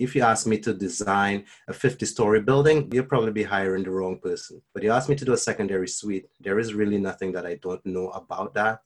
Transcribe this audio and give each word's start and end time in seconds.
if 0.00 0.16
you 0.16 0.22
ask 0.22 0.46
me 0.46 0.58
to 0.58 0.72
design 0.72 1.44
a 1.68 1.72
50 1.72 2.06
story 2.06 2.40
building, 2.40 2.88
you'll 2.90 3.04
probably 3.04 3.32
be 3.32 3.42
hiring 3.42 3.84
the 3.84 3.90
wrong 3.90 4.18
person. 4.18 4.62
But 4.72 4.82
you 4.82 4.90
ask 4.90 5.08
me 5.08 5.14
to 5.16 5.24
do 5.24 5.34
a 5.34 5.36
secondary 5.36 5.88
suite, 5.88 6.26
there 6.40 6.58
is 6.58 6.74
really 6.74 6.98
nothing 6.98 7.32
that 7.32 7.46
I 7.46 7.56
don't 7.56 7.84
know 7.84 8.08
about 8.08 8.54
that. 8.54 8.80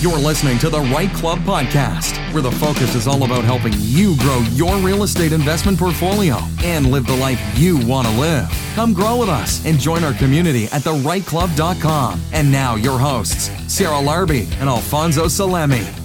You're 0.00 0.18
listening 0.18 0.58
to 0.58 0.68
the 0.68 0.80
Right 0.80 1.10
Club 1.10 1.38
podcast, 1.40 2.18
where 2.34 2.42
the 2.42 2.50
focus 2.52 2.94
is 2.94 3.06
all 3.06 3.24
about 3.24 3.44
helping 3.44 3.72
you 3.76 4.18
grow 4.18 4.40
your 4.52 4.76
real 4.78 5.02
estate 5.02 5.32
investment 5.32 5.78
portfolio 5.78 6.36
and 6.62 6.90
live 6.90 7.06
the 7.06 7.16
life 7.16 7.40
you 7.58 7.78
want 7.86 8.06
to 8.06 8.12
live. 8.20 8.46
Come 8.74 8.92
grow 8.92 9.16
with 9.16 9.30
us 9.30 9.64
and 9.64 9.78
join 9.78 10.04
our 10.04 10.12
community 10.12 10.64
at 10.64 10.82
therightclub.com. 10.82 12.20
And 12.32 12.52
now, 12.52 12.74
your 12.74 12.98
hosts, 12.98 13.50
Sarah 13.72 13.94
Larbi 13.94 14.50
and 14.60 14.68
Alfonso 14.68 15.24
Salemi. 15.24 16.03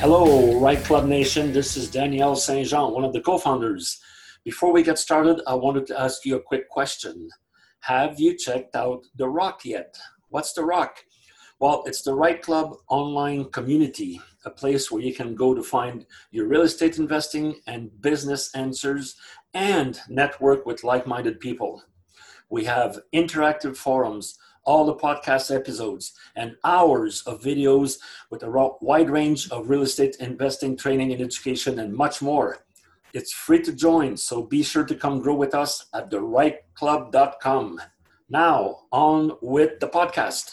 Hello, 0.00 0.60
Right 0.60 0.84
Club 0.84 1.06
Nation. 1.06 1.54
This 1.54 1.74
is 1.74 1.90
Danielle 1.90 2.36
Saint 2.36 2.68
Jean, 2.68 2.92
one 2.92 3.02
of 3.02 3.14
the 3.14 3.20
co 3.20 3.38
founders. 3.38 3.98
Before 4.44 4.70
we 4.70 4.82
get 4.82 4.98
started, 4.98 5.40
I 5.46 5.54
wanted 5.54 5.86
to 5.86 5.98
ask 5.98 6.26
you 6.26 6.36
a 6.36 6.42
quick 6.42 6.68
question. 6.68 7.30
Have 7.80 8.20
you 8.20 8.36
checked 8.36 8.76
out 8.76 9.06
The 9.16 9.26
Rock 9.26 9.64
yet? 9.64 9.96
What's 10.28 10.52
The 10.52 10.64
Rock? 10.64 10.98
Well, 11.60 11.82
it's 11.86 12.02
the 12.02 12.14
Right 12.14 12.42
Club 12.42 12.74
online 12.88 13.46
community, 13.46 14.20
a 14.44 14.50
place 14.50 14.90
where 14.90 15.00
you 15.00 15.14
can 15.14 15.34
go 15.34 15.54
to 15.54 15.62
find 15.62 16.04
your 16.30 16.46
real 16.46 16.62
estate 16.62 16.98
investing 16.98 17.54
and 17.66 17.90
business 18.02 18.54
answers 18.54 19.16
and 19.54 19.98
network 20.10 20.66
with 20.66 20.84
like 20.84 21.06
minded 21.06 21.40
people. 21.40 21.82
We 22.50 22.66
have 22.66 23.00
interactive 23.14 23.78
forums, 23.78 24.38
all 24.66 24.84
the 24.84 24.94
podcast 24.94 25.54
episodes, 25.54 26.12
and 26.34 26.56
hours 26.64 27.22
of 27.22 27.40
videos 27.40 27.98
with 28.30 28.42
a 28.42 28.70
wide 28.82 29.08
range 29.08 29.50
of 29.50 29.70
real 29.70 29.82
estate 29.82 30.16
investing, 30.20 30.76
training, 30.76 31.12
and 31.12 31.22
education, 31.22 31.78
and 31.78 31.94
much 31.94 32.20
more. 32.20 32.58
It's 33.14 33.32
free 33.32 33.62
to 33.62 33.72
join, 33.72 34.16
so 34.16 34.42
be 34.42 34.62
sure 34.62 34.84
to 34.84 34.94
come 34.94 35.20
grow 35.20 35.34
with 35.34 35.54
us 35.54 35.86
at 35.94 36.10
therightclub.com. 36.10 37.80
Now, 38.28 38.80
on 38.92 39.32
with 39.40 39.80
the 39.80 39.88
podcast. 39.88 40.50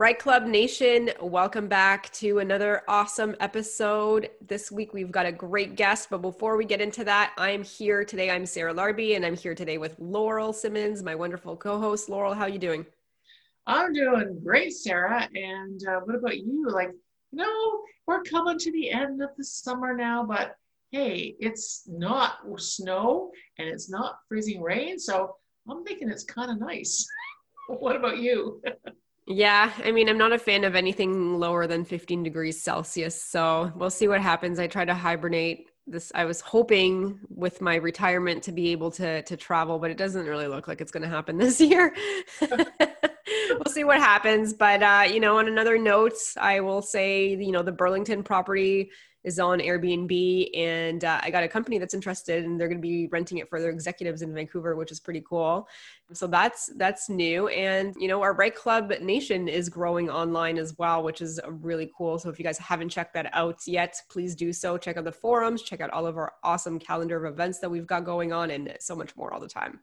Right 0.00 0.18
Club 0.18 0.44
Nation, 0.46 1.10
welcome 1.20 1.68
back 1.68 2.12
to 2.14 2.40
another 2.40 2.82
awesome 2.88 3.36
episode. 3.38 4.28
This 4.44 4.72
week 4.72 4.92
we've 4.92 5.12
got 5.12 5.24
a 5.24 5.30
great 5.30 5.76
guest, 5.76 6.08
but 6.10 6.20
before 6.20 6.56
we 6.56 6.64
get 6.64 6.80
into 6.80 7.04
that, 7.04 7.32
I'm 7.38 7.62
here 7.62 8.04
today. 8.04 8.28
I'm 8.28 8.44
Sarah 8.44 8.74
Larbi 8.74 9.14
and 9.14 9.24
I'm 9.24 9.36
here 9.36 9.54
today 9.54 9.78
with 9.78 9.94
Laurel 10.00 10.52
Simmons, 10.52 11.04
my 11.04 11.14
wonderful 11.14 11.56
co-host. 11.56 12.08
Laurel, 12.08 12.34
how 12.34 12.42
are 12.42 12.48
you 12.48 12.58
doing? 12.58 12.84
I'm 13.68 13.92
doing 13.92 14.40
great, 14.42 14.72
Sarah. 14.72 15.28
And 15.32 15.80
uh, 15.86 16.00
what 16.00 16.16
about 16.16 16.38
you? 16.38 16.66
Like, 16.68 16.90
you 17.30 17.38
know, 17.38 17.80
we're 18.08 18.24
coming 18.24 18.58
to 18.58 18.72
the 18.72 18.90
end 18.90 19.22
of 19.22 19.30
the 19.38 19.44
summer 19.44 19.94
now, 19.94 20.24
but 20.24 20.56
hey, 20.90 21.36
it's 21.38 21.84
not 21.86 22.38
snow 22.56 23.30
and 23.58 23.68
it's 23.68 23.88
not 23.88 24.18
freezing 24.28 24.60
rain, 24.60 24.98
so 24.98 25.36
I'm 25.70 25.84
thinking 25.84 26.10
it's 26.10 26.24
kind 26.24 26.50
of 26.50 26.58
nice. 26.58 27.06
what 27.68 27.94
about 27.94 28.18
you? 28.18 28.60
Yeah, 29.26 29.72
I 29.82 29.90
mean, 29.92 30.08
I'm 30.08 30.18
not 30.18 30.32
a 30.32 30.38
fan 30.38 30.64
of 30.64 30.74
anything 30.74 31.38
lower 31.38 31.66
than 31.66 31.84
15 31.84 32.22
degrees 32.22 32.62
Celsius, 32.62 33.22
so 33.22 33.72
we'll 33.74 33.88
see 33.90 34.06
what 34.06 34.20
happens. 34.20 34.58
I 34.58 34.66
try 34.66 34.84
to 34.84 34.94
hibernate. 34.94 35.70
This 35.86 36.12
I 36.14 36.24
was 36.26 36.40
hoping 36.40 37.20
with 37.28 37.60
my 37.60 37.76
retirement 37.76 38.42
to 38.44 38.52
be 38.52 38.72
able 38.72 38.90
to 38.92 39.22
to 39.22 39.36
travel, 39.36 39.78
but 39.78 39.90
it 39.90 39.96
doesn't 39.96 40.26
really 40.26 40.46
look 40.46 40.68
like 40.68 40.80
it's 40.82 40.92
going 40.92 41.02
to 41.02 41.08
happen 41.08 41.38
this 41.38 41.58
year. 41.60 41.94
we'll 42.40 43.64
see 43.68 43.84
what 43.84 43.98
happens, 43.98 44.52
but 44.52 44.82
uh, 44.82 45.04
you 45.10 45.20
know, 45.20 45.38
on 45.38 45.48
another 45.48 45.78
note, 45.78 46.14
I 46.38 46.60
will 46.60 46.82
say, 46.82 47.34
you 47.34 47.52
know, 47.52 47.62
the 47.62 47.72
Burlington 47.72 48.22
property 48.22 48.90
is 49.24 49.40
on 49.40 49.58
Airbnb, 49.58 50.50
and 50.54 51.02
uh, 51.02 51.18
I 51.22 51.30
got 51.30 51.42
a 51.42 51.48
company 51.48 51.78
that's 51.78 51.94
interested, 51.94 52.44
and 52.44 52.60
they're 52.60 52.68
going 52.68 52.78
to 52.78 52.86
be 52.86 53.06
renting 53.06 53.38
it 53.38 53.48
for 53.48 53.58
their 53.60 53.70
executives 53.70 54.20
in 54.20 54.34
Vancouver, 54.34 54.76
which 54.76 54.92
is 54.92 55.00
pretty 55.00 55.22
cool. 55.26 55.66
So 56.12 56.26
that's 56.26 56.70
that's 56.76 57.08
new, 57.08 57.48
and 57.48 57.94
you 57.98 58.06
know 58.06 58.20
our 58.20 58.34
Right 58.34 58.54
Club 58.54 58.92
Nation 59.00 59.48
is 59.48 59.70
growing 59.70 60.10
online 60.10 60.58
as 60.58 60.76
well, 60.78 61.02
which 61.02 61.22
is 61.22 61.40
really 61.48 61.90
cool. 61.96 62.18
So 62.18 62.28
if 62.28 62.38
you 62.38 62.44
guys 62.44 62.58
haven't 62.58 62.90
checked 62.90 63.14
that 63.14 63.30
out 63.32 63.60
yet, 63.66 64.00
please 64.10 64.34
do 64.34 64.52
so. 64.52 64.76
Check 64.76 64.98
out 64.98 65.04
the 65.04 65.12
forums, 65.12 65.62
check 65.62 65.80
out 65.80 65.90
all 65.90 66.06
of 66.06 66.18
our 66.18 66.34
awesome 66.44 66.78
calendar 66.78 67.24
of 67.24 67.32
events 67.32 67.58
that 67.60 67.70
we've 67.70 67.86
got 67.86 68.04
going 68.04 68.32
on, 68.32 68.50
and 68.50 68.76
so 68.78 68.94
much 68.94 69.16
more 69.16 69.32
all 69.32 69.40
the 69.40 69.48
time. 69.48 69.80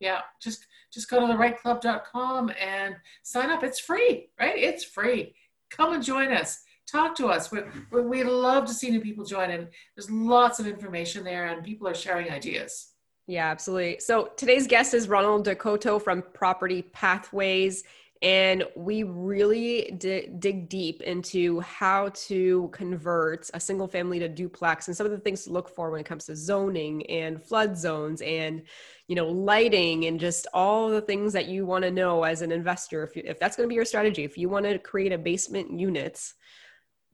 Yeah, 0.00 0.22
just 0.42 0.66
just 0.92 1.08
go 1.08 1.20
to 1.20 1.26
the 1.28 1.34
rightclub.com 1.34 2.50
and 2.60 2.96
sign 3.22 3.50
up. 3.50 3.62
It's 3.62 3.78
free, 3.78 4.30
right? 4.40 4.56
It's 4.56 4.84
free. 4.84 5.36
Come 5.70 5.94
and 5.94 6.02
join 6.02 6.32
us 6.32 6.65
talk 6.86 7.16
to 7.16 7.26
us. 7.26 7.50
We, 7.50 7.60
we 8.00 8.24
love 8.24 8.64
to 8.66 8.74
see 8.74 8.90
new 8.90 9.00
people 9.00 9.24
join 9.24 9.50
in. 9.50 9.68
There's 9.94 10.10
lots 10.10 10.60
of 10.60 10.66
information 10.66 11.24
there 11.24 11.46
and 11.46 11.64
people 11.64 11.88
are 11.88 11.94
sharing 11.94 12.30
ideas. 12.30 12.92
Yeah, 13.26 13.50
absolutely. 13.50 13.98
So 14.00 14.30
today's 14.36 14.66
guest 14.66 14.94
is 14.94 15.08
Ronald 15.08 15.44
De 15.44 15.54
Coteau 15.54 16.00
from 16.00 16.22
Property 16.32 16.82
Pathways. 16.82 17.82
And 18.22 18.64
we 18.74 19.02
really 19.02 19.94
d- 19.98 20.28
dig 20.38 20.70
deep 20.70 21.02
into 21.02 21.60
how 21.60 22.10
to 22.14 22.70
convert 22.72 23.50
a 23.52 23.60
single 23.60 23.86
family 23.86 24.18
to 24.20 24.28
duplex 24.28 24.88
and 24.88 24.96
some 24.96 25.04
of 25.04 25.12
the 25.12 25.18
things 25.18 25.44
to 25.44 25.52
look 25.52 25.68
for 25.68 25.90
when 25.90 26.00
it 26.00 26.06
comes 26.06 26.24
to 26.26 26.36
zoning 26.36 27.04
and 27.06 27.42
flood 27.42 27.76
zones 27.76 28.22
and 28.22 28.62
you 29.06 29.16
know 29.16 29.28
lighting 29.28 30.06
and 30.06 30.18
just 30.18 30.46
all 30.54 30.88
the 30.88 31.00
things 31.00 31.34
that 31.34 31.46
you 31.46 31.66
want 31.66 31.84
to 31.84 31.90
know 31.90 32.22
as 32.24 32.40
an 32.40 32.50
investor 32.50 33.04
if, 33.04 33.14
you, 33.14 33.22
if 33.26 33.38
that's 33.38 33.54
going 33.54 33.66
to 33.66 33.68
be 33.68 33.74
your 33.74 33.84
strategy 33.84 34.24
if 34.24 34.38
you 34.38 34.48
want 34.48 34.64
to 34.64 34.78
create 34.78 35.12
a 35.12 35.18
basement 35.18 35.78
unit 35.78 36.32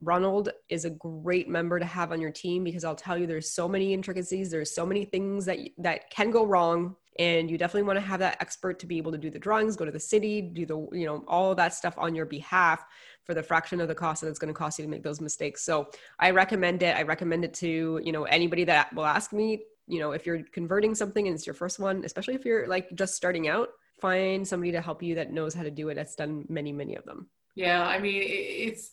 Ronald 0.03 0.49
is 0.69 0.85
a 0.85 0.89
great 0.89 1.47
member 1.49 1.79
to 1.79 1.85
have 1.85 2.11
on 2.11 2.21
your 2.21 2.31
team 2.31 2.63
because 2.63 2.83
I'll 2.83 2.95
tell 2.95 3.17
you 3.17 3.27
there's 3.27 3.51
so 3.51 3.67
many 3.67 3.93
intricacies, 3.93 4.51
there's 4.51 4.73
so 4.73 4.85
many 4.85 5.05
things 5.05 5.45
that 5.45 5.59
that 5.77 6.09
can 6.09 6.31
go 6.31 6.45
wrong 6.45 6.95
and 7.19 7.49
you 7.49 7.57
definitely 7.57 7.83
want 7.83 7.97
to 7.97 8.05
have 8.05 8.19
that 8.21 8.37
expert 8.39 8.79
to 8.79 8.87
be 8.87 8.97
able 8.97 9.11
to 9.11 9.17
do 9.17 9.29
the 9.29 9.37
drawings, 9.39 9.75
go 9.75 9.85
to 9.85 9.91
the 9.91 9.99
city, 9.99 10.41
do 10.41 10.65
the 10.65 10.87
you 10.91 11.05
know 11.05 11.23
all 11.27 11.53
that 11.55 11.73
stuff 11.73 11.95
on 11.97 12.15
your 12.15 12.25
behalf 12.25 12.83
for 13.23 13.33
the 13.33 13.43
fraction 13.43 13.79
of 13.79 13.87
the 13.87 13.95
cost 13.95 14.21
that 14.21 14.27
it's 14.27 14.39
going 14.39 14.53
to 14.53 14.57
cost 14.57 14.79
you 14.79 14.85
to 14.85 14.91
make 14.91 15.03
those 15.03 15.21
mistakes. 15.21 15.63
So 15.63 15.89
I 16.19 16.31
recommend 16.31 16.83
it. 16.83 16.95
I 16.95 17.03
recommend 17.03 17.45
it 17.45 17.53
to, 17.55 18.01
you 18.03 18.11
know, 18.11 18.23
anybody 18.25 18.63
that 18.65 18.93
will 18.93 19.05
ask 19.05 19.31
me, 19.31 19.63
you 19.87 19.99
know, 19.99 20.11
if 20.11 20.25
you're 20.25 20.43
converting 20.51 20.93
something 20.95 21.27
and 21.27 21.35
it's 21.35 21.45
your 21.45 21.53
first 21.53 21.79
one, 21.79 22.03
especially 22.03 22.35
if 22.35 22.45
you're 22.45 22.67
like 22.67 22.93
just 22.95 23.15
starting 23.15 23.47
out, 23.47 23.69
find 24.01 24.45
somebody 24.45 24.71
to 24.71 24.81
help 24.81 25.01
you 25.01 25.15
that 25.15 25.31
knows 25.31 25.53
how 25.53 25.63
to 25.63 25.71
do 25.71 25.89
it. 25.89 25.95
That's 25.95 26.15
done 26.15 26.45
many, 26.49 26.73
many 26.73 26.95
of 26.95 27.05
them. 27.05 27.27
Yeah, 27.55 27.85
I 27.85 27.99
mean, 27.99 28.21
it's 28.25 28.91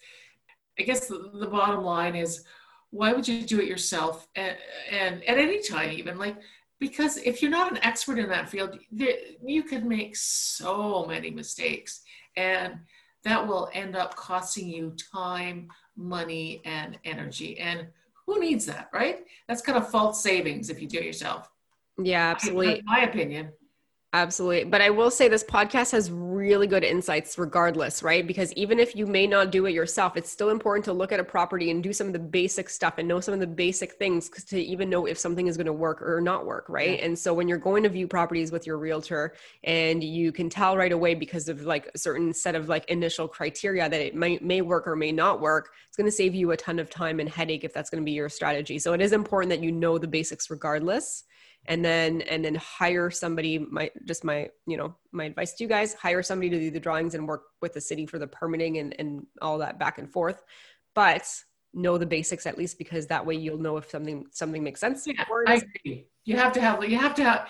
I 0.79 0.83
guess 0.83 1.09
the, 1.09 1.31
the 1.35 1.47
bottom 1.47 1.85
line 1.85 2.17
is 2.17 2.45
why 2.91 3.13
would 3.13 3.27
you 3.27 3.43
do 3.43 3.61
it 3.61 3.69
yourself? 3.69 4.27
And, 4.35 4.57
and 4.91 5.25
at 5.25 5.39
any 5.39 5.63
time 5.63 5.91
even 5.93 6.19
like 6.19 6.37
because 6.79 7.19
if 7.19 7.43
you're 7.43 7.51
not 7.51 7.71
an 7.71 7.79
expert 7.83 8.19
in 8.19 8.29
that 8.31 8.49
field 8.49 8.79
you 8.91 9.63
can 9.63 9.89
make 9.89 10.17
so 10.17 11.05
many 11.07 11.31
mistakes. 11.31 12.03
And 12.37 12.81
that 13.25 13.47
will 13.47 13.69
end 13.75 13.97
up 13.97 14.17
costing 14.17 14.69
you 14.69 14.95
time 15.13 15.69
money 15.95 16.63
and 16.65 16.99
energy. 17.05 17.59
And 17.59 17.89
who 18.27 18.41
needs 18.41 18.65
that 18.67 18.89
right? 18.93 19.21
That's 19.49 19.63
kind 19.63 19.77
of 19.77 19.91
false 19.91 20.23
savings 20.23 20.71
if 20.71 20.81
you 20.81 20.89
do 20.89 20.99
it 20.99 21.05
yourself. 21.05 21.51
Yeah 22.03 22.31
absolutely. 22.31 22.79
In 22.79 22.85
my 22.87 23.01
opinion 23.01 23.53
Absolutely. 24.12 24.65
But 24.65 24.81
I 24.81 24.91
will 24.91 25.10
say 25.10 25.28
this 25.28 25.44
podcast 25.44 25.93
has 25.93 26.10
really 26.10 26.66
good 26.66 26.82
insights 26.82 27.38
regardless, 27.38 28.03
right? 28.03 28.26
Because 28.26 28.53
even 28.54 28.81
if 28.81 28.97
you 28.97 29.06
may 29.06 29.25
not 29.25 29.53
do 29.53 29.66
it 29.66 29.71
yourself, 29.72 30.16
it's 30.16 30.28
still 30.28 30.50
important 30.50 30.84
to 30.87 30.93
look 30.93 31.12
at 31.12 31.21
a 31.21 31.25
property 31.25 31.71
and 31.71 31.81
do 31.81 31.93
some 31.93 32.09
of 32.09 32.12
the 32.12 32.19
basic 32.19 32.69
stuff 32.69 32.94
and 32.98 33.06
know 33.06 33.21
some 33.21 33.34
of 33.34 33.38
the 33.38 33.47
basic 33.47 33.93
things 33.93 34.28
to 34.28 34.60
even 34.60 34.91
know 34.91 35.06
if 35.06 35.16
something 35.16 35.47
is 35.47 35.56
going 35.56 35.66
to 35.66 35.72
work 35.72 36.03
or 36.03 36.21
not 36.21 36.44
work, 36.44 36.66
right? 36.69 36.98
Yeah. 36.98 37.04
And 37.04 37.16
so 37.16 37.32
when 37.32 37.47
you're 37.47 37.59
going 37.59 37.84
to 37.84 37.88
view 37.88 38.09
properties 38.09 38.50
with 38.50 38.66
your 38.66 38.78
realtor 38.78 39.34
and 39.62 40.03
you 40.03 40.32
can 40.32 40.50
tell 40.50 40.77
right 40.77 40.91
away 40.91 41.15
because 41.15 41.48
of 41.48 41.62
like 41.62 41.88
a 41.94 41.98
certain 41.98 42.34
set 42.34 42.56
of 42.56 42.69
like 42.69 42.91
initial 42.91 43.28
criteria 43.28 43.88
that 43.88 44.00
it 44.00 44.16
may, 44.16 44.41
may 44.42 44.60
work 44.60 44.88
or 44.88 44.97
may 44.97 45.12
not 45.12 45.41
work, 45.41 45.71
it's 45.87 45.97
going 45.97 46.09
to 46.09 46.10
save 46.10 46.34
you 46.34 46.50
a 46.50 46.56
ton 46.56 46.81
of 46.81 46.91
time 46.91 47.21
and 47.21 47.28
headache 47.28 47.62
if 47.62 47.72
that's 47.72 47.91
going 47.91 48.03
to 48.03 48.04
be 48.04 48.10
your 48.10 48.28
strategy. 48.28 48.81
So 48.81 48.92
it 48.92 49.00
is 49.00 49.12
important 49.12 49.50
that 49.50 49.62
you 49.62 49.71
know 49.71 49.98
the 49.98 50.09
basics 50.09 50.51
regardless 50.51 51.22
and 51.66 51.84
then 51.84 52.22
and 52.22 52.45
then 52.45 52.54
hire 52.54 53.10
somebody 53.10 53.59
my 53.59 53.91
just 54.04 54.24
my 54.24 54.48
you 54.66 54.77
know 54.77 54.95
my 55.12 55.24
advice 55.24 55.53
to 55.54 55.65
you 55.65 55.68
guys 55.68 55.95
hire 55.95 56.22
somebody 56.22 56.51
to 56.51 56.59
do 56.59 56.71
the 56.71 56.80
drawings 56.80 57.15
and 57.15 57.28
work 57.28 57.42
with 57.60 57.74
the 57.74 57.80
city 57.80 58.07
for 58.07 58.18
the 58.18 58.27
permitting 58.27 58.78
and, 58.78 58.95
and 58.98 59.27
all 59.42 59.59
that 59.59 59.78
back 59.78 59.98
and 59.98 60.10
forth. 60.10 60.42
But 60.95 61.27
know 61.72 61.98
the 61.98 62.07
basics 62.07 62.47
at 62.47 62.59
least 62.59 62.78
because 62.78 63.07
that 63.07 63.24
way 63.24 63.34
you'll 63.34 63.59
know 63.59 63.77
if 63.77 63.89
something 63.91 64.27
something 64.33 64.65
makes 64.65 64.80
sense 64.80 65.07
yeah, 65.07 65.24
I 65.47 65.54
agree 65.54 66.04
you 66.30 66.36
have 66.36 66.53
to 66.53 66.60
have 66.60 66.88
you 66.88 66.97
have 66.97 67.15
to 67.16 67.24
have 67.24 67.48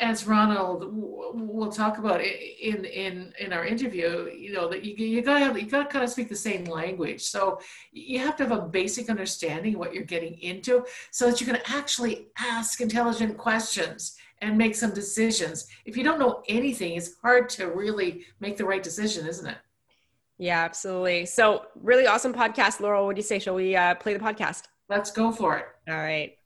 as 0.00 0.26
ronald 0.28 0.78
will 0.92 1.72
talk 1.72 1.98
about 1.98 2.20
in 2.20 2.84
in 2.84 3.32
in 3.40 3.52
our 3.52 3.64
interview 3.64 4.30
you 4.44 4.52
know 4.52 4.68
that 4.68 4.84
you, 4.84 4.94
you 4.94 5.22
gotta 5.22 5.44
have 5.44 5.58
you 5.58 5.66
gotta 5.66 5.88
kind 5.88 6.04
of 6.04 6.10
speak 6.10 6.28
the 6.28 6.36
same 6.36 6.64
language. 6.64 7.22
So 7.22 7.60
you 7.90 8.20
have 8.20 8.36
to 8.36 8.44
have 8.44 8.56
a 8.56 8.62
basic 8.62 9.10
understanding 9.10 9.74
of 9.74 9.80
what 9.80 9.92
you're 9.92 10.04
getting 10.04 10.34
into 10.40 10.84
so 11.10 11.28
that 11.28 11.40
you 11.40 11.46
can 11.46 11.58
actually 11.66 12.28
ask 12.38 12.80
intelligent 12.80 13.36
questions 13.36 14.16
and 14.40 14.56
make 14.56 14.74
some 14.76 14.92
decisions. 14.92 15.66
If 15.84 15.96
you 15.96 16.04
don't 16.04 16.20
know 16.20 16.42
anything 16.48 16.92
it's 16.92 17.16
hard 17.22 17.48
to 17.50 17.66
really 17.66 18.24
make 18.38 18.56
the 18.56 18.64
right 18.64 18.82
decision 18.82 19.26
isn't 19.26 19.48
it? 19.48 19.58
Yeah 20.38 20.62
absolutely. 20.62 21.26
So 21.26 21.66
really 21.74 22.06
awesome 22.06 22.34
podcast. 22.34 22.78
Laurel 22.78 23.06
what 23.06 23.16
do 23.16 23.20
you 23.20 23.30
say? 23.32 23.40
Shall 23.40 23.56
we 23.56 23.74
uh, 23.74 23.96
play 23.96 24.14
the 24.14 24.20
podcast? 24.20 24.62
Let's 24.88 25.10
go 25.10 25.32
for 25.32 25.58
it. 25.58 25.66
All 25.88 25.96
right. 25.96 26.36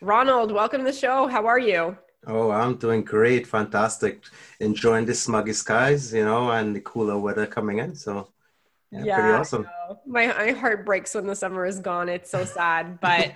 Ronald, 0.00 0.52
welcome 0.52 0.78
to 0.78 0.84
the 0.84 0.96
show. 0.96 1.26
How 1.26 1.46
are 1.46 1.58
you? 1.58 1.96
Oh, 2.26 2.52
I'm 2.52 2.76
doing 2.76 3.02
great. 3.02 3.46
Fantastic. 3.46 4.22
Enjoying 4.60 5.06
the 5.06 5.12
smuggy 5.12 5.54
skies, 5.54 6.14
you 6.14 6.24
know, 6.24 6.52
and 6.52 6.74
the 6.74 6.80
cooler 6.80 7.18
weather 7.18 7.46
coming 7.46 7.78
in. 7.78 7.96
So, 7.96 8.28
yeah, 8.92 9.02
yeah 9.04 9.14
pretty 9.16 9.32
awesome. 9.34 9.66
My, 10.06 10.28
my 10.28 10.52
heart 10.52 10.86
breaks 10.86 11.14
when 11.14 11.26
the 11.26 11.34
summer 11.34 11.66
is 11.66 11.80
gone. 11.80 12.08
It's 12.08 12.30
so 12.30 12.44
sad. 12.44 12.98
But 13.00 13.32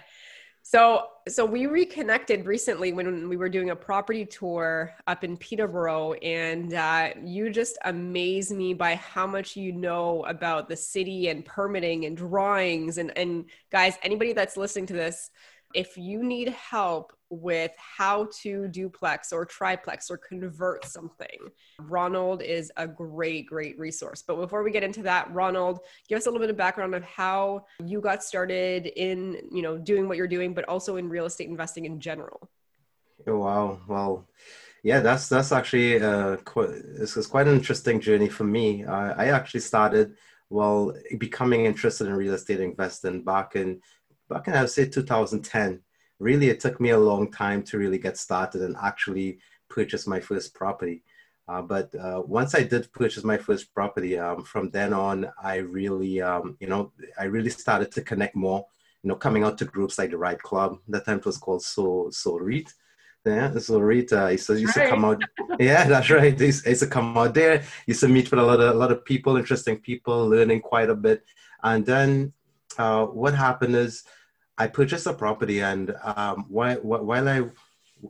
so, 0.63 1.09
so 1.29 1.45
we 1.45 1.67
reconnected 1.67 2.47
recently 2.47 2.93
when 2.93 3.29
we 3.29 3.37
were 3.37 3.49
doing 3.49 3.71
a 3.71 3.77
property 3.77 4.25
tour 4.25 4.95
up 5.09 5.25
in 5.25 5.37
Peterborough, 5.37 6.13
and 6.15 6.73
uh, 6.73 7.11
you 7.25 7.51
just 7.51 7.77
amaze 7.85 8.53
me 8.53 8.73
by 8.73 8.95
how 8.95 9.27
much 9.27 9.57
you 9.57 9.73
know 9.73 10.25
about 10.27 10.69
the 10.69 10.77
city 10.77 11.29
and 11.29 11.45
permitting 11.45 12.05
and 12.05 12.17
drawings. 12.17 12.99
And, 12.99 13.17
and 13.19 13.47
guys, 13.71 13.99
anybody 14.03 14.33
that's 14.33 14.57
listening 14.57 14.87
to 14.87 14.95
this, 14.95 15.31
if 15.75 15.97
you 15.97 16.23
need 16.23 16.49
help 16.49 17.13
with 17.31 17.73
how 17.77 18.29
to 18.43 18.69
duplex 18.69 19.33
or 19.33 19.47
triplex 19.47 20.11
or 20.11 20.19
convert 20.19 20.85
something, 20.85 21.39
Ronald 21.81 22.43
is 22.43 22.71
a 22.77 22.87
great, 22.87 23.47
great 23.47 23.79
resource. 23.79 24.23
But 24.27 24.37
before 24.37 24.63
we 24.63 24.71
get 24.71 24.83
into 24.83 25.03
that, 25.05 25.33
Ronald, 25.33 25.81
give 26.09 26.19
us 26.19 26.27
a 26.27 26.31
little 26.31 26.41
bit 26.41 26.51
of 26.51 26.57
background 26.57 26.95
of 26.95 27.05
how 27.05 27.65
you 27.85 28.01
got 28.01 28.23
started 28.23 28.87
in, 28.97 29.41
you 29.51 29.63
know, 29.63 29.79
doing 29.79 30.09
what 30.09 30.17
you're 30.17 30.29
doing, 30.29 30.53
but 30.55 30.69
also 30.69 30.97
in 30.97 31.09
real 31.09 31.25
estate 31.25 31.49
investing 31.49 31.87
in 31.87 32.01
general. 32.01 32.51
Oh, 33.27 33.39
wow. 33.39 33.81
Well, 33.89 34.29
yeah, 34.83 35.01
that's 35.01 35.29
that's 35.29 35.53
actually 35.53 36.03
uh, 36.03 36.37
quite, 36.39 36.71
this 36.99 37.17
is 37.17 37.27
quite 37.27 37.47
an 37.47 37.55
interesting 37.55 38.01
journey 38.01 38.29
for 38.29 38.45
me. 38.45 38.85
Uh, 38.85 39.15
I 39.17 39.29
actually 39.29 39.61
started 39.61 40.17
well 40.51 40.93
becoming 41.19 41.65
interested 41.65 42.07
in 42.07 42.13
real 42.13 42.35
estate 42.35 42.61
investing 42.61 43.25
back 43.25 43.57
in 43.57 43.81
back 44.29 44.49
in 44.49 44.55
I 44.55 44.61
would 44.61 44.71
say 44.71 44.87
2010 44.87 45.81
really 46.23 46.49
it 46.49 46.61
took 46.61 46.81
me 46.81 46.91
a 46.91 46.99
long 46.99 47.31
time 47.31 47.63
to 47.65 47.79
really 47.79 47.99
get 47.99 48.17
started 48.17 48.63
and 48.63 48.77
actually 48.83 49.39
purchase 49.69 50.07
my 50.07 50.21
first 50.21 50.55
property. 50.55 51.03
Uh, 51.49 51.61
but 51.61 51.93
uh, 51.97 52.23
once 52.25 52.55
I 52.55 52.63
did 52.63 52.93
purchase 52.93 53.25
my 53.25 53.37
first 53.37 53.75
property, 53.75 54.17
um, 54.17 54.45
from 54.45 54.71
then 54.71 54.93
on, 54.93 55.31
I 55.43 55.57
really, 55.57 56.23
um, 56.23 56.57
you 56.61 56.69
know, 56.69 56.93
I 57.19 57.25
really 57.25 57.51
started 57.51 57.91
to 57.93 58.03
connect 58.03 58.37
more. 58.37 58.65
You 59.03 59.09
know, 59.09 59.17
coming 59.17 59.43
out 59.43 59.59
to 59.59 59.65
groups 59.65 59.99
like 59.99 60.11
the 60.11 60.17
Right 60.17 60.41
Club. 60.41 60.79
That 60.87 61.05
time 61.05 61.19
it 61.19 61.27
was 61.27 61.39
called 61.39 61.65
So 61.65 62.09
So 62.13 62.39
REIT. 62.39 62.73
Yeah, 63.25 63.57
so 63.59 63.79
Rita 63.79 64.33
used 64.33 64.47
to, 64.49 64.61
used 64.61 64.75
to 64.75 64.89
come 64.89 65.05
out. 65.05 65.23
Yeah, 65.61 65.85
that's 65.85 66.11
right. 66.11 66.39
He 66.39 66.47
used, 66.47 66.67
used 66.67 66.83
to 66.83 66.89
come 66.89 67.17
out 67.17 67.35
there. 67.35 67.63
Used 67.87 68.01
to 68.01 68.09
meet 68.09 68.31
with 68.31 68.41
a 68.41 68.43
lot 68.43 68.61
of 68.61 68.75
a 68.75 68.79
lot 68.79 68.91
of 68.91 69.05
people, 69.05 69.37
interesting 69.37 69.79
people, 69.79 70.29
learning 70.29 70.61
quite 70.61 70.91
a 70.91 70.95
bit. 70.95 71.25
And 71.63 71.87
then 71.87 72.33
uh, 72.79 73.07
what 73.07 73.35
happened 73.35 73.77
is 73.77 74.05
I 74.59 74.67
purchased 74.67 75.07
a 75.07 75.13
property, 75.13 75.61
and 75.61 75.95
um, 76.03 76.47
while, 76.49 76.77
while 76.77 77.29
I 77.29 77.43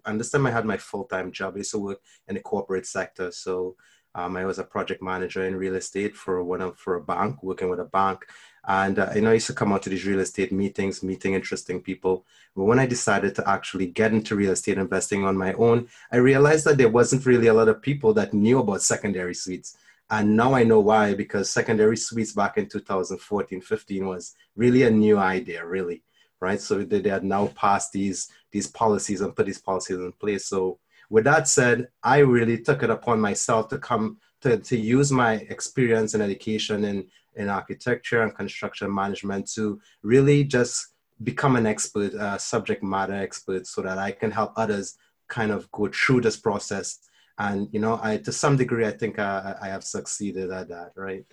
understand 0.04 0.46
I 0.46 0.50
had 0.50 0.64
my 0.64 0.76
full 0.76 1.04
time 1.04 1.32
job, 1.32 1.54
I 1.54 1.58
used 1.58 1.72
to 1.72 1.78
work 1.78 2.00
in 2.28 2.34
the 2.34 2.40
corporate 2.40 2.86
sector. 2.86 3.30
So 3.30 3.76
um, 4.14 4.36
I 4.36 4.44
was 4.44 4.58
a 4.58 4.64
project 4.64 5.02
manager 5.02 5.46
in 5.46 5.56
real 5.56 5.76
estate 5.76 6.14
for 6.16 6.42
one 6.44 6.60
of 6.60 6.78
for 6.78 6.96
a 6.96 7.00
bank, 7.00 7.42
working 7.42 7.70
with 7.70 7.80
a 7.80 7.84
bank, 7.84 8.26
and 8.66 8.98
uh, 8.98 9.10
you 9.14 9.22
know 9.22 9.30
I 9.30 9.34
used 9.34 9.46
to 9.46 9.54
come 9.54 9.72
out 9.72 9.82
to 9.84 9.90
these 9.90 10.04
real 10.04 10.20
estate 10.20 10.52
meetings, 10.52 11.02
meeting 11.02 11.34
interesting 11.34 11.80
people. 11.80 12.24
But 12.54 12.64
when 12.64 12.78
I 12.78 12.86
decided 12.86 13.34
to 13.36 13.48
actually 13.48 13.86
get 13.86 14.12
into 14.12 14.36
real 14.36 14.52
estate 14.52 14.78
investing 14.78 15.24
on 15.24 15.36
my 15.36 15.54
own, 15.54 15.88
I 16.10 16.18
realized 16.18 16.66
that 16.66 16.76
there 16.76 16.90
wasn't 16.90 17.24
really 17.24 17.46
a 17.46 17.54
lot 17.54 17.68
of 17.68 17.80
people 17.80 18.12
that 18.14 18.34
knew 18.34 18.58
about 18.58 18.82
secondary 18.82 19.34
suites. 19.34 19.78
And 20.12 20.36
now 20.36 20.54
I 20.54 20.62
know 20.62 20.78
why, 20.78 21.14
because 21.14 21.50
secondary 21.50 21.96
suites 21.96 22.32
back 22.32 22.56
in 22.56 22.68
2014, 22.68 23.60
15 23.60 24.06
was 24.06 24.34
really 24.54 24.84
a 24.84 24.90
new 24.90 25.18
idea, 25.18 25.66
really 25.66 26.04
right? 26.42 26.60
So 26.60 26.82
they, 26.82 27.00
they 27.00 27.08
had 27.08 27.24
now 27.24 27.46
passed 27.54 27.92
these 27.92 28.28
these 28.50 28.66
policies 28.66 29.22
and 29.22 29.34
put 29.34 29.46
these 29.46 29.62
policies 29.62 29.96
in 29.96 30.12
place. 30.12 30.46
So 30.46 30.78
with 31.08 31.24
that 31.24 31.48
said, 31.48 31.88
I 32.02 32.18
really 32.18 32.58
took 32.58 32.82
it 32.82 32.90
upon 32.90 33.20
myself 33.20 33.68
to 33.68 33.78
come 33.78 34.18
to, 34.42 34.58
to 34.58 34.76
use 34.76 35.10
my 35.10 35.34
experience 35.34 36.12
and 36.12 36.22
education 36.22 36.84
in, 36.84 37.06
in 37.36 37.48
architecture 37.48 38.22
and 38.22 38.34
construction 38.34 38.92
management 38.92 39.50
to 39.52 39.80
really 40.02 40.42
just 40.44 40.88
become 41.22 41.54
an 41.54 41.66
expert, 41.66 42.12
uh, 42.14 42.36
subject 42.36 42.82
matter 42.82 43.14
expert, 43.14 43.66
so 43.66 43.80
that 43.82 43.98
I 43.98 44.10
can 44.10 44.32
help 44.32 44.52
others 44.56 44.98
kind 45.28 45.52
of 45.52 45.70
go 45.70 45.88
through 45.88 46.22
this 46.22 46.36
process. 46.36 46.98
And 47.38 47.68
you 47.72 47.80
know, 47.80 47.98
I 48.02 48.18
to 48.18 48.32
some 48.32 48.56
degree, 48.56 48.86
I 48.86 48.90
think 48.90 49.18
I, 49.18 49.56
I 49.60 49.68
have 49.68 49.84
succeeded 49.84 50.50
at 50.50 50.68
that, 50.68 50.92
right? 50.96 51.24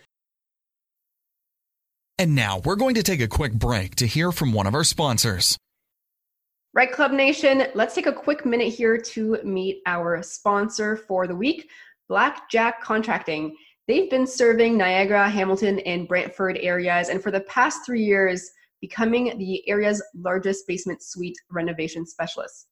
And 2.18 2.36
now 2.36 2.62
we're 2.66 2.76
going 2.76 2.96
to 2.96 3.04
take 3.04 3.22
a 3.22 3.28
quick 3.28 3.54
break 3.54 3.96
to 3.96 4.06
hear 4.06 4.32
from 4.32 4.52
one 4.52 4.68
of 4.68 4.76
our 4.76 4.84
sponsors. 4.84 5.58
Right 6.74 6.92
Club 6.92 7.12
Nation, 7.12 7.64
let's 7.74 7.96
take 7.96 8.06
a 8.06 8.14
quick 8.14 8.46
minute 8.46 8.74
here 8.74 8.98
to 8.98 9.40
meet 9.44 9.82
our 9.86 10.22
sponsor 10.22 10.98
for 10.98 11.28
the 11.28 11.36
week, 11.36 11.70
Blackjack 12.08 12.82
Contracting. 12.82 13.56
They've 13.88 14.10
been 14.10 14.28
serving 14.28 14.78
Niagara, 14.78 15.28
Hamilton, 15.30 15.80
and 15.80 16.08
Brantford 16.08 16.60
areas, 16.62 17.10
and 17.10 17.24
for 17.24 17.32
the 17.32 17.42
past 17.42 17.86
three 17.86 18.04
years, 18.04 18.52
becoming 18.82 19.36
the 19.40 19.68
area's 19.68 20.04
largest 20.14 20.68
basement 20.68 21.02
suite 21.02 21.38
renovation 21.50 22.06
specialist. 22.06 22.68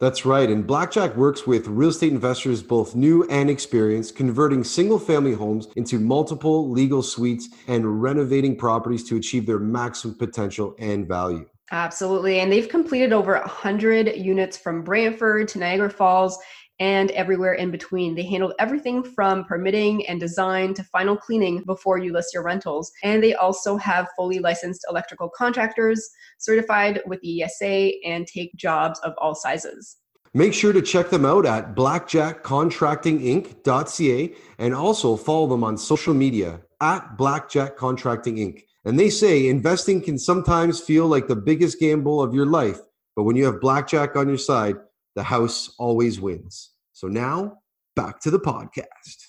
That's 0.00 0.24
right. 0.24 0.48
And 0.48 0.66
Blackjack 0.66 1.14
works 1.14 1.46
with 1.46 1.66
real 1.68 1.90
estate 1.90 2.10
investors, 2.10 2.62
both 2.62 2.94
new 2.94 3.24
and 3.28 3.50
experienced, 3.50 4.16
converting 4.16 4.64
single 4.64 4.98
family 4.98 5.34
homes 5.34 5.68
into 5.76 5.98
multiple 5.98 6.70
legal 6.70 7.02
suites 7.02 7.50
and 7.68 8.00
renovating 8.00 8.56
properties 8.56 9.04
to 9.10 9.16
achieve 9.16 9.44
their 9.44 9.58
maximum 9.58 10.16
potential 10.16 10.74
and 10.78 11.06
value. 11.06 11.46
Absolutely. 11.70 12.40
And 12.40 12.50
they've 12.50 12.68
completed 12.68 13.12
over 13.12 13.34
100 13.34 14.16
units 14.16 14.56
from 14.56 14.82
Brantford 14.82 15.48
to 15.48 15.58
Niagara 15.58 15.90
Falls 15.90 16.38
and 16.80 17.12
everywhere 17.12 17.52
in 17.52 17.70
between. 17.70 18.14
They 18.14 18.24
handled 18.24 18.54
everything 18.58 19.04
from 19.04 19.44
permitting 19.44 20.06
and 20.06 20.18
design 20.18 20.72
to 20.74 20.82
final 20.82 21.16
cleaning 21.16 21.62
before 21.66 21.98
you 21.98 22.12
list 22.12 22.34
your 22.34 22.42
rentals. 22.42 22.90
And 23.04 23.22
they 23.22 23.34
also 23.34 23.76
have 23.76 24.08
fully 24.16 24.40
licensed 24.40 24.86
electrical 24.88 25.28
contractors 25.28 26.08
certified 26.38 27.02
with 27.06 27.20
the 27.20 27.42
ESA 27.42 27.92
and 28.04 28.26
take 28.26 28.56
jobs 28.56 28.98
of 29.00 29.12
all 29.18 29.34
sizes. 29.34 29.98
Make 30.32 30.54
sure 30.54 30.72
to 30.72 30.80
check 30.80 31.10
them 31.10 31.26
out 31.26 31.44
at 31.44 31.74
blackjackcontractinginc.ca 31.74 34.34
and 34.58 34.74
also 34.74 35.16
follow 35.16 35.48
them 35.48 35.64
on 35.64 35.76
social 35.76 36.14
media 36.14 36.60
at 36.80 37.18
Blackjack 37.18 37.76
Contracting 37.76 38.36
Inc. 38.36 38.62
And 38.84 38.96
they 38.98 39.10
say 39.10 39.48
investing 39.48 40.00
can 40.00 40.18
sometimes 40.18 40.80
feel 40.80 41.06
like 41.06 41.26
the 41.26 41.36
biggest 41.36 41.80
gamble 41.80 42.22
of 42.22 42.32
your 42.32 42.46
life, 42.46 42.78
but 43.16 43.24
when 43.24 43.36
you 43.36 43.44
have 43.44 43.60
Blackjack 43.60 44.16
on 44.16 44.28
your 44.28 44.38
side, 44.38 44.76
the 45.14 45.24
house 45.24 45.74
always 45.78 46.20
wins. 46.20 46.70
So 47.00 47.08
now, 47.08 47.60
back 47.96 48.20
to 48.20 48.30
the 48.30 48.38
podcast. 48.38 49.28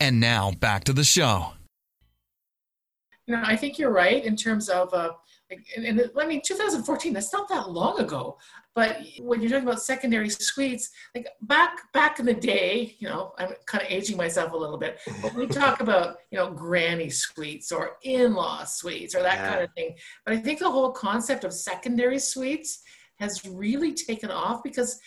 And 0.00 0.18
now, 0.18 0.50
back 0.50 0.84
to 0.84 0.94
the 0.94 1.04
show. 1.04 1.52
No, 3.28 3.42
I 3.44 3.54
think 3.54 3.78
you're 3.78 3.92
right 3.92 4.24
in 4.24 4.34
terms 4.34 4.70
of, 4.70 4.94
uh, 4.94 5.10
and, 5.50 5.84
and, 5.84 6.10
I 6.18 6.26
mean, 6.26 6.40
2014, 6.42 7.12
that's 7.12 7.30
not 7.30 7.50
that 7.50 7.68
long 7.68 8.00
ago. 8.00 8.38
But 8.74 8.96
when 9.20 9.42
you're 9.42 9.50
talking 9.50 9.68
about 9.68 9.82
secondary 9.82 10.30
suites, 10.30 10.88
like 11.14 11.28
back 11.42 11.92
back 11.92 12.18
in 12.18 12.24
the 12.24 12.32
day, 12.32 12.96
you 12.98 13.10
know, 13.10 13.34
I'm 13.36 13.50
kind 13.66 13.84
of 13.84 13.90
aging 13.90 14.16
myself 14.16 14.52
a 14.52 14.56
little 14.56 14.78
bit. 14.78 14.98
But 15.20 15.34
we 15.36 15.46
talk 15.46 15.82
about, 15.82 16.16
you 16.30 16.38
know, 16.38 16.50
granny 16.50 17.10
suites 17.10 17.72
or 17.72 17.98
in-law 18.04 18.64
suites 18.64 19.14
or 19.14 19.20
that 19.20 19.36
yeah. 19.36 19.50
kind 19.50 19.64
of 19.64 19.68
thing. 19.74 19.96
But 20.24 20.32
I 20.32 20.38
think 20.38 20.60
the 20.60 20.70
whole 20.70 20.92
concept 20.92 21.44
of 21.44 21.52
secondary 21.52 22.18
suites 22.18 22.82
has 23.18 23.44
really 23.44 23.92
taken 23.92 24.30
off 24.30 24.62
because, 24.62 24.98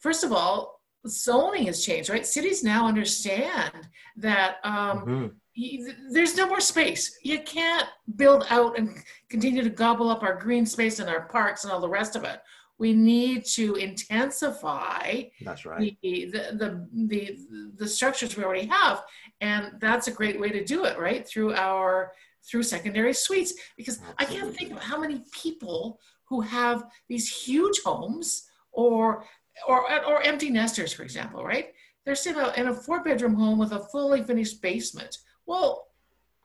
first 0.00 0.24
of 0.24 0.30
all, 0.30 0.82
zoning 1.06 1.66
has 1.66 1.84
changed, 1.84 2.10
right? 2.10 2.26
Cities 2.26 2.62
now 2.62 2.86
understand 2.86 3.72
that 4.16 4.56
um, 4.64 5.32
mm-hmm. 5.56 6.12
there's 6.12 6.36
no 6.36 6.46
more 6.46 6.60
space. 6.60 7.18
You 7.22 7.40
can't 7.42 7.86
build 8.16 8.46
out 8.50 8.78
and 8.78 9.02
continue 9.28 9.62
to 9.62 9.70
gobble 9.70 10.10
up 10.10 10.22
our 10.22 10.34
green 10.34 10.66
space 10.66 10.98
and 10.98 11.08
our 11.08 11.22
parks 11.28 11.64
and 11.64 11.72
all 11.72 11.80
the 11.80 11.88
rest 11.88 12.16
of 12.16 12.24
it. 12.24 12.40
We 12.78 12.92
need 12.92 13.44
to 13.54 13.76
intensify 13.76 15.22
that's 15.42 15.64
right. 15.64 15.96
the, 16.02 16.24
the, 16.26 16.56
the, 16.56 16.88
the, 17.06 17.38
the 17.76 17.88
structures 17.88 18.36
we 18.36 18.42
already 18.42 18.66
have. 18.66 19.04
And 19.40 19.72
that's 19.80 20.08
a 20.08 20.12
great 20.12 20.40
way 20.40 20.50
to 20.50 20.64
do 20.64 20.84
it, 20.84 20.98
right? 20.98 21.26
Through 21.26 21.54
our 21.54 22.12
through 22.46 22.62
secondary 22.62 23.14
suites. 23.14 23.54
Because 23.76 24.00
Absolutely. 24.00 24.26
I 24.26 24.40
can't 24.40 24.56
think 24.56 24.72
of 24.72 24.78
how 24.78 24.98
many 24.98 25.22
people 25.32 26.00
who 26.28 26.40
have 26.40 26.86
these 27.08 27.28
huge 27.28 27.80
homes 27.84 28.48
or 28.72 29.24
or 29.66 29.82
or 30.04 30.22
empty 30.22 30.50
nesters, 30.50 30.92
for 30.92 31.02
example, 31.02 31.44
right? 31.44 31.72
They're 32.04 32.14
still 32.14 32.50
in 32.50 32.68
a 32.68 32.74
four 32.74 33.02
bedroom 33.02 33.34
home 33.34 33.58
with 33.58 33.72
a 33.72 33.80
fully 33.80 34.22
finished 34.22 34.60
basement. 34.60 35.18
Well, 35.46 35.88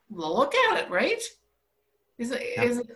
look 0.09 0.55
at 0.55 0.83
it, 0.83 0.89
right? 0.89 1.21
Is 2.17 2.31
it, 2.31 2.41
yeah. 2.55 2.63
is 2.63 2.77
it 2.79 2.87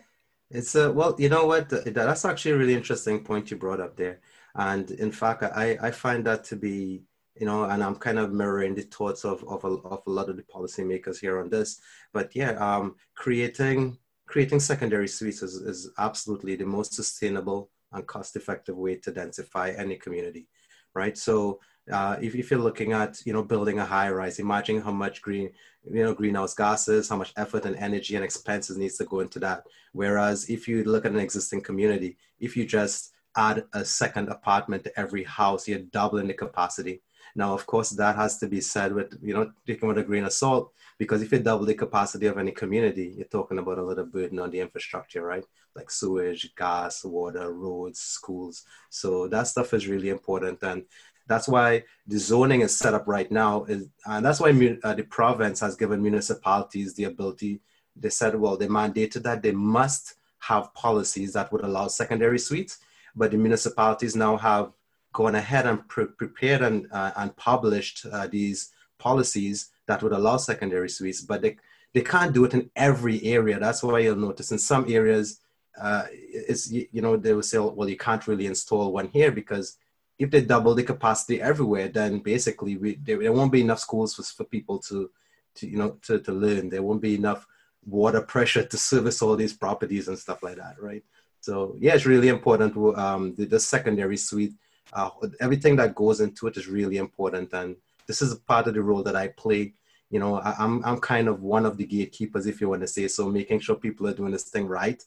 it's 0.54 0.76
a 0.76 0.92
well, 0.92 1.16
you 1.18 1.30
know 1.30 1.46
what? 1.46 1.70
That's 1.70 2.26
actually 2.26 2.52
a 2.52 2.58
really 2.58 2.76
interesting 2.76 3.24
point 3.24 3.50
you 3.50 3.58
brought 3.58 3.80
up 3.80 3.98
there. 3.98 4.20
And 4.56 4.92
in 4.92 5.12
fact, 5.12 5.42
I, 5.44 5.78
I 5.82 5.90
find 5.90 6.24
that 6.26 6.44
to 6.46 6.56
be, 6.56 7.02
you 7.36 7.48
know, 7.48 7.64
and 7.64 7.84
I'm 7.84 7.96
kind 7.96 8.20
of 8.20 8.32
mirroring 8.32 8.76
the 8.76 8.84
thoughts 8.84 9.26
of, 9.26 9.44
of, 9.46 9.64
a, 9.64 9.68
of 9.68 10.04
a 10.06 10.10
lot 10.12 10.30
of 10.30 10.38
the 10.38 10.44
policymakers 10.44 11.20
here 11.20 11.40
on 11.40 11.50
this. 11.50 11.82
But 12.14 12.36
yeah, 12.36 12.52
um, 12.52 12.96
creating 13.16 13.98
creating 14.28 14.60
secondary 14.60 15.08
suites 15.08 15.42
is, 15.42 15.56
is 15.56 15.90
absolutely 15.98 16.56
the 16.56 16.66
most 16.66 16.94
sustainable 16.94 17.70
and 17.94 18.08
cost-effective 18.08 18.76
way 18.76 18.96
to 18.96 19.12
densify 19.12 19.78
any 19.78 19.96
community, 19.96 20.48
right? 20.94 21.18
So 21.18 21.60
uh, 21.92 22.18
if, 22.22 22.34
if 22.36 22.50
you're 22.50 22.60
looking 22.60 22.94
at 22.94 23.22
you 23.26 23.34
know 23.34 23.44
building 23.44 23.80
a 23.80 23.86
high 23.86 24.10
rise, 24.10 24.40
imagine 24.40 24.82
how 24.82 24.92
much 24.92 25.22
green 25.22 25.50
you 25.90 26.04
know 26.04 26.14
greenhouse 26.14 26.54
gases, 26.54 27.10
how 27.10 27.18
much 27.18 27.34
effort 27.36 27.66
and 27.66 27.76
energy 27.76 28.16
and 28.16 28.24
expenses 28.24 28.78
needs 28.78 28.98
to 28.98 29.06
go 29.06 29.20
into 29.20 29.40
that. 29.40 29.64
Whereas 29.92 30.50
if 30.50 30.68
you 30.68 30.84
look 30.84 31.06
at 31.06 31.12
an 31.12 31.20
existing 31.20 31.62
community, 31.62 32.18
if 32.40 32.56
you 32.56 32.66
just 32.66 33.14
add 33.36 33.66
a 33.74 33.84
second 33.84 34.30
apartment 34.30 34.84
to 34.84 35.00
every 35.00 35.24
house, 35.24 35.68
you're 35.68 35.80
doubling 35.80 36.28
the 36.28 36.34
capacity. 36.34 37.02
Now, 37.36 37.54
of 37.54 37.66
course, 37.66 37.90
that 37.92 38.16
has 38.16 38.38
to 38.40 38.48
be 38.48 38.62
said 38.62 38.94
with, 38.94 39.18
you 39.22 39.34
know, 39.34 39.52
taking 39.66 39.88
with 39.88 39.98
a 39.98 40.04
grain 40.04 40.26
of 40.26 40.34
salt, 40.34 40.72
because 41.00 41.24
if 41.24 41.32
you 41.32 41.40
double 41.40 41.66
the 41.66 41.74
capacity 41.74 42.28
of 42.28 42.38
any 42.38 42.52
community, 42.52 43.16
you're 43.18 43.28
talking 43.28 43.58
about 43.58 43.80
a 43.80 43.84
little 43.84 44.06
burden 44.06 44.40
on 44.40 44.52
the 44.52 44.60
infrastructure, 44.60 45.24
right? 45.24 45.44
Like 45.76 45.90
sewage, 45.90 46.54
gas, 46.56 47.04
water, 47.04 47.52
roads, 47.52 48.00
schools. 48.00 48.64
So 48.90 49.28
that 49.28 49.48
stuff 49.48 49.74
is 49.74 49.88
really 49.88 50.10
important. 50.10 50.62
And 50.62 50.84
that's 51.28 51.48
why 51.48 51.84
the 52.06 52.20
zoning 52.20 52.62
is 52.62 52.78
set 52.78 52.94
up 52.94 53.08
right 53.08 53.32
now. 53.32 53.64
Is, 53.64 53.88
and 54.06 54.26
that's 54.26 54.40
why 54.40 54.50
uh, 54.84 54.94
the 54.94 55.04
province 55.04 55.60
has 55.62 55.76
given 55.76 56.02
municipalities 56.02 56.94
the 56.94 57.06
ability, 57.06 57.62
they 57.96 58.10
said, 58.10 58.36
well, 58.36 58.58
they 58.58 58.68
mandated 58.68 59.24
that 59.24 59.42
they 59.42 59.52
must 59.52 60.16
have 60.40 60.74
policies 60.74 61.34
that 61.34 61.52
would 61.52 61.64
allow 61.64 61.88
secondary 61.88 62.38
suites, 62.38 62.80
but 63.16 63.32
the 63.32 63.38
municipalities 63.38 64.16
now 64.16 64.36
have 64.36 64.74
gone 65.14 65.36
ahead 65.36 65.66
and 65.66 65.88
pre- 65.88 66.06
prepared 66.06 66.62
and, 66.62 66.88
uh, 66.92 67.12
and 67.16 67.36
published 67.38 68.06
uh, 68.12 68.28
these 68.28 68.72
policies 69.00 69.70
that 69.88 70.04
would 70.04 70.12
allow 70.12 70.38
secondary 70.38 70.90
suites, 70.90 71.22
but 71.22 71.42
they, 71.42 71.56
they 71.94 72.02
can't 72.02 72.34
do 72.34 72.46
it 72.46 72.54
in 72.54 72.70
every 72.76 73.24
area. 73.24 73.60
That's 73.60 73.84
why 73.84 74.00
you'll 74.00 74.16
notice 74.16 74.52
in 74.52 74.60
some 74.60 74.86
areas, 74.90 75.40
uh, 75.80 76.06
it's, 76.12 76.72
you 76.72 77.02
know, 77.02 77.18
they 77.18 77.34
will 77.34 77.44
say, 77.44 77.58
well, 77.58 77.90
you 77.90 77.98
can't 77.98 78.28
really 78.28 78.46
install 78.46 78.92
one 78.92 79.08
here 79.08 79.32
because 79.32 79.78
if 80.20 80.30
they 80.30 80.42
double 80.42 80.76
the 80.76 80.84
capacity 80.84 81.42
everywhere, 81.42 81.88
then 81.88 82.20
basically 82.20 82.78
we, 82.78 82.96
there, 82.96 83.20
there 83.20 83.34
won't 83.34 83.52
be 83.52 83.62
enough 83.62 83.80
schools 83.80 84.14
for, 84.14 84.24
for 84.24 84.44
people 84.44 84.78
to, 84.80 85.10
to, 85.56 85.68
you 85.68 85.78
know, 85.78 85.98
to, 86.04 86.20
to 86.20 86.32
learn. 86.32 86.70
There 86.70 86.84
won't 86.84 87.02
be 87.02 87.16
enough 87.16 87.48
water 87.86 88.22
pressure 88.22 88.64
to 88.64 88.78
service 88.78 89.22
all 89.22 89.36
these 89.36 89.54
properties 89.54 90.08
and 90.08 90.18
stuff 90.18 90.44
like 90.44 90.58
that, 90.58 90.76
right? 90.80 91.04
So 91.42 91.76
yeah, 91.80 91.96
it's 91.96 92.06
really 92.06 92.30
important. 92.30 92.78
Um, 92.98 93.36
the, 93.36 93.46
the 93.46 93.60
secondary 93.60 94.18
suite 94.18 94.54
uh, 94.94 95.10
everything 95.40 95.76
that 95.78 95.96
goes 95.96 96.22
into 96.22 96.48
it 96.48 96.58
is 96.58 96.68
really 96.68 96.98
important 96.98 97.52
and 97.54 97.76
this 98.08 98.22
is 98.22 98.32
a 98.32 98.36
part 98.36 98.68
of 98.68 98.74
the 98.74 98.82
role 98.82 99.04
that 99.04 99.16
i 99.16 99.28
play 99.30 99.74
you 100.10 100.20
know 100.20 100.36
I, 100.36 100.56
I'm, 100.60 100.84
I'm 100.86 101.00
kind 101.00 101.28
of 101.28 101.42
one 101.42 101.66
of 101.66 101.78
the 101.78 101.86
gatekeepers 101.86 102.46
if 102.46 102.62
you 102.62 102.70
want 102.70 102.82
to 102.82 102.88
say 102.88 103.08
so 103.08 103.30
making 103.30 103.60
sure 103.60 103.76
people 103.76 104.08
are 104.08 104.14
doing 104.14 104.32
this 104.32 104.44
thing 104.44 104.68
right 104.68 105.04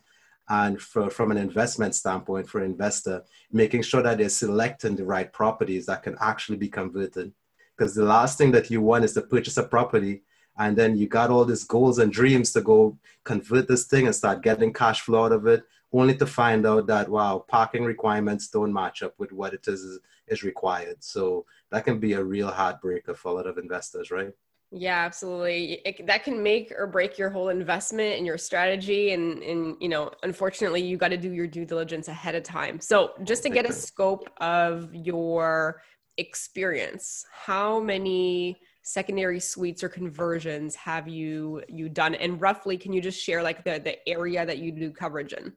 and 0.49 0.81
for, 0.81 1.11
from 1.11 1.31
an 1.31 1.37
investment 1.37 1.95
standpoint 1.95 2.49
for 2.49 2.61
an 2.61 2.71
investor 2.71 3.23
making 3.51 3.83
sure 3.83 4.03
that 4.03 4.19
they're 4.19 4.29
selecting 4.29 4.95
the 4.95 5.05
right 5.05 5.33
properties 5.33 5.87
that 5.87 6.03
can 6.03 6.17
actually 6.21 6.57
be 6.57 6.69
converted. 6.69 7.33
Because 7.77 7.95
the 7.95 8.05
last 8.05 8.39
thing 8.39 8.53
that 8.53 8.71
you 8.71 8.81
want 8.81 9.05
is 9.05 9.13
to 9.15 9.23
purchase 9.23 9.57
a 9.57 9.63
property 9.63 10.23
and 10.59 10.77
then 10.77 10.97
you 10.97 11.07
got 11.09 11.31
all 11.31 11.45
these 11.45 11.65
goals 11.65 11.99
and 11.99 12.13
dreams 12.13 12.53
to 12.53 12.61
go 12.63 12.97
convert 13.25 13.69
this 13.69 13.87
thing 13.87 14.07
and 14.07 14.15
start 14.15 14.43
getting 14.43 14.73
cash 14.73 15.03
flow 15.03 15.25
out 15.25 15.33
of 15.33 15.47
it 15.47 15.65
only 15.93 16.17
to 16.17 16.27
find 16.27 16.67
out 16.67 16.87
that 16.87 17.09
wow 17.09 17.45
parking 17.47 17.85
requirements 17.85 18.49
don't 18.49 18.73
match 18.73 19.03
up 19.03 19.15
with 19.19 19.33
what 19.33 19.55
it 19.55 19.67
is 19.69 19.99
is 20.27 20.43
required. 20.43 20.97
So 21.03 21.45
that 21.71 21.85
can 21.85 21.99
be 21.99 22.15
a 22.15 22.25
real 22.25 22.51
heartbreaker 22.51 23.17
for 23.17 23.29
a 23.31 23.35
lot 23.35 23.47
of 23.47 23.59
investors 23.59 24.11
right 24.11 24.33
yeah 24.71 25.05
absolutely. 25.05 25.81
It, 25.85 26.07
that 26.07 26.25
can 26.25 26.43
make 26.43 26.73
or 26.77 26.87
break 26.87 27.19
your 27.19 27.31
whole 27.31 27.49
investment 27.49 28.17
and 28.17 28.27
your 28.27 28.39
strategy 28.39 29.13
and 29.13 29.43
and 29.43 29.77
you 29.81 29.89
know 29.89 30.11
unfortunately 30.23 30.83
you 30.83 30.97
got 30.97 31.09
to 31.09 31.17
do 31.17 31.33
your 31.33 31.47
due 31.47 31.65
diligence 31.65 32.09
ahead 32.09 32.35
of 32.35 32.43
time. 32.43 32.81
So 32.81 33.13
just 33.25 33.43
to 33.45 33.51
get 33.51 33.69
a 33.69 33.73
scope 33.73 34.29
of 34.39 34.95
your 34.95 35.83
experience 36.19 37.27
how 37.31 37.79
many 37.79 38.57
secondary 38.87 39.41
suites 39.41 39.83
or 39.83 39.89
conversions 39.89 40.75
have 40.77 41.09
you 41.09 41.63
you 41.69 41.89
done? 41.89 42.15
And 42.15 42.41
roughly 42.41 42.79
can 42.79 42.93
you 42.93 43.01
just 43.01 43.21
share 43.21 43.43
like 43.43 43.65
the 43.65 43.81
the 43.83 44.09
area 44.09 44.47
that 44.47 44.59
you 44.59 44.73
do 44.73 44.91
coverage 44.91 45.33
in? 45.33 45.53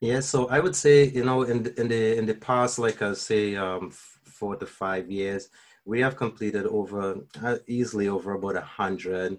Yeah, 0.00 0.20
so 0.20 0.48
I 0.48 0.60
would 0.60 0.74
say, 0.74 1.08
you 1.08 1.24
know, 1.24 1.42
in 1.42 1.64
the, 1.64 1.78
in 1.78 1.88
the 1.88 2.16
in 2.16 2.26
the 2.26 2.34
past, 2.34 2.78
like 2.78 3.02
I 3.02 3.12
say, 3.12 3.56
um, 3.56 3.90
four 3.90 4.56
to 4.56 4.66
five 4.66 5.10
years, 5.10 5.50
we 5.84 6.00
have 6.00 6.16
completed 6.16 6.66
over 6.66 7.20
uh, 7.42 7.56
easily 7.66 8.08
over 8.08 8.32
about 8.32 8.54
100, 8.54 9.32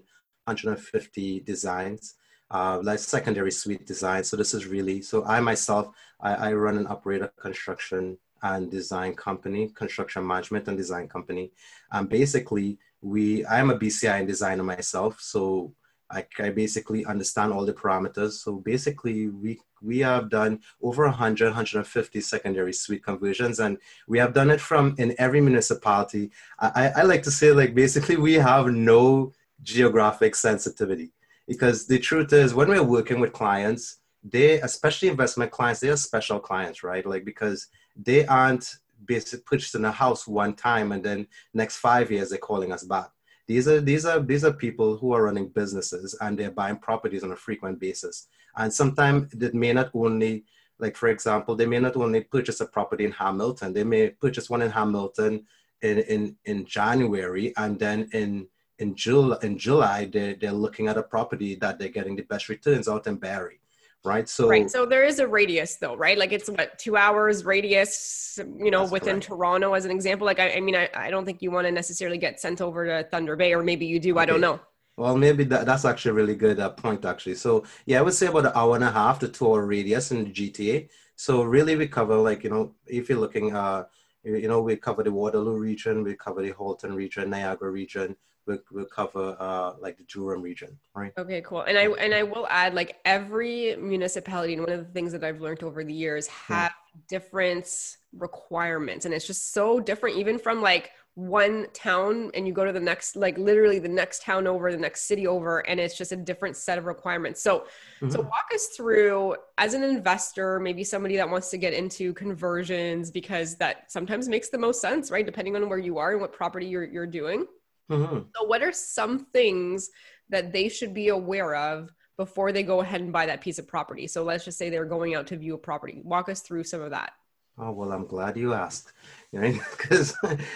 150 0.44 1.40
designs, 1.40 2.14
uh, 2.50 2.80
like 2.82 2.98
secondary 2.98 3.52
suite 3.52 3.86
designs. 3.86 4.28
So 4.28 4.36
this 4.36 4.54
is 4.54 4.66
really 4.66 5.02
so. 5.02 5.24
I 5.24 5.40
myself, 5.40 5.94
I, 6.20 6.34
I 6.34 6.52
run 6.52 6.78
and 6.78 6.88
operate 6.88 7.22
a 7.22 7.28
construction 7.28 8.18
and 8.42 8.70
design 8.70 9.14
company, 9.14 9.68
construction 9.74 10.26
management 10.26 10.68
and 10.68 10.76
design 10.76 11.08
company, 11.08 11.52
and 11.92 12.08
basically 12.08 12.78
we. 13.00 13.46
I'm 13.46 13.70
a 13.70 13.78
BCI 13.78 14.26
designer 14.26 14.64
myself, 14.64 15.20
so 15.20 15.74
I, 16.12 16.26
I 16.38 16.50
basically 16.50 17.04
understand 17.04 17.52
all 17.52 17.64
the 17.64 17.72
parameters. 17.72 18.32
So 18.32 18.56
basically, 18.56 19.28
we 19.28 19.60
we 19.80 19.98
have 19.98 20.30
done 20.30 20.60
over 20.80 21.04
100, 21.04 21.46
150 21.46 22.20
secondary 22.20 22.72
suite 22.72 23.04
conversions, 23.04 23.58
and 23.58 23.78
we 24.06 24.18
have 24.18 24.32
done 24.32 24.50
it 24.50 24.60
from 24.60 24.94
in 24.98 25.14
every 25.18 25.40
municipality. 25.40 26.30
I, 26.60 26.92
I 26.96 27.02
like 27.02 27.22
to 27.24 27.30
say, 27.30 27.52
like, 27.52 27.74
basically, 27.74 28.16
we 28.16 28.34
have 28.34 28.66
no 28.66 29.32
geographic 29.62 30.34
sensitivity 30.36 31.12
because 31.48 31.86
the 31.86 31.98
truth 31.98 32.32
is, 32.32 32.54
when 32.54 32.68
we're 32.68 32.82
working 32.82 33.18
with 33.18 33.32
clients, 33.32 33.98
they, 34.22 34.60
especially 34.60 35.08
investment 35.08 35.50
clients, 35.50 35.80
they 35.80 35.88
are 35.88 35.96
special 35.96 36.38
clients, 36.38 36.84
right? 36.84 37.04
Like, 37.04 37.24
because 37.24 37.66
they 37.96 38.24
aren't 38.26 38.76
basically 39.04 39.42
purchasing 39.44 39.84
a 39.84 39.90
house 39.90 40.28
one 40.28 40.54
time 40.54 40.92
and 40.92 41.02
then 41.04 41.26
next 41.54 41.78
five 41.78 42.10
years 42.10 42.30
they're 42.30 42.38
calling 42.38 42.72
us 42.72 42.84
back 42.84 43.10
these 43.52 43.68
are 43.68 43.80
these 43.80 44.04
are 44.04 44.20
these 44.20 44.44
are 44.44 44.52
people 44.52 44.96
who 44.96 45.12
are 45.12 45.24
running 45.24 45.48
businesses 45.48 46.16
and 46.20 46.38
they're 46.38 46.58
buying 46.62 46.78
properties 46.88 47.24
on 47.24 47.32
a 47.32 47.36
frequent 47.46 47.78
basis. 47.78 48.28
And 48.56 48.72
sometimes 48.72 49.32
it 49.34 49.54
may 49.54 49.72
not 49.72 49.90
only 49.94 50.44
like 50.78 50.96
for 50.96 51.08
example, 51.08 51.54
they 51.54 51.66
may 51.66 51.78
not 51.78 51.96
only 51.96 52.22
purchase 52.22 52.60
a 52.60 52.66
property 52.66 53.04
in 53.04 53.12
Hamilton, 53.12 53.72
they 53.72 53.84
may 53.84 54.10
purchase 54.10 54.50
one 54.50 54.62
in 54.62 54.70
Hamilton 54.70 55.46
in 55.82 55.98
in, 56.14 56.36
in 56.44 56.64
January 56.64 57.52
and 57.56 57.78
then 57.78 58.08
in 58.12 58.48
in 58.78 58.94
July 58.94 59.36
in 59.42 59.58
July 59.58 59.98
they 60.12 60.34
they're 60.40 60.60
looking 60.64 60.88
at 60.88 60.98
a 60.98 61.08
property 61.14 61.54
that 61.56 61.78
they're 61.78 61.96
getting 61.98 62.16
the 62.16 62.28
best 62.32 62.48
returns 62.48 62.88
out 62.88 63.06
in 63.06 63.16
Barrie 63.16 63.61
right? 64.04 64.28
So 64.28 64.48
right 64.48 64.70
so 64.70 64.86
there 64.86 65.04
is 65.04 65.18
a 65.18 65.26
radius 65.26 65.76
though 65.76 65.96
right? 65.96 66.18
Like 66.18 66.32
it's 66.32 66.48
what 66.48 66.78
two 66.78 66.96
hours 66.96 67.44
radius 67.44 68.38
you 68.58 68.70
know 68.70 68.84
within 68.84 69.14
correct. 69.14 69.26
toronto 69.26 69.74
as 69.74 69.84
an 69.84 69.90
example? 69.90 70.26
Like 70.26 70.40
i, 70.40 70.52
I 70.52 70.60
mean 70.60 70.76
I, 70.76 70.88
I 70.94 71.10
don't 71.10 71.24
think 71.24 71.42
you 71.42 71.50
want 71.50 71.66
to 71.66 71.72
necessarily 71.72 72.18
get 72.18 72.40
sent 72.40 72.60
over 72.60 72.86
to 72.86 73.08
thunder 73.10 73.36
bay 73.36 73.54
or 73.54 73.62
maybe 73.62 73.86
you 73.86 74.00
do 74.00 74.12
okay. 74.12 74.22
i 74.22 74.26
don't 74.26 74.40
know. 74.40 74.60
Well 74.96 75.16
maybe 75.16 75.44
that, 75.44 75.64
that's 75.64 75.86
actually 75.86 76.10
a 76.10 76.14
really 76.14 76.36
good 76.36 76.60
uh, 76.60 76.70
point 76.70 77.04
actually. 77.04 77.36
So 77.36 77.64
yeah 77.86 77.98
i 77.98 78.02
would 78.02 78.14
say 78.14 78.26
about 78.26 78.46
an 78.46 78.52
hour 78.54 78.74
and 78.74 78.84
a 78.84 78.90
half 78.90 79.18
to 79.20 79.28
two 79.28 79.46
hour 79.48 79.66
radius 79.66 80.10
in 80.12 80.24
the 80.24 80.30
gta 80.30 80.88
so 81.16 81.42
really 81.42 81.76
we 81.76 81.86
cover 81.86 82.16
like 82.16 82.42
you 82.44 82.50
know 82.50 82.74
if 82.86 83.08
you're 83.08 83.18
looking 83.18 83.54
uh 83.54 83.84
you 84.24 84.48
know 84.48 84.60
we 84.60 84.76
cover 84.76 85.02
the 85.02 85.12
waterloo 85.12 85.58
region 85.58 86.02
we 86.02 86.14
cover 86.14 86.42
the 86.42 86.52
halton 86.52 86.94
region 86.94 87.30
niagara 87.30 87.70
region 87.70 88.16
we'll, 88.46 88.58
we'll 88.70 88.84
cover 88.86 89.36
uh, 89.38 89.72
like 89.80 89.98
the 89.98 90.04
Durham 90.04 90.42
region, 90.42 90.78
right? 90.94 91.12
Okay, 91.16 91.40
cool. 91.42 91.62
And 91.62 91.78
I 91.78 91.84
and 91.84 92.14
I 92.14 92.22
will 92.22 92.46
add 92.48 92.74
like 92.74 92.98
every 93.04 93.76
municipality, 93.76 94.54
and 94.54 94.62
one 94.62 94.72
of 94.72 94.78
the 94.78 94.92
things 94.92 95.12
that 95.12 95.24
I've 95.24 95.40
learned 95.40 95.62
over 95.62 95.84
the 95.84 95.92
years 95.92 96.28
hmm. 96.28 96.52
have 96.54 96.72
yeah. 96.94 97.00
different 97.08 97.96
requirements, 98.12 99.04
and 99.04 99.14
it's 99.14 99.26
just 99.26 99.52
so 99.52 99.80
different, 99.80 100.16
even 100.16 100.38
from 100.38 100.62
like 100.62 100.90
one 101.14 101.66
town 101.74 102.30
and 102.32 102.46
you 102.46 102.54
go 102.54 102.64
to 102.64 102.72
the 102.72 102.80
next 102.80 103.16
like 103.16 103.36
literally 103.36 103.78
the 103.78 103.88
next 103.88 104.22
town 104.22 104.46
over 104.46 104.72
the 104.72 104.78
next 104.78 105.02
city 105.02 105.26
over 105.26 105.58
and 105.68 105.78
it's 105.78 105.96
just 105.96 106.10
a 106.10 106.16
different 106.16 106.56
set 106.56 106.78
of 106.78 106.86
requirements 106.86 107.42
so 107.42 107.58
mm-hmm. 108.00 108.08
so 108.08 108.22
walk 108.22 108.46
us 108.54 108.68
through 108.68 109.36
as 109.58 109.74
an 109.74 109.82
investor 109.82 110.58
maybe 110.58 110.82
somebody 110.82 111.16
that 111.16 111.28
wants 111.28 111.50
to 111.50 111.58
get 111.58 111.74
into 111.74 112.14
conversions 112.14 113.10
because 113.10 113.56
that 113.56 113.92
sometimes 113.92 114.26
makes 114.26 114.48
the 114.48 114.56
most 114.56 114.80
sense 114.80 115.10
right 115.10 115.26
depending 115.26 115.54
on 115.54 115.68
where 115.68 115.78
you 115.78 115.98
are 115.98 116.12
and 116.12 116.20
what 116.20 116.32
property 116.32 116.64
you're, 116.64 116.84
you're 116.84 117.06
doing 117.06 117.44
Mm-hmm. 117.90 118.18
So, 118.34 118.44
what 118.44 118.62
are 118.62 118.72
some 118.72 119.26
things 119.32 119.90
that 120.28 120.52
they 120.52 120.68
should 120.68 120.94
be 120.94 121.08
aware 121.08 121.54
of 121.54 121.90
before 122.16 122.52
they 122.52 122.62
go 122.62 122.80
ahead 122.80 123.00
and 123.00 123.12
buy 123.12 123.26
that 123.26 123.40
piece 123.40 123.58
of 123.58 123.68
property? 123.68 124.06
So, 124.06 124.24
let's 124.24 124.44
just 124.44 124.58
say 124.58 124.70
they're 124.70 124.84
going 124.84 125.14
out 125.14 125.26
to 125.28 125.36
view 125.36 125.54
a 125.54 125.58
property. 125.58 126.00
Walk 126.04 126.28
us 126.28 126.40
through 126.40 126.64
some 126.64 126.80
of 126.80 126.90
that. 126.90 127.12
Oh 127.58 127.70
well, 127.70 127.92
I'm 127.92 128.06
glad 128.06 128.36
you 128.36 128.54
asked. 128.54 128.92
Because 129.32 130.14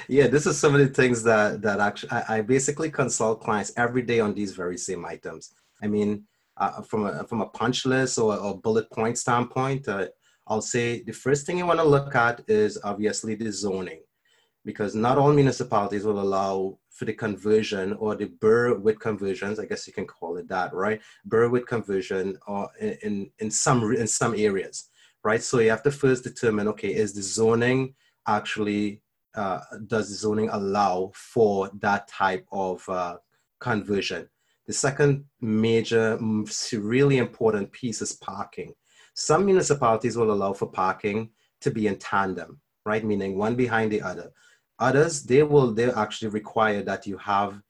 yeah, 0.08 0.26
this 0.26 0.46
is 0.46 0.58
some 0.58 0.74
of 0.74 0.80
the 0.80 0.88
things 0.88 1.22
that 1.22 1.62
that 1.62 1.80
actually 1.80 2.10
I, 2.10 2.36
I, 2.36 2.40
basically 2.42 2.90
consult 2.90 3.40
clients 3.40 3.72
every 3.78 4.02
day 4.02 4.20
on 4.20 4.34
these 4.34 4.52
very 4.52 4.76
same 4.76 5.06
items. 5.06 5.52
I 5.82 5.86
mean, 5.86 6.24
uh, 6.58 6.82
from 6.82 7.06
a 7.06 7.24
from 7.24 7.40
a 7.40 7.46
punch 7.46 7.86
list 7.86 8.18
or 8.18 8.36
a 8.36 8.54
bullet 8.54 8.90
point 8.90 9.16
standpoint, 9.16 9.88
uh, 9.88 10.08
I'll 10.46 10.60
say 10.60 11.02
the 11.02 11.12
first 11.12 11.46
thing 11.46 11.58
you 11.58 11.66
want 11.66 11.80
to 11.80 11.84
look 11.84 12.14
at 12.14 12.42
is 12.48 12.78
obviously 12.84 13.34
the 13.34 13.50
zoning 13.50 14.02
because 14.64 14.94
not 14.94 15.16
all 15.16 15.32
municipalities 15.32 16.04
will 16.04 16.20
allow 16.20 16.78
for 16.96 17.04
the 17.04 17.12
conversion 17.12 17.92
or 17.94 18.14
the 18.14 18.26
BRRRR 18.26 18.80
with 18.80 18.98
conversions, 18.98 19.58
I 19.58 19.66
guess 19.66 19.86
you 19.86 19.92
can 19.92 20.06
call 20.06 20.38
it 20.38 20.48
that, 20.48 20.72
right? 20.72 21.00
BRRRR 21.28 21.50
with 21.50 21.66
conversion 21.66 22.38
or 22.46 22.68
in, 22.80 22.96
in, 23.02 23.30
in 23.38 23.50
some 23.50 23.94
in 23.94 24.06
some 24.06 24.34
areas, 24.34 24.88
right? 25.22 25.42
So 25.42 25.58
you 25.58 25.70
have 25.70 25.82
to 25.82 25.90
first 25.90 26.24
determine, 26.24 26.68
okay, 26.68 26.94
is 26.94 27.12
the 27.12 27.22
zoning 27.22 27.94
actually 28.26 29.02
uh, 29.34 29.60
does 29.86 30.08
the 30.08 30.14
zoning 30.14 30.48
allow 30.48 31.12
for 31.14 31.70
that 31.80 32.08
type 32.08 32.46
of 32.50 32.88
uh, 32.88 33.18
conversion? 33.60 34.28
The 34.66 34.72
second 34.72 35.26
major, 35.40 36.18
really 36.72 37.18
important 37.18 37.70
piece 37.70 38.00
is 38.00 38.14
parking. 38.14 38.72
Some 39.14 39.44
municipalities 39.44 40.16
will 40.16 40.32
allow 40.32 40.54
for 40.54 40.66
parking 40.66 41.30
to 41.60 41.70
be 41.70 41.86
in 41.86 41.96
tandem, 41.98 42.60
right? 42.86 43.04
Meaning 43.04 43.36
one 43.36 43.54
behind 43.54 43.92
the 43.92 44.00
other. 44.00 44.32
Others, 44.78 45.24
they 45.24 45.42
will 45.42 45.72
they 45.72 45.90
actually 45.92 46.28
require 46.28 46.82
that 46.82 47.06
you 47.06 47.16
have 47.18 47.62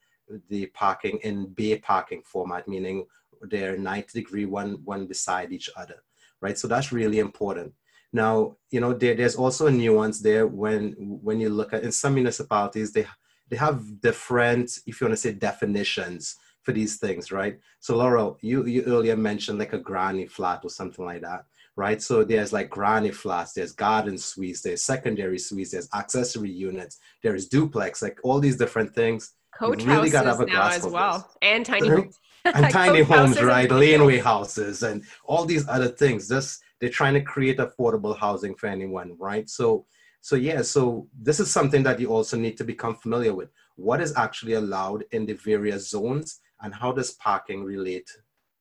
the 0.49 0.67
parking 0.67 1.19
in 1.23 1.47
bay 1.47 1.79
parking 1.79 2.23
format, 2.25 2.67
meaning 2.67 3.07
they're 3.43 3.77
90 3.77 4.19
degree 4.19 4.45
one 4.45 4.79
one 4.85 5.07
beside 5.07 5.53
each 5.53 5.71
other, 5.77 6.03
right? 6.41 6.59
So 6.59 6.67
that's 6.67 6.93
really 6.93 7.19
important. 7.19 7.73
Now, 8.13 8.57
you 8.71 8.81
know, 8.81 8.93
there, 8.93 9.15
there's 9.15 9.37
also 9.37 9.67
a 9.67 9.71
nuance 9.71 10.21
there 10.21 10.47
when 10.47 10.93
when 10.99 11.39
you 11.39 11.51
look 11.51 11.73
at 11.73 11.85
in 11.85 11.93
some 11.93 12.15
municipalities, 12.15 12.93
they 12.93 13.07
they 13.49 13.57
have 13.57 14.01
different, 14.01 14.81
if 14.87 15.01
you 15.01 15.07
want 15.07 15.17
to 15.17 15.21
say 15.21 15.33
definitions 15.33 16.37
for 16.63 16.73
these 16.73 16.97
things, 16.97 17.31
right? 17.31 17.61
So 17.79 17.97
Laurel, 17.97 18.39
you, 18.41 18.67
you 18.67 18.83
earlier 18.83 19.17
mentioned 19.17 19.61
like 19.61 19.73
a 19.73 19.79
granny 19.79 20.27
flat 20.27 20.65
or 20.65 20.71
something 20.71 21.05
like 21.05 21.23
that 21.23 21.45
right? 21.77 22.01
So 22.01 22.25
there's 22.25 22.53
like 22.53 22.71
granny 22.71 23.11
flats, 23.11 23.53
there's 23.53 23.73
garden 23.73 24.17
suites, 24.19 24.63
there's 24.63 24.83
secondary 24.83 25.39
suites, 25.39 25.73
there's 25.73 25.89
accessory 25.95 26.51
units, 26.51 26.99
there's 27.23 27.49
duplex, 27.49 28.03
like 28.03 28.19
all 28.25 28.41
these 28.41 28.57
different 28.57 28.95
things. 28.95 29.35
Coach 29.55 29.83
you 29.85 29.91
really 29.91 30.11
houses 30.11 30.47
now 30.49 30.69
as 30.69 30.87
well, 30.87 31.19
this. 31.19 31.37
and 31.43 31.67
tiny 31.75 31.89
homes. 31.89 32.19
and 32.45 32.71
tiny 32.71 33.03
homes, 33.03 33.41
right? 33.43 33.71
Laneway 33.71 34.19
houses 34.19 34.83
and 34.83 35.05
all 35.25 35.45
these 35.45 35.69
other 35.69 35.89
things. 35.89 36.29
Just 36.29 36.63
they're 36.81 36.91
trying 36.91 37.15
to 37.15 37.23
create 37.23 37.59
affordable 37.59 38.17
housing 38.17 38.55
for 38.55 38.67
anyone, 38.67 39.17
right? 39.19 39.49
So, 39.49 39.87
so 40.21 40.37
yeah, 40.37 40.63
so 40.63 41.09
this 41.19 41.41
is 41.41 41.51
something 41.51 41.83
that 41.85 42.01
you 42.01 42.09
also 42.09 42.37
need 42.37 42.57
to 42.59 42.65
become 42.65 42.97
familiar 42.97 43.35
with. 43.35 43.51
What 43.77 44.01
is 44.01 44.15
actually 44.17 44.55
allowed 44.55 45.05
in 45.13 45.25
the 45.27 45.35
various 45.35 45.89
zones, 45.89 46.41
and 46.61 46.75
how 46.75 46.93
does 46.93 47.13
parking 47.13 47.65
relate 47.65 48.11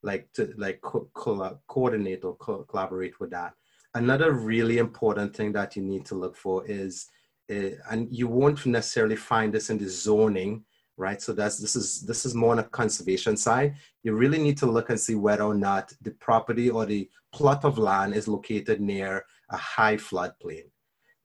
like 0.05 0.31
to 0.33 0.53
like 0.57 0.79
co- 0.81 1.09
co- 1.13 1.59
coordinate 1.67 2.23
or 2.23 2.35
co- 2.35 2.63
collaborate 2.63 3.19
with 3.19 3.31
that. 3.31 3.53
Another 3.95 4.33
really 4.33 4.77
important 4.77 5.35
thing 5.35 5.51
that 5.53 5.75
you 5.75 5.81
need 5.81 6.05
to 6.05 6.15
look 6.15 6.37
for 6.37 6.65
is, 6.67 7.07
uh, 7.51 7.71
and 7.89 8.07
you 8.11 8.27
won't 8.27 8.65
necessarily 8.65 9.15
find 9.15 9.53
this 9.53 9.69
in 9.69 9.77
the 9.77 9.89
zoning, 9.89 10.63
right? 10.95 11.21
So 11.21 11.33
that's 11.33 11.57
this 11.57 11.75
is 11.75 12.01
this 12.01 12.25
is 12.25 12.35
more 12.35 12.51
on 12.51 12.59
a 12.59 12.63
conservation 12.63 13.35
side. 13.35 13.75
You 14.03 14.13
really 14.13 14.37
need 14.37 14.57
to 14.59 14.67
look 14.67 14.89
and 14.89 14.99
see 14.99 15.15
whether 15.15 15.43
or 15.43 15.55
not 15.55 15.91
the 16.01 16.11
property 16.11 16.69
or 16.69 16.85
the 16.85 17.09
plot 17.33 17.65
of 17.65 17.77
land 17.77 18.13
is 18.13 18.27
located 18.27 18.79
near 18.79 19.25
a 19.49 19.57
high 19.57 19.97
floodplain 19.97 20.65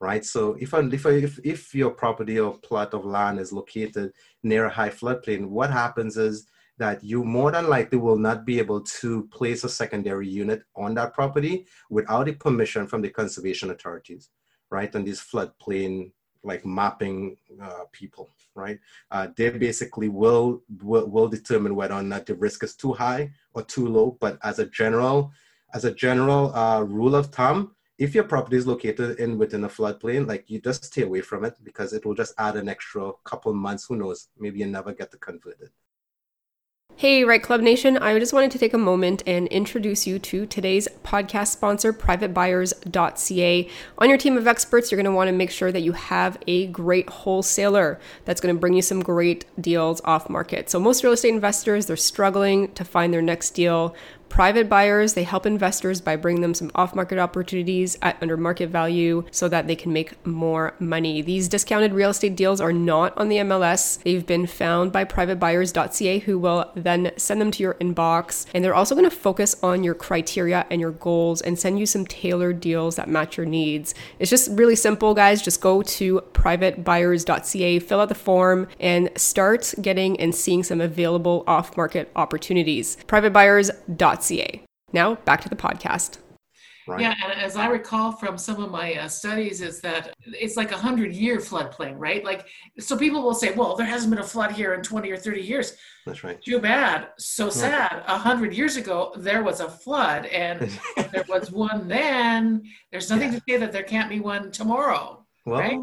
right? 0.02 0.24
So 0.24 0.56
if, 0.58 0.72
if, 0.72 1.06
if, 1.06 1.38
if 1.44 1.74
your 1.74 1.90
property 1.90 2.40
or 2.40 2.58
plot 2.58 2.94
of 2.94 3.04
land 3.04 3.38
is 3.38 3.52
located 3.52 4.12
near 4.42 4.64
a 4.64 4.70
high 4.70 4.88
floodplain, 4.88 5.48
what 5.48 5.70
happens 5.70 6.16
is 6.16 6.46
that 6.80 7.04
you 7.04 7.22
more 7.22 7.52
than 7.52 7.68
likely 7.68 7.98
will 7.98 8.18
not 8.18 8.46
be 8.46 8.58
able 8.58 8.80
to 8.80 9.24
place 9.24 9.64
a 9.64 9.68
secondary 9.68 10.26
unit 10.26 10.62
on 10.74 10.94
that 10.94 11.12
property 11.12 11.66
without 11.90 12.24
the 12.24 12.32
permission 12.32 12.86
from 12.86 13.02
the 13.02 13.10
conservation 13.10 13.70
authorities, 13.70 14.30
right? 14.70 14.92
And 14.94 15.06
these 15.06 15.20
floodplain 15.20 16.10
like 16.42 16.64
mapping 16.64 17.36
uh, 17.62 17.84
people, 17.92 18.30
right? 18.54 18.78
Uh, 19.10 19.28
they 19.36 19.50
basically 19.50 20.08
will, 20.08 20.62
will 20.82 21.06
will 21.06 21.28
determine 21.28 21.74
whether 21.74 21.94
or 21.94 22.02
not 22.02 22.24
the 22.24 22.34
risk 22.34 22.64
is 22.64 22.74
too 22.74 22.94
high 22.94 23.30
or 23.52 23.62
too 23.62 23.86
low. 23.86 24.16
But 24.18 24.38
as 24.42 24.58
a 24.58 24.64
general, 24.64 25.32
as 25.74 25.84
a 25.84 25.92
general 25.92 26.54
uh, 26.54 26.80
rule 26.80 27.14
of 27.14 27.26
thumb, 27.26 27.76
if 27.98 28.14
your 28.14 28.24
property 28.24 28.56
is 28.56 28.66
located 28.66 29.20
in 29.20 29.36
within 29.36 29.64
a 29.64 29.68
floodplain, 29.68 30.26
like 30.26 30.48
you 30.48 30.60
just 30.62 30.86
stay 30.86 31.02
away 31.02 31.20
from 31.20 31.44
it 31.44 31.56
because 31.62 31.92
it 31.92 32.06
will 32.06 32.14
just 32.14 32.32
add 32.38 32.56
an 32.56 32.70
extra 32.70 33.12
couple 33.24 33.52
months. 33.52 33.84
Who 33.84 33.96
knows? 33.96 34.28
Maybe 34.38 34.60
you 34.60 34.66
never 34.66 34.94
get 34.94 35.10
to 35.10 35.18
convert 35.18 35.60
it. 35.60 35.72
Hey, 37.00 37.24
Right 37.24 37.42
Club 37.42 37.62
Nation, 37.62 37.96
I 37.96 38.18
just 38.18 38.34
wanted 38.34 38.50
to 38.50 38.58
take 38.58 38.74
a 38.74 38.78
moment 38.78 39.22
and 39.26 39.48
introduce 39.48 40.06
you 40.06 40.18
to 40.18 40.44
today's 40.44 40.86
podcast 41.02 41.46
sponsor, 41.46 41.94
privatebuyers.ca. 41.94 43.68
On 43.96 44.08
your 44.10 44.18
team 44.18 44.36
of 44.36 44.46
experts, 44.46 44.90
you're 44.90 44.98
going 44.98 45.10
to 45.10 45.16
want 45.16 45.28
to 45.28 45.32
make 45.32 45.50
sure 45.50 45.72
that 45.72 45.80
you 45.80 45.92
have 45.92 46.36
a 46.46 46.66
great 46.66 47.08
wholesaler 47.08 47.98
that's 48.26 48.42
going 48.42 48.54
to 48.54 48.60
bring 48.60 48.74
you 48.74 48.82
some 48.82 49.02
great 49.02 49.46
deals 49.58 50.02
off 50.04 50.28
market. 50.28 50.68
So, 50.68 50.78
most 50.78 51.02
real 51.02 51.14
estate 51.14 51.32
investors, 51.32 51.86
they're 51.86 51.96
struggling 51.96 52.70
to 52.74 52.84
find 52.84 53.14
their 53.14 53.22
next 53.22 53.52
deal. 53.52 53.94
Private 54.30 54.68
buyers, 54.68 55.14
they 55.14 55.24
help 55.24 55.44
investors 55.44 56.00
by 56.00 56.14
bringing 56.14 56.40
them 56.40 56.54
some 56.54 56.70
off 56.76 56.94
market 56.94 57.18
opportunities 57.18 57.98
at 58.00 58.16
under 58.22 58.36
market 58.36 58.70
value 58.70 59.24
so 59.32 59.48
that 59.48 59.66
they 59.66 59.74
can 59.74 59.92
make 59.92 60.24
more 60.24 60.72
money. 60.78 61.20
These 61.20 61.48
discounted 61.48 61.92
real 61.92 62.10
estate 62.10 62.36
deals 62.36 62.60
are 62.60 62.72
not 62.72 63.12
on 63.18 63.28
the 63.28 63.38
MLS. 63.38 64.00
They've 64.04 64.24
been 64.24 64.46
found 64.46 64.92
by 64.92 65.04
privatebuyers.ca 65.04 66.20
who 66.20 66.38
will 66.38 66.70
then 66.76 67.10
send 67.16 67.40
them 67.40 67.50
to 67.50 67.62
your 67.62 67.74
inbox. 67.74 68.46
And 68.54 68.64
they're 68.64 68.74
also 68.74 68.94
going 68.94 69.10
to 69.10 69.14
focus 69.14 69.56
on 69.64 69.82
your 69.82 69.94
criteria 69.94 70.64
and 70.70 70.80
your 70.80 70.92
goals 70.92 71.40
and 71.42 71.58
send 71.58 71.80
you 71.80 71.84
some 71.84 72.06
tailored 72.06 72.60
deals 72.60 72.96
that 72.96 73.08
match 73.08 73.36
your 73.36 73.46
needs. 73.46 73.96
It's 74.20 74.30
just 74.30 74.48
really 74.52 74.76
simple, 74.76 75.12
guys. 75.12 75.42
Just 75.42 75.60
go 75.60 75.82
to 75.82 76.20
privatebuyers.ca, 76.34 77.80
fill 77.80 78.00
out 78.00 78.08
the 78.08 78.14
form, 78.14 78.68
and 78.78 79.10
start 79.16 79.74
getting 79.82 80.20
and 80.20 80.32
seeing 80.32 80.62
some 80.62 80.80
available 80.80 81.42
off 81.48 81.76
market 81.76 82.12
opportunities. 82.14 82.96
Privatebuyers.ca 83.08 84.19
now 84.92 85.14
back 85.14 85.40
to 85.42 85.48
the 85.48 85.56
podcast. 85.56 86.18
Right. 86.90 87.02
Yeah, 87.02 87.14
and 87.22 87.40
as 87.40 87.56
I 87.56 87.68
recall 87.68 88.10
from 88.10 88.36
some 88.36 88.60
of 88.60 88.70
my 88.70 88.94
uh, 88.94 89.06
studies, 89.06 89.60
is 89.60 89.80
that 89.82 90.12
it's 90.26 90.56
like 90.56 90.72
a 90.72 90.76
hundred 90.76 91.12
year 91.12 91.36
floodplain, 91.36 91.94
right? 91.96 92.24
Like, 92.24 92.46
so 92.80 92.96
people 92.96 93.22
will 93.22 93.34
say, 93.34 93.52
"Well, 93.52 93.76
there 93.76 93.86
hasn't 93.86 94.10
been 94.10 94.18
a 94.18 94.26
flood 94.26 94.50
here 94.50 94.74
in 94.74 94.82
twenty 94.82 95.10
or 95.12 95.16
thirty 95.16 95.42
years." 95.42 95.76
That's 96.04 96.24
right. 96.24 96.42
Too 96.42 96.58
bad. 96.58 97.08
So 97.18 97.48
sad. 97.48 98.02
A 98.08 98.18
hundred 98.18 98.54
years 98.54 98.76
ago, 98.76 99.12
there 99.16 99.44
was 99.44 99.60
a 99.60 99.68
flood, 99.68 100.26
and 100.26 100.68
there 101.12 101.24
was 101.28 101.52
one 101.52 101.86
then. 101.86 102.64
There's 102.90 103.08
nothing 103.08 103.32
yeah. 103.32 103.38
to 103.38 103.44
say 103.48 103.56
that 103.58 103.72
there 103.72 103.84
can't 103.84 104.08
be 104.08 104.18
one 104.18 104.50
tomorrow. 104.50 105.24
Well, 105.44 105.60
right? 105.60 105.80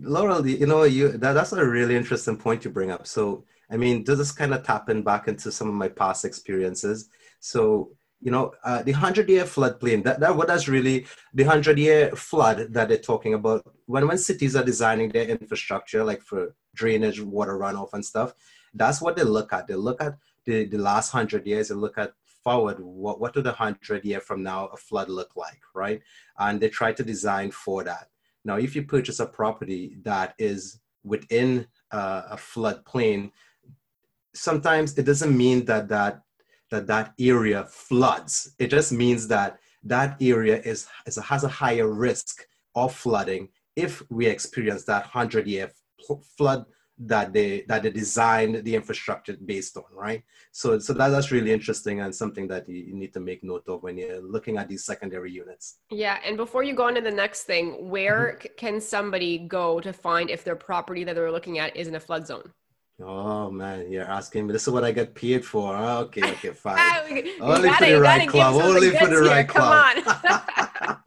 Laurel, 0.00 0.46
you 0.46 0.66
know, 0.66 0.84
you 0.84 1.08
that, 1.12 1.32
that's 1.32 1.52
a 1.52 1.64
really 1.64 1.96
interesting 1.96 2.36
point 2.36 2.64
you 2.64 2.70
bring 2.70 2.90
up. 2.90 3.06
So, 3.06 3.44
I 3.70 3.76
mean, 3.76 4.04
does 4.04 4.18
this 4.18 4.32
kind 4.32 4.54
of 4.54 4.62
tap 4.62 4.88
in 4.88 5.02
back 5.02 5.26
into 5.26 5.50
some 5.50 5.68
of 5.68 5.74
my 5.74 5.88
past 5.88 6.24
experiences? 6.24 7.08
So, 7.40 7.90
you 8.20 8.30
know, 8.30 8.52
uh, 8.64 8.82
the 8.82 8.92
100 8.92 9.28
year 9.28 9.44
floodplain, 9.44 10.02
that, 10.04 10.20
that 10.20 10.36
what 10.36 10.48
that's 10.48 10.68
really 10.68 11.06
the 11.34 11.44
100 11.44 11.78
year 11.78 12.10
flood 12.12 12.72
that 12.72 12.88
they're 12.88 12.98
talking 12.98 13.34
about. 13.34 13.62
When, 13.86 14.06
when 14.08 14.18
cities 14.18 14.56
are 14.56 14.64
designing 14.64 15.10
their 15.10 15.28
infrastructure, 15.28 16.04
like 16.04 16.22
for 16.22 16.54
drainage, 16.74 17.20
water 17.20 17.58
runoff, 17.58 17.92
and 17.92 18.04
stuff, 18.04 18.34
that's 18.74 19.00
what 19.00 19.16
they 19.16 19.22
look 19.22 19.52
at. 19.52 19.66
They 19.68 19.74
look 19.74 20.02
at 20.02 20.16
the, 20.44 20.64
the 20.64 20.78
last 20.78 21.14
100 21.14 21.46
years 21.46 21.70
and 21.70 21.80
look 21.80 21.98
at 21.98 22.12
forward 22.42 22.78
what, 22.80 23.20
what 23.20 23.34
do 23.34 23.42
the 23.42 23.50
100 23.50 24.04
year 24.04 24.20
from 24.20 24.42
now 24.42 24.66
a 24.66 24.76
flood 24.76 25.08
look 25.08 25.36
like, 25.36 25.60
right? 25.74 26.00
And 26.38 26.60
they 26.60 26.68
try 26.68 26.92
to 26.92 27.02
design 27.02 27.50
for 27.50 27.84
that. 27.84 28.08
Now, 28.44 28.56
if 28.56 28.74
you 28.74 28.84
purchase 28.84 29.20
a 29.20 29.26
property 29.26 29.96
that 30.02 30.34
is 30.38 30.80
within 31.04 31.66
uh, 31.90 32.22
a 32.30 32.36
floodplain, 32.36 33.32
sometimes 34.34 34.96
it 34.96 35.04
doesn't 35.04 35.36
mean 35.36 35.64
that 35.66 35.88
that 35.88 36.22
that 36.70 36.86
that 36.86 37.14
area 37.18 37.64
floods. 37.64 38.54
It 38.58 38.68
just 38.68 38.92
means 38.92 39.28
that 39.28 39.58
that 39.84 40.16
area 40.20 40.60
is, 40.62 40.86
is 41.06 41.16
has 41.16 41.44
a 41.44 41.48
higher 41.48 41.88
risk 41.88 42.44
of 42.74 42.94
flooding 42.94 43.48
if 43.76 44.02
we 44.10 44.26
experience 44.26 44.84
that 44.84 45.02
100 45.04 45.46
year 45.46 45.70
flood 46.36 46.64
that 46.98 47.32
they 47.32 47.64
that 47.68 47.82
they 47.84 47.90
designed 47.90 48.64
the 48.64 48.74
infrastructure 48.74 49.36
based 49.44 49.76
on 49.76 49.84
right 49.92 50.24
so 50.50 50.78
so 50.80 50.92
that, 50.92 51.08
that's 51.10 51.30
really 51.30 51.52
interesting 51.52 52.00
and 52.00 52.12
something 52.12 52.48
that 52.48 52.68
you, 52.68 52.76
you 52.76 52.94
need 52.94 53.12
to 53.12 53.20
make 53.20 53.44
note 53.44 53.62
of 53.68 53.82
when 53.84 53.96
you're 53.96 54.20
looking 54.20 54.56
at 54.58 54.68
these 54.68 54.84
secondary 54.84 55.30
units 55.30 55.78
yeah 55.90 56.18
and 56.24 56.36
before 56.36 56.64
you 56.64 56.74
go 56.74 56.84
on 56.88 56.94
to 56.96 57.00
the 57.00 57.10
next 57.10 57.44
thing 57.44 57.88
where 57.88 58.36
mm-hmm. 58.36 58.48
can 58.56 58.80
somebody 58.80 59.38
go 59.38 59.78
to 59.78 59.92
find 59.92 60.28
if 60.28 60.42
their 60.42 60.56
property 60.56 61.04
that 61.04 61.14
they're 61.14 61.30
looking 61.30 61.60
at 61.60 61.76
is 61.76 61.86
in 61.86 61.94
a 61.94 62.00
flood 62.00 62.26
zone 62.26 62.50
Oh 63.00 63.48
man, 63.50 63.92
you're 63.92 64.04
asking 64.04 64.46
me. 64.46 64.52
This 64.52 64.66
is 64.66 64.72
what 64.72 64.82
I 64.82 64.90
get 64.90 65.14
paid 65.14 65.44
for. 65.44 65.76
Okay, 65.76 66.32
okay, 66.32 66.50
fine. 66.54 66.78
Only 67.40 67.70
for 67.70 67.84
the 67.84 68.00
right 68.00 68.28
club. 68.28 68.54
Only 68.60 68.90
for 68.90 69.06
the 69.06 69.20
right 69.20 69.48
club. 69.48 70.04
Come 70.04 70.40
on. 70.82 70.98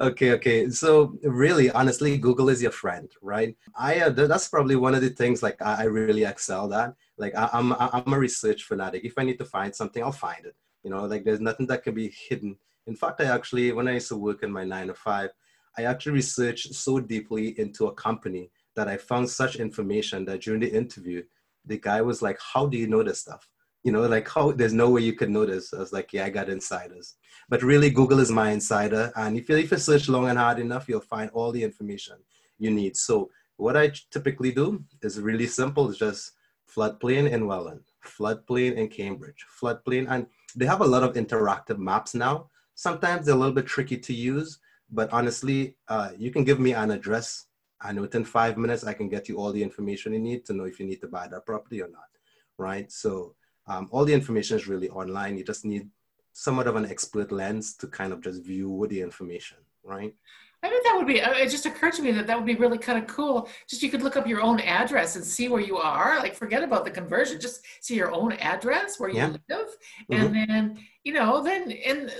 okay, 0.00 0.32
okay. 0.32 0.68
So 0.70 1.16
really, 1.22 1.70
honestly, 1.70 2.18
Google 2.18 2.48
is 2.48 2.60
your 2.60 2.72
friend, 2.72 3.08
right? 3.22 3.56
I 3.76 4.00
uh, 4.00 4.10
that's 4.10 4.48
probably 4.48 4.74
one 4.74 4.96
of 4.96 5.00
the 5.00 5.10
things 5.10 5.44
like 5.44 5.62
I, 5.62 5.82
I 5.82 5.84
really 5.84 6.24
excel 6.24 6.72
at. 6.74 6.94
Like 7.18 7.36
I, 7.36 7.48
I'm 7.52 7.72
I'm 7.72 8.12
a 8.12 8.18
research 8.18 8.64
fanatic. 8.64 9.04
If 9.04 9.14
I 9.16 9.22
need 9.22 9.38
to 9.38 9.44
find 9.44 9.72
something, 9.72 10.02
I'll 10.02 10.10
find 10.10 10.44
it. 10.44 10.56
You 10.82 10.90
know, 10.90 11.04
like 11.04 11.24
there's 11.24 11.40
nothing 11.40 11.68
that 11.68 11.84
can 11.84 11.94
be 11.94 12.12
hidden. 12.28 12.56
In 12.88 12.96
fact, 12.96 13.20
I 13.20 13.26
actually 13.26 13.70
when 13.72 13.86
I 13.86 13.94
used 13.94 14.08
to 14.08 14.16
work 14.16 14.42
in 14.42 14.50
my 14.50 14.64
nine 14.64 14.88
to 14.88 14.94
five, 14.94 15.30
I 15.78 15.84
actually 15.84 16.12
researched 16.14 16.74
so 16.74 16.98
deeply 16.98 17.58
into 17.60 17.86
a 17.86 17.94
company 17.94 18.50
that 18.76 18.88
I 18.88 18.96
found 18.96 19.28
such 19.28 19.56
information 19.56 20.24
that 20.26 20.42
during 20.42 20.60
the 20.60 20.72
interview, 20.72 21.22
the 21.64 21.78
guy 21.78 22.02
was 22.02 22.22
like, 22.22 22.38
How 22.40 22.66
do 22.66 22.76
you 22.76 22.86
know 22.86 23.02
this 23.02 23.20
stuff? 23.20 23.48
You 23.82 23.92
know, 23.92 24.02
like 24.02 24.28
how 24.28 24.52
there's 24.52 24.72
no 24.72 24.90
way 24.90 25.02
you 25.02 25.14
could 25.14 25.30
know 25.30 25.46
this. 25.46 25.72
I 25.74 25.78
was 25.78 25.92
like, 25.92 26.12
Yeah, 26.12 26.24
I 26.24 26.30
got 26.30 26.48
insiders. 26.48 27.14
But 27.48 27.62
really, 27.62 27.90
Google 27.90 28.20
is 28.20 28.30
my 28.30 28.50
insider. 28.50 29.12
And 29.16 29.36
if 29.36 29.48
you, 29.48 29.56
if 29.56 29.70
you 29.70 29.78
search 29.78 30.08
long 30.08 30.28
and 30.28 30.38
hard 30.38 30.58
enough, 30.58 30.88
you'll 30.88 31.00
find 31.00 31.30
all 31.30 31.52
the 31.52 31.62
information 31.62 32.16
you 32.58 32.70
need. 32.70 32.96
So 32.96 33.30
what 33.56 33.76
I 33.76 33.92
typically 34.10 34.52
do 34.52 34.84
is 35.02 35.20
really 35.20 35.46
simple. 35.46 35.88
It's 35.88 35.98
just 35.98 36.32
floodplain 36.74 37.30
in 37.30 37.46
Welland, 37.46 37.82
floodplain 38.04 38.74
in 38.74 38.88
Cambridge, 38.88 39.44
floodplain. 39.60 40.06
And 40.08 40.26
they 40.56 40.66
have 40.66 40.80
a 40.80 40.86
lot 40.86 41.02
of 41.02 41.14
interactive 41.14 41.78
maps 41.78 42.14
now. 42.14 42.50
Sometimes 42.74 43.26
they're 43.26 43.34
a 43.34 43.38
little 43.38 43.54
bit 43.54 43.66
tricky 43.66 43.98
to 43.98 44.14
use, 44.14 44.58
but 44.90 45.12
honestly, 45.12 45.76
uh, 45.88 46.10
you 46.16 46.30
can 46.30 46.44
give 46.44 46.58
me 46.58 46.72
an 46.72 46.90
address 46.90 47.46
and 47.84 48.00
within 48.00 48.24
five 48.24 48.56
minutes, 48.56 48.84
I 48.84 48.94
can 48.94 49.08
get 49.08 49.28
you 49.28 49.38
all 49.38 49.52
the 49.52 49.62
information 49.62 50.12
you 50.12 50.18
need 50.18 50.44
to 50.46 50.52
know 50.52 50.64
if 50.64 50.78
you 50.78 50.86
need 50.86 51.00
to 51.00 51.08
buy 51.08 51.28
that 51.28 51.46
property 51.46 51.82
or 51.82 51.88
not, 51.88 52.10
right? 52.58 52.90
So 52.90 53.34
um, 53.66 53.88
all 53.90 54.04
the 54.04 54.14
information 54.14 54.56
is 54.56 54.68
really 54.68 54.88
online. 54.90 55.36
You 55.36 55.44
just 55.44 55.64
need 55.64 55.88
somewhat 56.32 56.66
of 56.66 56.76
an 56.76 56.86
expert 56.86 57.32
lens 57.32 57.74
to 57.76 57.86
kind 57.86 58.12
of 58.12 58.20
just 58.20 58.42
view 58.42 58.86
the 58.88 59.00
information, 59.00 59.58
right? 59.82 60.14
I 60.64 60.68
think 60.68 60.84
that 60.84 60.94
would 60.96 61.08
be, 61.08 61.20
uh, 61.20 61.32
it 61.32 61.50
just 61.50 61.66
occurred 61.66 61.94
to 61.94 62.02
me 62.02 62.12
that 62.12 62.28
that 62.28 62.36
would 62.36 62.46
be 62.46 62.54
really 62.54 62.78
kind 62.78 62.96
of 62.96 63.08
cool. 63.08 63.48
Just 63.68 63.82
you 63.82 63.90
could 63.90 64.02
look 64.02 64.16
up 64.16 64.28
your 64.28 64.40
own 64.40 64.60
address 64.60 65.16
and 65.16 65.24
see 65.24 65.48
where 65.48 65.60
you 65.60 65.76
are. 65.76 66.20
Like, 66.20 66.36
forget 66.36 66.62
about 66.62 66.84
the 66.84 66.90
conversion, 66.90 67.40
just 67.40 67.62
see 67.80 67.96
your 67.96 68.12
own 68.12 68.34
address 68.34 69.00
where 69.00 69.10
you 69.10 69.16
yeah. 69.16 69.36
live. 69.48 69.66
Mm-hmm. 70.08 70.14
And 70.14 70.34
then, 70.34 70.78
you 71.02 71.14
know, 71.14 71.42
then 71.42 71.72
and 71.72 72.14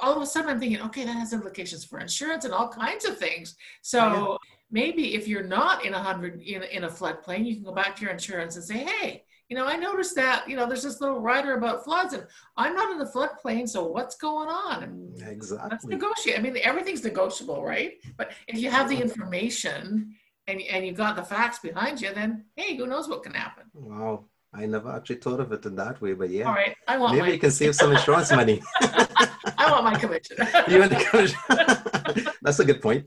all 0.00 0.16
of 0.16 0.22
a 0.22 0.26
sudden 0.26 0.48
I'm 0.48 0.58
thinking, 0.58 0.80
okay, 0.80 1.04
that 1.04 1.16
has 1.16 1.34
implications 1.34 1.84
for 1.84 1.98
insurance 1.98 2.46
and 2.46 2.54
all 2.54 2.68
kinds 2.68 3.04
of 3.04 3.18
things. 3.18 3.56
So, 3.82 3.98
yeah 3.98 4.36
maybe 4.70 5.14
if 5.14 5.28
you're 5.28 5.42
not 5.42 5.84
in 5.84 5.94
a 5.94 5.98
hundred 5.98 6.40
in, 6.40 6.62
in 6.64 6.84
a 6.84 6.88
floodplain, 6.88 7.46
you 7.46 7.54
can 7.54 7.64
go 7.64 7.72
back 7.72 7.96
to 7.96 8.02
your 8.02 8.10
insurance 8.10 8.56
and 8.56 8.64
say, 8.64 8.78
hey, 8.78 9.24
you 9.48 9.56
know, 9.56 9.66
I 9.66 9.76
noticed 9.76 10.16
that, 10.16 10.48
you 10.48 10.56
know, 10.56 10.66
there's 10.66 10.82
this 10.82 11.00
little 11.00 11.20
rider 11.20 11.54
about 11.54 11.84
floods 11.84 12.14
and 12.14 12.26
I'm 12.56 12.74
not 12.74 12.90
in 12.90 12.98
the 12.98 13.04
floodplain, 13.04 13.68
so 13.68 13.86
what's 13.86 14.16
going 14.16 14.48
on? 14.48 14.82
And 14.82 15.22
exactly. 15.22 15.68
Let's 15.70 15.84
negotiate. 15.84 16.38
I 16.38 16.42
mean, 16.42 16.56
everything's 16.62 17.04
negotiable, 17.04 17.62
right? 17.62 17.92
But 18.16 18.32
if 18.48 18.58
you 18.58 18.70
have 18.70 18.88
the 18.88 19.00
information 19.00 20.14
and, 20.48 20.60
and 20.62 20.84
you've 20.84 20.96
got 20.96 21.14
the 21.14 21.22
facts 21.22 21.60
behind 21.60 22.00
you, 22.00 22.12
then 22.12 22.44
hey, 22.56 22.76
who 22.76 22.86
knows 22.86 23.08
what 23.08 23.22
can 23.22 23.34
happen? 23.34 23.64
Wow. 23.72 24.24
I 24.52 24.64
never 24.64 24.90
actually 24.90 25.16
thought 25.16 25.40
of 25.40 25.52
it 25.52 25.66
in 25.66 25.76
that 25.76 26.00
way, 26.00 26.14
but 26.14 26.30
yeah. 26.30 26.44
All 26.44 26.54
right. 26.54 26.74
I 26.88 26.96
want 26.96 27.12
Maybe 27.14 27.26
my... 27.26 27.32
you 27.34 27.38
can 27.38 27.50
save 27.50 27.74
some 27.74 27.92
insurance 27.92 28.32
money. 28.32 28.62
I 28.80 29.70
want 29.70 29.84
my 29.84 29.98
commission. 29.98 30.36
you 30.68 30.78
want 30.78 30.90
the 30.90 31.04
commission? 31.10 32.32
That's 32.42 32.58
a 32.58 32.64
good 32.64 32.80
point. 32.80 33.06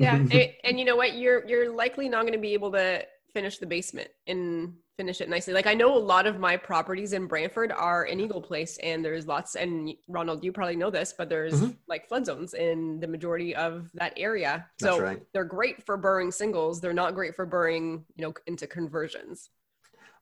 Yeah, 0.00 0.14
and, 0.30 0.52
and 0.64 0.78
you 0.78 0.84
know 0.84 0.96
what? 0.96 1.16
You're 1.16 1.46
you're 1.46 1.72
likely 1.72 2.08
not 2.08 2.22
going 2.22 2.32
to 2.32 2.38
be 2.38 2.54
able 2.54 2.72
to 2.72 3.04
finish 3.32 3.58
the 3.58 3.66
basement 3.66 4.08
and 4.26 4.74
finish 4.96 5.20
it 5.20 5.28
nicely. 5.28 5.54
Like 5.54 5.66
I 5.66 5.74
know 5.74 5.96
a 5.96 5.98
lot 5.98 6.26
of 6.26 6.38
my 6.38 6.56
properties 6.56 7.12
in 7.12 7.26
Brantford 7.26 7.72
are 7.72 8.04
in 8.04 8.20
Eagle 8.20 8.42
Place, 8.42 8.78
and 8.82 9.04
there's 9.04 9.26
lots. 9.26 9.54
And 9.56 9.94
Ronald, 10.08 10.44
you 10.44 10.52
probably 10.52 10.76
know 10.76 10.90
this, 10.90 11.14
but 11.16 11.28
there's 11.28 11.54
mm-hmm. 11.54 11.70
like 11.88 12.08
flood 12.08 12.26
zones 12.26 12.54
in 12.54 13.00
the 13.00 13.06
majority 13.06 13.54
of 13.54 13.90
that 13.94 14.12
area. 14.16 14.66
So 14.80 15.00
right. 15.00 15.22
they're 15.32 15.44
great 15.44 15.84
for 15.84 15.96
burring 15.96 16.32
singles. 16.32 16.80
They're 16.80 16.92
not 16.92 17.14
great 17.14 17.34
for 17.34 17.46
burring, 17.46 18.04
you 18.16 18.26
know, 18.26 18.34
into 18.46 18.66
conversions. 18.66 19.50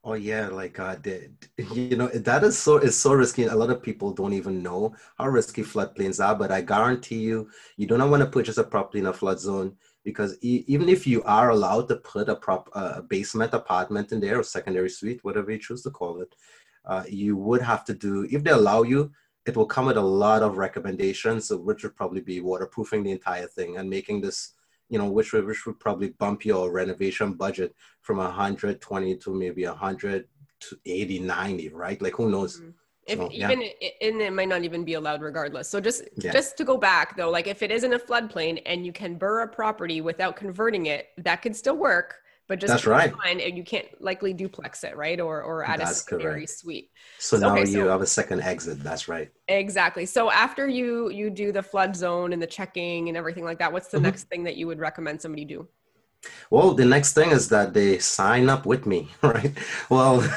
Oh 0.09 0.15
yeah, 0.15 0.47
like 0.47 0.79
uh, 0.79 0.95
the, 1.03 1.29
you 1.75 1.95
know 1.95 2.07
that 2.07 2.43
is 2.43 2.57
so 2.57 2.77
is 2.77 2.97
so 2.97 3.13
risky. 3.13 3.43
A 3.43 3.55
lot 3.55 3.69
of 3.69 3.83
people 3.83 4.11
don't 4.11 4.33
even 4.33 4.63
know 4.63 4.95
how 5.19 5.27
risky 5.27 5.61
floodplains 5.61 6.19
are. 6.25 6.33
But 6.33 6.51
I 6.51 6.61
guarantee 6.61 7.19
you, 7.19 7.47
you 7.77 7.85
do 7.85 7.95
not 7.95 8.09
want 8.09 8.23
to 8.23 8.29
purchase 8.29 8.57
a 8.57 8.63
property 8.63 8.97
in 8.97 9.05
a 9.05 9.13
flood 9.13 9.39
zone 9.39 9.75
because 10.03 10.35
e- 10.41 10.63
even 10.65 10.89
if 10.89 11.05
you 11.05 11.21
are 11.25 11.51
allowed 11.51 11.89
to 11.89 11.97
put 11.97 12.27
a 12.27 12.35
prop 12.35 12.69
a 12.73 13.03
basement 13.03 13.53
apartment 13.53 14.11
in 14.11 14.19
there 14.19 14.39
or 14.39 14.43
secondary 14.43 14.89
suite, 14.89 15.23
whatever 15.23 15.51
you 15.51 15.59
choose 15.59 15.83
to 15.83 15.91
call 15.91 16.21
it, 16.21 16.33
uh, 16.85 17.03
you 17.07 17.37
would 17.37 17.61
have 17.61 17.85
to 17.85 17.93
do 17.93 18.27
if 18.31 18.43
they 18.43 18.51
allow 18.51 18.81
you. 18.81 19.11
It 19.45 19.55
will 19.55 19.67
come 19.67 19.85
with 19.85 19.97
a 19.97 20.01
lot 20.25 20.41
of 20.41 20.57
recommendations, 20.57 21.51
which 21.51 21.83
would 21.83 21.95
probably 21.95 22.21
be 22.21 22.41
waterproofing 22.41 23.03
the 23.03 23.11
entire 23.11 23.47
thing 23.47 23.77
and 23.77 23.87
making 23.87 24.21
this 24.21 24.53
you 24.89 24.97
know, 24.97 25.09
which 25.09 25.33
would, 25.33 25.45
which 25.45 25.65
would 25.65 25.79
probably 25.79 26.09
bump 26.09 26.43
your 26.43 26.71
renovation 26.71 27.33
budget 27.33 27.75
from 28.01 28.17
120 28.17 29.15
to 29.17 29.33
maybe 29.33 29.65
100 29.65 30.27
to 30.61 30.79
80, 30.85 31.19
90, 31.19 31.69
right? 31.69 32.01
Like 32.01 32.15
who 32.15 32.29
knows? 32.29 32.59
Mm-hmm. 32.59 32.69
If 33.07 33.17
so, 33.17 33.29
even 33.31 33.61
yeah. 33.61 33.89
and 34.01 34.21
it 34.21 34.33
might 34.33 34.49
not 34.49 34.63
even 34.63 34.83
be 34.83 34.93
allowed 34.93 35.21
regardless. 35.21 35.67
So 35.67 35.79
just 35.79 36.03
yeah. 36.17 36.31
just 36.31 36.57
to 36.57 36.63
go 36.63 36.77
back 36.77 37.17
though, 37.17 37.31
like 37.31 37.47
if 37.47 37.63
it 37.63 37.71
isn't 37.71 37.91
a 37.91 37.97
floodplain 37.97 38.61
and 38.67 38.85
you 38.85 38.91
can 38.91 39.15
burr 39.15 39.41
a 39.41 39.47
property 39.47 40.01
without 40.01 40.35
converting 40.35 40.85
it, 40.85 41.07
that 41.17 41.37
could 41.41 41.55
still 41.55 41.75
work 41.75 42.17
but 42.49 42.59
just 42.59 42.73
that's 42.73 42.87
right. 42.87 43.13
and 43.27 43.55
you 43.55 43.63
can't 43.63 43.85
likely 44.01 44.33
duplex 44.33 44.83
it 44.83 44.97
right? 44.97 45.21
Or 45.21 45.41
or 45.43 45.63
add 45.63 45.79
that's 45.79 45.91
a 45.91 45.93
secondary 45.93 46.33
correct. 46.41 46.49
suite. 46.49 46.89
So, 47.19 47.37
so 47.37 47.47
now 47.47 47.53
okay, 47.53 47.69
you 47.69 47.83
so, 47.83 47.89
have 47.89 48.01
a 48.01 48.07
second 48.07 48.41
exit. 48.41 48.83
That's 48.83 49.07
right. 49.07 49.29
Exactly. 49.47 50.07
So 50.07 50.31
after 50.31 50.67
you 50.67 51.09
you 51.11 51.29
do 51.29 51.51
the 51.51 51.61
flood 51.61 51.95
zone 51.95 52.33
and 52.33 52.41
the 52.41 52.47
checking 52.47 53.07
and 53.07 53.15
everything 53.15 53.45
like 53.45 53.59
that 53.59 53.71
what's 53.71 53.89
the 53.89 53.97
mm-hmm. 53.97 54.05
next 54.05 54.23
thing 54.23 54.43
that 54.45 54.57
you 54.57 54.65
would 54.65 54.79
recommend 54.79 55.21
somebody 55.21 55.45
do? 55.45 55.67
Well 56.49 56.73
the 56.73 56.85
next 56.85 57.13
thing 57.13 57.29
is 57.29 57.49
that 57.49 57.75
they 57.75 57.99
sign 57.99 58.49
up 58.49 58.65
with 58.65 58.87
me 58.87 59.09
right? 59.21 59.55
Well 59.89 60.21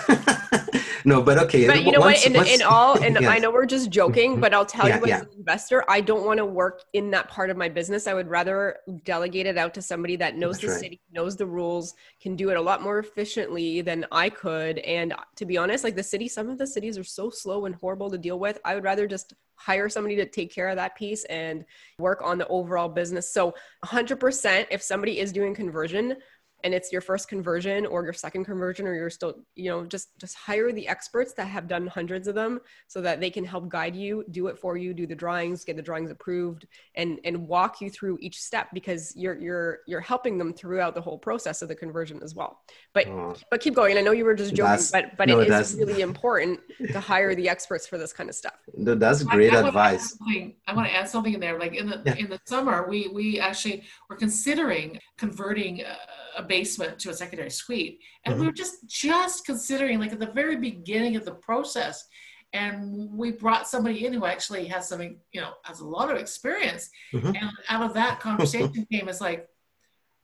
no, 1.04 1.22
but 1.22 1.38
okay. 1.38 1.66
But 1.66 1.84
you 1.84 1.92
know 1.92 2.00
once, 2.00 2.20
what? 2.20 2.26
In, 2.26 2.32
once, 2.34 2.54
in 2.54 2.62
all, 2.62 2.98
and 3.02 3.18
yes. 3.20 3.30
I 3.30 3.38
know 3.38 3.50
we're 3.50 3.66
just 3.66 3.90
joking, 3.90 4.32
mm-hmm. 4.32 4.40
but 4.40 4.54
I'll 4.54 4.66
tell 4.66 4.88
yeah, 4.88 4.98
you, 4.98 5.06
yeah. 5.06 5.16
as 5.16 5.22
an 5.22 5.28
investor, 5.38 5.84
I 5.88 6.00
don't 6.00 6.24
want 6.24 6.38
to 6.38 6.46
work 6.46 6.82
in 6.92 7.10
that 7.10 7.28
part 7.28 7.50
of 7.50 7.56
my 7.56 7.68
business. 7.68 8.06
I 8.06 8.14
would 8.14 8.28
rather 8.28 8.78
delegate 9.04 9.46
it 9.46 9.58
out 9.58 9.74
to 9.74 9.82
somebody 9.82 10.16
that 10.16 10.36
knows 10.36 10.56
That's 10.56 10.62
the 10.62 10.68
right. 10.68 10.80
city, 10.80 11.00
knows 11.12 11.36
the 11.36 11.46
rules, 11.46 11.94
can 12.20 12.36
do 12.36 12.50
it 12.50 12.56
a 12.56 12.62
lot 12.62 12.82
more 12.82 12.98
efficiently 12.98 13.80
than 13.80 14.06
I 14.12 14.28
could. 14.28 14.78
And 14.78 15.14
to 15.36 15.46
be 15.46 15.56
honest, 15.56 15.84
like 15.84 15.96
the 15.96 16.02
city, 16.02 16.28
some 16.28 16.48
of 16.48 16.58
the 16.58 16.66
cities 16.66 16.98
are 16.98 17.04
so 17.04 17.30
slow 17.30 17.66
and 17.66 17.74
horrible 17.74 18.10
to 18.10 18.18
deal 18.18 18.38
with. 18.38 18.58
I 18.64 18.74
would 18.74 18.84
rather 18.84 19.06
just 19.06 19.34
hire 19.62 19.88
somebody 19.88 20.16
to 20.16 20.26
take 20.26 20.52
care 20.52 20.68
of 20.68 20.76
that 20.76 20.96
piece 20.96 21.24
and 21.24 21.64
work 21.98 22.20
on 22.22 22.36
the 22.36 22.46
overall 22.48 22.88
business. 22.88 23.32
So 23.32 23.54
100%, 23.84 24.66
if 24.70 24.82
somebody 24.82 25.20
is 25.20 25.32
doing 25.32 25.54
conversion, 25.54 26.16
and 26.64 26.74
it's 26.74 26.92
your 26.92 27.00
first 27.00 27.28
conversion 27.28 27.86
or 27.86 28.04
your 28.04 28.12
second 28.12 28.44
conversion 28.44 28.86
or 28.86 28.94
you're 28.94 29.10
still 29.10 29.34
you 29.54 29.70
know 29.70 29.84
just 29.84 30.18
just 30.18 30.36
hire 30.36 30.72
the 30.72 30.86
experts 30.88 31.32
that 31.34 31.46
have 31.46 31.68
done 31.68 31.86
hundreds 31.86 32.28
of 32.28 32.34
them 32.34 32.60
so 32.88 33.00
that 33.00 33.20
they 33.20 33.30
can 33.30 33.44
help 33.44 33.68
guide 33.68 33.96
you 33.96 34.24
do 34.30 34.46
it 34.46 34.58
for 34.58 34.76
you 34.76 34.94
do 34.94 35.06
the 35.06 35.14
drawings 35.14 35.64
get 35.64 35.76
the 35.76 35.82
drawings 35.82 36.10
approved 36.10 36.66
and 36.96 37.18
and 37.24 37.36
walk 37.48 37.80
you 37.80 37.90
through 37.90 38.18
each 38.20 38.40
step 38.40 38.68
because 38.72 39.14
you're 39.16 39.38
you're 39.38 39.78
you're 39.86 40.00
helping 40.00 40.38
them 40.38 40.52
throughout 40.52 40.94
the 40.94 41.00
whole 41.00 41.18
process 41.18 41.62
of 41.62 41.68
the 41.68 41.74
conversion 41.74 42.20
as 42.22 42.34
well. 42.34 42.60
But 42.92 43.06
oh. 43.08 43.34
but 43.50 43.60
keep 43.60 43.74
going. 43.74 43.96
I 43.98 44.00
know 44.00 44.12
you 44.12 44.24
were 44.24 44.34
just 44.34 44.54
joking 44.54 44.72
that's, 44.72 44.90
but 44.90 45.16
but 45.16 45.28
no, 45.28 45.40
it 45.40 45.50
is 45.50 45.74
really 45.74 46.00
important 46.00 46.60
to 46.92 47.00
hire 47.12 47.34
the 47.34 47.48
experts 47.48 47.86
for 47.86 47.98
this 47.98 48.12
kind 48.12 48.28
of 48.28 48.36
stuff. 48.36 48.56
No, 48.74 48.94
that's 48.94 49.22
great 49.22 49.52
I, 49.52 49.60
I 49.60 49.68
advice. 49.68 50.18
i 50.66 50.74
want 50.74 50.88
to 50.88 50.94
add 50.94 51.08
something 51.08 51.34
in 51.34 51.40
there. 51.40 51.58
Like 51.58 51.74
in 51.74 51.86
the 51.88 52.02
yeah. 52.04 52.14
in 52.16 52.28
the 52.28 52.40
summer 52.46 52.88
we 52.88 53.08
we 53.08 53.40
actually 53.40 53.84
were 54.08 54.16
considering 54.16 54.98
converting 55.18 55.82
uh, 55.84 56.31
a 56.36 56.42
basement 56.42 56.98
to 57.00 57.10
a 57.10 57.14
secondary 57.14 57.50
suite. 57.50 58.00
And 58.24 58.34
mm-hmm. 58.34 58.40
we 58.42 58.46
were 58.48 58.52
just 58.52 58.86
just 58.86 59.44
considering 59.46 59.98
like 59.98 60.12
at 60.12 60.20
the 60.20 60.26
very 60.26 60.56
beginning 60.56 61.16
of 61.16 61.24
the 61.24 61.32
process 61.32 62.06
and 62.52 63.10
we 63.16 63.32
brought 63.32 63.66
somebody 63.66 64.04
in 64.04 64.12
who 64.12 64.26
actually 64.26 64.66
has 64.66 64.88
some 64.88 65.00
you 65.32 65.40
know 65.40 65.52
has 65.62 65.80
a 65.80 65.86
lot 65.86 66.10
of 66.10 66.18
experience. 66.18 66.90
Mm-hmm. 67.12 67.28
and 67.28 67.50
out 67.68 67.82
of 67.82 67.94
that 67.94 68.20
conversation 68.20 68.86
came 68.90 69.08
as 69.08 69.20
like 69.20 69.48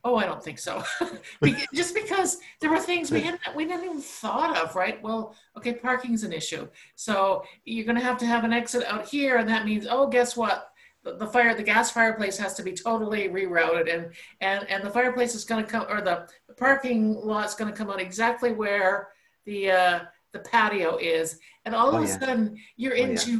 oh 0.04 0.16
i 0.16 0.24
don't 0.24 0.42
think 0.42 0.58
so. 0.58 0.82
Just 1.74 1.94
because 1.94 2.38
there 2.60 2.70
were 2.70 2.78
things 2.78 3.10
we 3.10 3.20
hadn't 3.20 3.40
we 3.56 3.64
didn't 3.64 3.84
even 3.84 4.00
thought 4.00 4.56
of 4.56 4.76
right? 4.76 5.02
Well 5.02 5.34
okay 5.56 5.74
parking 5.74 6.14
is 6.14 6.24
an 6.24 6.32
issue. 6.32 6.68
So 6.94 7.44
you're 7.64 7.86
going 7.86 7.98
to 7.98 8.04
have 8.04 8.18
to 8.18 8.26
have 8.26 8.44
an 8.44 8.52
exit 8.52 8.84
out 8.86 9.08
here 9.08 9.38
and 9.38 9.48
that 9.48 9.64
means 9.64 9.86
oh 9.88 10.06
guess 10.08 10.36
what 10.36 10.70
the 11.04 11.26
fire 11.26 11.54
the 11.54 11.62
gas 11.62 11.90
fireplace 11.90 12.36
has 12.36 12.54
to 12.54 12.62
be 12.62 12.72
totally 12.72 13.28
rerouted 13.28 13.92
and 13.92 14.12
and 14.40 14.68
and 14.68 14.82
the 14.82 14.90
fireplace 14.90 15.34
is 15.34 15.44
going 15.44 15.64
to 15.64 15.70
come 15.70 15.86
or 15.88 16.00
the, 16.00 16.28
the 16.48 16.54
parking 16.54 17.14
lot 17.14 17.46
is 17.46 17.54
going 17.54 17.70
to 17.70 17.76
come 17.76 17.90
out 17.90 18.00
exactly 18.00 18.52
where 18.52 19.08
the 19.46 19.70
uh, 19.70 20.00
the 20.32 20.40
patio 20.40 20.96
is. 20.98 21.38
And 21.64 21.74
all 21.74 21.94
oh, 21.94 21.98
of 21.98 22.04
a 22.04 22.06
sudden 22.06 22.56
you're 22.76 22.94
oh, 22.94 22.96
into 22.96 23.32
yeah. 23.32 23.38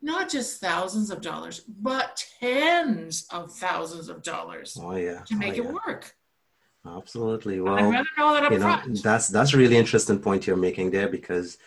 not 0.00 0.30
just 0.30 0.60
thousands 0.60 1.10
of 1.10 1.20
dollars 1.20 1.60
but 1.60 2.24
tens 2.40 3.26
of 3.30 3.52
thousands 3.52 4.08
of 4.08 4.22
dollars 4.22 4.78
oh 4.80 4.96
yeah. 4.96 5.22
to 5.26 5.36
make 5.36 5.54
oh, 5.54 5.56
it 5.56 5.66
work. 5.66 6.14
Absolutely. 6.86 7.60
Well 7.60 7.74
I'd 7.74 7.90
rather 7.90 8.08
know 8.18 8.34
that 8.34 8.44
up 8.44 8.52
you 8.52 8.58
know, 8.58 8.64
front. 8.64 9.02
that's 9.02 9.28
that's 9.28 9.54
a 9.54 9.58
really 9.58 9.76
interesting 9.76 10.18
point 10.18 10.46
you're 10.46 10.56
making 10.56 10.90
there 10.90 11.08
because 11.08 11.58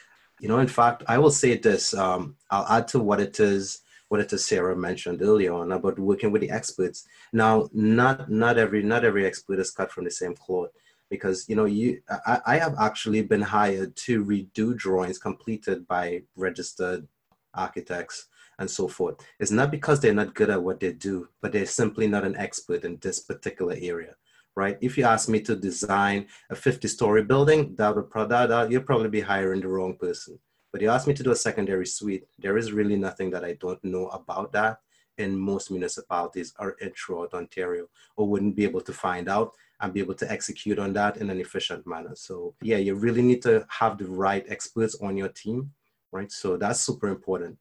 you 0.42 0.50
know 0.50 0.60
in 0.60 0.68
fact 0.68 1.02
i 1.08 1.18
will 1.18 1.32
say 1.32 1.58
this 1.58 1.94
um, 1.94 2.36
i'll 2.52 2.68
add 2.68 2.90
to 2.90 3.00
what 3.00 3.22
it 3.22 3.40
is 3.40 3.82
what 4.18 4.40
Sarah 4.40 4.76
mentioned 4.76 5.22
earlier 5.22 5.54
on 5.54 5.72
about 5.72 6.00
working 6.00 6.32
with 6.32 6.42
the 6.42 6.52
experts. 6.52 7.08
Now, 7.34 7.70
not 7.74 8.30
not 8.30 8.58
every 8.58 8.82
not 8.84 9.04
every 9.04 9.26
expert 9.26 9.60
is 9.60 9.72
cut 9.72 9.92
from 9.92 10.06
the 10.06 10.12
same 10.12 10.36
cloth 10.36 10.70
because 11.10 11.48
you 11.48 11.56
know 11.56 11.66
you 11.66 12.02
I, 12.10 12.40
I 12.46 12.58
have 12.58 12.76
actually 12.80 13.22
been 13.22 13.42
hired 13.42 13.96
to 14.08 14.24
redo 14.26 14.76
drawings 14.76 15.18
completed 15.18 15.88
by 15.88 16.24
registered 16.36 17.08
architects 17.54 18.28
and 18.60 18.70
so 18.70 18.88
forth. 18.88 19.16
It's 19.40 19.52
not 19.52 19.72
because 19.72 20.00
they're 20.00 20.14
not 20.14 20.34
good 20.34 20.50
at 20.50 20.64
what 20.64 20.80
they 20.80 20.94
do, 20.94 21.28
but 21.42 21.52
they're 21.52 21.66
simply 21.66 22.08
not 22.08 22.24
an 22.24 22.38
expert 22.38 22.84
in 22.84 22.98
this 23.02 23.20
particular 23.20 23.76
area, 23.80 24.16
right? 24.56 24.78
If 24.82 24.98
you 24.98 25.04
ask 25.04 25.28
me 25.28 25.42
to 25.42 25.56
design 25.56 26.28
a 26.50 26.56
50 26.56 26.88
story 26.88 27.24
building, 27.24 27.76
that 27.76 27.96
would 27.96 28.10
that, 28.30 28.48
that, 28.48 28.72
you'll 28.72 28.84
probably 28.84 29.10
be 29.10 29.22
hiring 29.22 29.62
the 29.62 29.68
wrong 29.68 29.98
person. 29.98 30.40
But 30.76 30.82
you 30.82 30.90
ask 30.90 31.08
me 31.08 31.14
to 31.14 31.24
do 31.24 31.32
a 31.32 31.36
secondary 31.38 31.88
suite, 31.88 32.28
there 32.38 32.58
is 32.58 32.74
really 32.74 32.98
nothing 32.98 33.30
that 33.30 33.46
I 33.46 33.54
don't 33.54 33.82
know 33.82 34.08
about 34.08 34.52
that 34.52 34.82
in 35.18 35.34
most 35.34 35.72
municipalities 35.72 36.54
in 36.82 36.92
throughout 36.92 37.34
Ontario 37.34 37.88
or 38.18 38.28
wouldn't 38.28 38.58
be 38.58 38.66
able 38.66 38.82
to 38.82 38.92
find 38.92 39.30
out 39.30 39.54
and 39.80 39.94
be 39.94 40.02
able 40.02 40.16
to 40.16 40.30
execute 40.30 40.78
on 40.78 40.92
that 40.92 41.16
in 41.16 41.30
an 41.30 41.40
efficient 41.40 41.88
manner. 41.88 42.14
So 42.14 42.56
yeah, 42.62 42.76
you 42.76 42.96
really 42.96 43.22
need 43.22 43.42
to 43.44 43.66
have 43.70 43.98
the 43.98 44.10
right 44.10 44.46
experts 44.50 44.98
on 45.02 45.16
your 45.16 45.30
team, 45.30 45.72
right? 46.12 46.30
So 46.30 46.58
that's 46.58 46.82
super 46.82 47.08
important. 47.08 47.58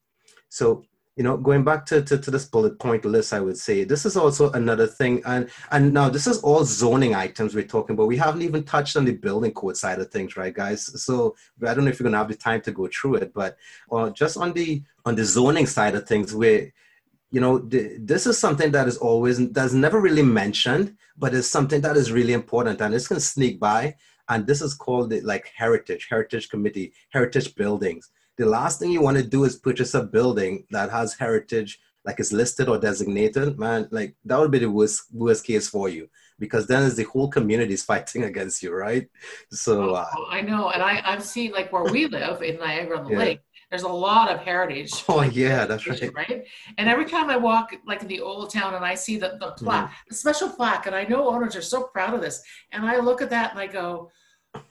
So 0.48 0.84
you 1.16 1.22
know, 1.22 1.36
going 1.36 1.62
back 1.62 1.86
to, 1.86 2.02
to, 2.02 2.18
to, 2.18 2.30
this 2.30 2.46
bullet 2.46 2.78
point 2.80 3.04
list, 3.04 3.32
I 3.32 3.40
would 3.40 3.56
say 3.56 3.84
this 3.84 4.04
is 4.04 4.16
also 4.16 4.50
another 4.52 4.86
thing. 4.86 5.22
And 5.24 5.48
and 5.70 5.92
now 5.92 6.08
this 6.08 6.26
is 6.26 6.40
all 6.40 6.64
zoning 6.64 7.14
items 7.14 7.54
we're 7.54 7.64
talking 7.64 7.94
about. 7.94 8.08
We 8.08 8.16
haven't 8.16 8.42
even 8.42 8.64
touched 8.64 8.96
on 8.96 9.04
the 9.04 9.12
building 9.12 9.52
code 9.52 9.76
side 9.76 10.00
of 10.00 10.10
things, 10.10 10.36
right, 10.36 10.52
guys? 10.52 11.02
So 11.02 11.36
I 11.64 11.72
don't 11.72 11.84
know 11.84 11.90
if 11.90 12.00
you're 12.00 12.04
gonna 12.04 12.18
have 12.18 12.28
the 12.28 12.34
time 12.34 12.62
to 12.62 12.72
go 12.72 12.88
through 12.88 13.16
it, 13.16 13.32
but 13.32 13.56
uh, 13.92 14.10
just 14.10 14.36
on 14.36 14.52
the 14.54 14.82
on 15.04 15.14
the 15.14 15.24
zoning 15.24 15.66
side 15.66 15.94
of 15.94 16.08
things, 16.08 16.34
where 16.34 16.72
you 17.30 17.40
know 17.40 17.58
the, 17.58 17.96
this 18.00 18.26
is 18.26 18.36
something 18.36 18.72
that 18.72 18.88
is 18.88 18.96
always 18.96 19.50
that's 19.50 19.72
never 19.72 20.00
really 20.00 20.22
mentioned, 20.22 20.96
but 21.16 21.32
it's 21.32 21.48
something 21.48 21.80
that 21.82 21.96
is 21.96 22.10
really 22.10 22.32
important, 22.32 22.80
and 22.80 22.92
it's 22.92 23.06
gonna 23.06 23.20
sneak 23.20 23.60
by. 23.60 23.94
And 24.28 24.46
this 24.46 24.62
is 24.62 24.74
called 24.74 25.10
the 25.10 25.20
like 25.20 25.52
heritage, 25.54 26.08
heritage 26.10 26.48
committee, 26.48 26.94
heritage 27.10 27.54
buildings 27.54 28.10
the 28.36 28.46
last 28.46 28.78
thing 28.78 28.90
you 28.90 29.00
want 29.00 29.16
to 29.16 29.22
do 29.22 29.44
is 29.44 29.56
purchase 29.56 29.94
a 29.94 30.02
building 30.02 30.64
that 30.70 30.90
has 30.90 31.14
heritage 31.14 31.78
like 32.04 32.20
it's 32.20 32.32
listed 32.32 32.68
or 32.68 32.78
designated 32.78 33.58
man 33.58 33.88
like 33.90 34.14
that 34.24 34.38
would 34.38 34.50
be 34.50 34.58
the 34.58 34.70
worst 34.70 35.04
worst 35.12 35.44
case 35.44 35.68
for 35.68 35.88
you 35.88 36.08
because 36.38 36.66
then 36.66 36.82
is 36.82 36.96
the 36.96 37.04
whole 37.04 37.28
community 37.28 37.74
is 37.74 37.82
fighting 37.92 38.24
against 38.24 38.62
you 38.62 38.72
right 38.72 39.08
so 39.50 39.90
oh, 39.90 39.94
uh, 39.94 40.06
i 40.28 40.40
know 40.40 40.70
and 40.70 40.82
I, 40.82 41.00
i've 41.04 41.24
seen 41.24 41.52
like 41.52 41.72
where 41.72 41.84
we 41.84 42.06
live 42.06 42.42
in 42.42 42.58
niagara 42.58 42.98
on 42.98 43.04
the 43.04 43.12
yeah. 43.12 43.18
lake 43.18 43.40
there's 43.70 43.82
a 43.82 43.88
lot 43.88 44.30
of 44.30 44.40
heritage 44.40 44.92
oh 45.08 45.22
yeah 45.22 45.64
that's 45.64 45.86
right 45.86 46.14
right 46.14 46.44
and 46.78 46.88
every 46.88 47.06
time 47.06 47.30
i 47.30 47.36
walk 47.36 47.74
like 47.86 48.02
in 48.02 48.08
the 48.08 48.20
old 48.20 48.52
town 48.52 48.74
and 48.74 48.84
i 48.84 48.94
see 48.94 49.16
the, 49.16 49.36
the 49.40 49.52
plaque 49.52 49.86
mm-hmm. 49.86 50.08
the 50.08 50.14
special 50.14 50.48
plaque 50.48 50.86
and 50.86 50.94
i 50.94 51.04
know 51.04 51.28
owners 51.28 51.56
are 51.56 51.62
so 51.62 51.84
proud 51.84 52.14
of 52.14 52.20
this 52.20 52.42
and 52.72 52.84
i 52.84 52.98
look 52.98 53.22
at 53.22 53.30
that 53.30 53.50
and 53.50 53.58
i 53.58 53.66
go 53.66 54.10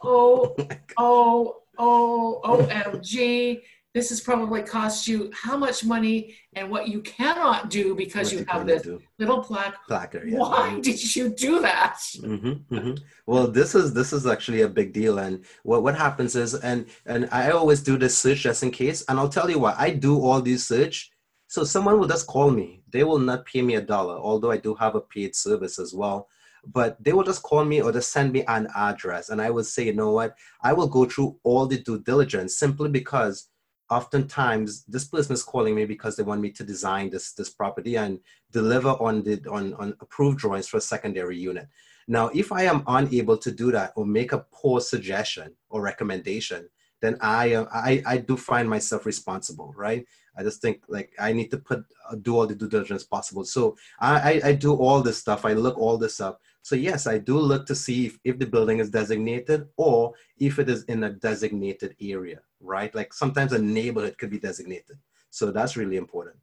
oh 0.04 0.56
oh 0.98 1.63
oh, 1.78 2.42
OMG, 2.44 3.62
this 3.94 4.10
has 4.10 4.22
probably 4.22 4.64
cost 4.64 5.08
you 5.08 5.30
how 5.34 5.56
much 5.56 5.86
money 5.86 6.36
and 6.56 6.70
what 6.70 6.88
you 6.88 7.02
cannot 7.02 7.70
do 7.70 7.94
because 7.94 8.32
what 8.32 8.40
you 8.40 8.46
have 8.48 8.66
this 8.66 8.82
do. 8.82 9.00
little 9.20 9.44
plaque. 9.44 9.76
Placard, 9.88 10.30
yeah. 10.30 10.40
Why 10.40 10.80
did 10.80 11.16
you 11.16 11.30
do 11.30 11.62
that? 11.62 12.00
Mm-hmm, 12.18 12.76
mm-hmm. 12.76 12.96
Well, 13.28 13.48
this 13.48 13.76
is 13.76 13.94
this 13.94 14.12
is 14.12 14.26
actually 14.26 14.62
a 14.62 14.68
big 14.68 14.94
deal, 14.94 15.20
and 15.20 15.46
what 15.62 15.84
what 15.84 15.96
happens 15.96 16.36
is, 16.36 16.56
and 16.56 16.88
and 17.06 17.30
I 17.32 17.52
always 17.52 17.82
do 17.82 17.98
this 17.98 18.18
search 18.18 18.40
just 18.40 18.64
in 18.64 18.72
case, 18.72 19.04
and 19.08 19.20
I'll 19.20 19.30
tell 19.30 19.50
you 19.50 19.60
what 19.60 19.76
I 19.78 19.92
do 19.92 20.20
all 20.20 20.42
these 20.42 20.66
search. 20.66 21.12
So 21.48 21.64
someone 21.64 22.00
will 22.00 22.08
just 22.08 22.26
call 22.26 22.50
me. 22.50 22.82
They 22.90 23.04
will 23.04 23.20
not 23.20 23.46
pay 23.46 23.62
me 23.62 23.76
a 23.76 23.82
dollar, 23.82 24.16
although 24.18 24.50
I 24.50 24.58
do 24.58 24.74
have 24.74 24.96
a 24.96 25.02
paid 25.02 25.36
service 25.36 25.78
as 25.78 25.94
well 25.94 26.28
but 26.72 27.02
they 27.04 27.14
will 27.14 27.24
just 27.24 27.44
call 27.44 27.66
me 27.66 27.82
or 27.82 27.92
just 27.92 28.12
send 28.12 28.32
me 28.32 28.44
an 28.46 28.68
address 28.76 29.30
and 29.30 29.42
i 29.42 29.50
will 29.50 29.64
say 29.64 29.86
you 29.86 29.94
know 29.94 30.12
what 30.12 30.36
i 30.62 30.72
will 30.72 30.88
go 30.88 31.06
through 31.06 31.38
all 31.44 31.66
the 31.66 31.80
due 31.80 32.00
diligence 32.00 32.58
simply 32.58 32.90
because 32.90 33.50
oftentimes 33.90 34.86
this 34.86 35.06
person 35.06 35.34
is 35.34 35.44
calling 35.44 35.76
me 35.76 35.86
because 35.86 36.16
they 36.16 36.24
want 36.24 36.42
me 36.42 36.50
to 36.50 36.64
design 36.64 37.10
this 37.10 37.34
this 37.34 37.50
property 37.50 37.98
and 37.98 38.20
deliver 38.52 38.90
on 38.90 39.24
the 39.24 39.42
on, 39.50 39.74
on 39.76 39.96
approved 40.00 40.40
drawings 40.40 40.68
for 40.68 40.78
a 40.78 40.82
secondary 40.82 41.38
unit 41.38 41.68
now 42.08 42.28
if 42.34 42.52
i 42.52 42.64
am 42.64 42.84
unable 42.88 43.38
to 43.38 43.52
do 43.52 43.72
that 43.72 43.92
or 43.96 44.06
make 44.06 44.32
a 44.32 44.46
poor 44.52 44.80
suggestion 44.80 45.54
or 45.70 45.82
recommendation 45.82 46.68
then 47.02 47.18
i 47.22 47.56
i, 47.74 48.02
I 48.06 48.18
do 48.18 48.38
find 48.38 48.70
myself 48.70 49.06
responsible 49.06 49.74
right 49.76 50.06
I 50.36 50.44
just 50.44 50.62
think 50.62 50.84
like 50.88 51.12
I 51.20 51.34
need 51.34 51.52
to 51.52 51.58
put 51.58 51.86
uh, 52.10 52.16
do 52.16 52.36
all 52.36 52.48
the 52.48 52.56
due 52.56 52.68
diligence 52.68 53.04
possible. 53.04 53.46
So 53.46 53.78
I, 54.00 54.42
I 54.44 54.54
do 54.54 54.74
all 54.74 55.02
this 55.02 55.18
stuff. 55.18 55.46
I 55.46 55.54
look 55.54 55.78
all 55.78 55.98
this 55.98 56.20
up. 56.20 56.42
So 56.64 56.76
yes, 56.76 57.08
I 57.08 57.18
do 57.18 57.38
look 57.38 57.66
to 57.68 57.76
see 57.76 58.06
if, 58.08 58.18
if 58.24 58.40
the 58.40 58.46
building 58.46 58.80
is 58.80 58.90
designated 58.90 59.68
or 59.76 60.14
if 60.38 60.60
it 60.60 60.70
is 60.70 60.84
in 60.86 61.04
a 61.04 61.10
designated 61.12 61.96
area, 62.02 62.40
right? 62.62 62.94
Like 62.96 63.14
sometimes 63.14 63.52
a 63.52 63.60
neighborhood 63.60 64.18
could 64.18 64.30
be 64.30 64.40
designated. 64.40 64.98
So 65.30 65.52
that's 65.52 65.76
really 65.76 65.98
important. 65.98 66.38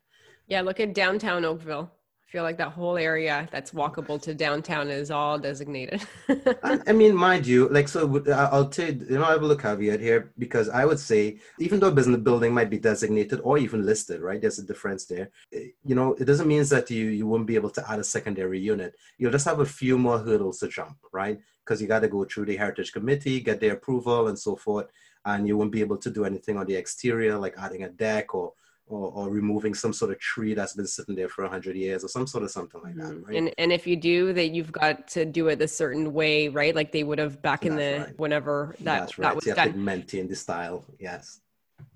Yeah, 0.46 0.60
look 0.60 0.78
at 0.78 0.92
downtown 0.92 1.46
Oakville 1.46 1.90
feel 2.30 2.44
like 2.44 2.58
that 2.58 2.70
whole 2.70 2.96
area 2.96 3.48
that's 3.50 3.72
walkable 3.72 4.20
to 4.22 4.32
downtown 4.32 4.88
is 4.88 5.10
all 5.10 5.36
designated. 5.36 6.00
I 6.86 6.92
mean, 6.92 7.14
mind 7.14 7.44
you, 7.44 7.68
like, 7.68 7.88
so 7.88 8.22
I'll 8.32 8.68
tell 8.68 8.86
you, 8.86 9.04
you 9.10 9.18
know, 9.18 9.24
I 9.24 9.32
have 9.32 9.42
a 9.42 9.56
caveat 9.56 9.98
here 9.98 10.30
because 10.38 10.68
I 10.68 10.84
would 10.84 11.00
say, 11.00 11.38
even 11.58 11.80
though 11.80 11.88
a 11.88 11.92
business 11.92 12.20
building 12.20 12.54
might 12.54 12.70
be 12.70 12.78
designated 12.78 13.40
or 13.42 13.58
even 13.58 13.84
listed, 13.84 14.20
right? 14.20 14.40
There's 14.40 14.60
a 14.60 14.64
difference 14.64 15.06
there. 15.06 15.30
Eh, 15.52 15.70
you 15.84 15.96
know, 15.96 16.14
it 16.14 16.24
doesn't 16.24 16.46
mean 16.46 16.62
that 16.64 16.88
you, 16.88 17.06
you 17.06 17.26
won't 17.26 17.48
be 17.48 17.56
able 17.56 17.70
to 17.70 17.90
add 17.90 17.98
a 17.98 18.04
secondary 18.04 18.60
unit. 18.60 18.94
You'll 19.18 19.32
just 19.32 19.46
have 19.46 19.58
a 19.58 19.66
few 19.66 19.98
more 19.98 20.20
hurdles 20.20 20.60
to 20.60 20.68
jump, 20.68 20.98
right? 21.12 21.40
Because 21.64 21.82
you 21.82 21.88
got 21.88 22.00
to 22.00 22.08
go 22.08 22.24
through 22.24 22.46
the 22.46 22.56
Heritage 22.56 22.92
Committee, 22.92 23.40
get 23.40 23.58
their 23.58 23.74
approval 23.74 24.28
and 24.28 24.38
so 24.38 24.54
forth. 24.54 24.86
And 25.24 25.48
you 25.48 25.56
won't 25.56 25.72
be 25.72 25.80
able 25.80 25.98
to 25.98 26.10
do 26.10 26.24
anything 26.24 26.56
on 26.56 26.66
the 26.66 26.76
exterior, 26.76 27.36
like 27.36 27.54
adding 27.58 27.82
a 27.82 27.88
deck 27.88 28.34
or 28.34 28.52
or, 28.90 29.12
or 29.12 29.30
removing 29.30 29.74
some 29.74 29.92
sort 29.92 30.10
of 30.10 30.18
tree 30.18 30.54
that's 30.54 30.74
been 30.74 30.86
sitting 30.86 31.14
there 31.14 31.28
for 31.28 31.42
100 31.42 31.76
years 31.76 32.04
or 32.04 32.08
some 32.08 32.26
sort 32.26 32.44
of 32.44 32.50
something 32.50 32.80
like 32.82 32.94
that 32.96 33.04
mm-hmm. 33.04 33.24
right? 33.24 33.36
and 33.36 33.54
and 33.58 33.72
if 33.72 33.86
you 33.86 33.96
do 33.96 34.32
that 34.32 34.48
you've 34.48 34.72
got 34.72 35.06
to 35.08 35.24
do 35.24 35.48
it 35.48 35.60
a 35.62 35.68
certain 35.68 36.12
way 36.12 36.48
right 36.48 36.74
like 36.74 36.92
they 36.92 37.04
would 37.04 37.18
have 37.18 37.40
back 37.42 37.64
in 37.64 37.76
the 37.76 38.04
right. 38.06 38.18
whenever 38.18 38.74
that, 38.80 39.00
that's 39.00 39.18
right. 39.18 39.28
that 39.28 39.34
was 39.34 39.46
you 39.46 39.52
have 39.52 39.56
done. 39.56 39.72
to 39.72 39.78
maintain 39.78 40.28
the 40.28 40.36
style 40.36 40.84
yes 40.98 41.40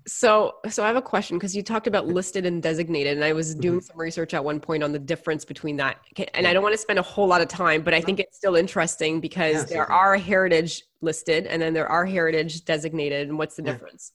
so 0.07 0.55
so 0.69 0.83
i 0.83 0.87
have 0.87 0.95
a 0.95 1.01
question 1.01 1.37
because 1.37 1.55
you 1.55 1.61
talked 1.61 1.85
about 1.85 2.07
listed 2.07 2.45
and 2.45 2.63
designated 2.63 3.15
and 3.15 3.23
i 3.23 3.33
was 3.33 3.53
doing 3.53 3.79
mm-hmm. 3.79 3.85
some 3.85 3.99
research 3.99 4.33
at 4.33 4.43
one 4.43 4.59
point 4.59 4.83
on 4.83 4.91
the 4.91 4.99
difference 4.99 5.45
between 5.45 5.75
that 5.75 5.97
and 6.33 6.47
i 6.47 6.53
don't 6.53 6.63
want 6.63 6.73
to 6.73 6.77
spend 6.77 6.97
a 6.97 7.03
whole 7.03 7.27
lot 7.27 7.41
of 7.41 7.47
time 7.47 7.81
but 7.81 7.93
i 7.93 8.01
think 8.01 8.19
it's 8.19 8.35
still 8.35 8.55
interesting 8.55 9.19
because 9.19 9.53
yes, 9.53 9.69
there 9.69 9.91
are 9.91 10.15
heritage 10.15 10.83
listed 11.01 11.45
and 11.45 11.61
then 11.61 11.73
there 11.73 11.87
are 11.87 12.05
heritage 12.05 12.65
designated 12.65 13.27
and 13.29 13.37
what's 13.37 13.55
the 13.55 13.63
yeah. 13.63 13.73
difference 13.73 14.11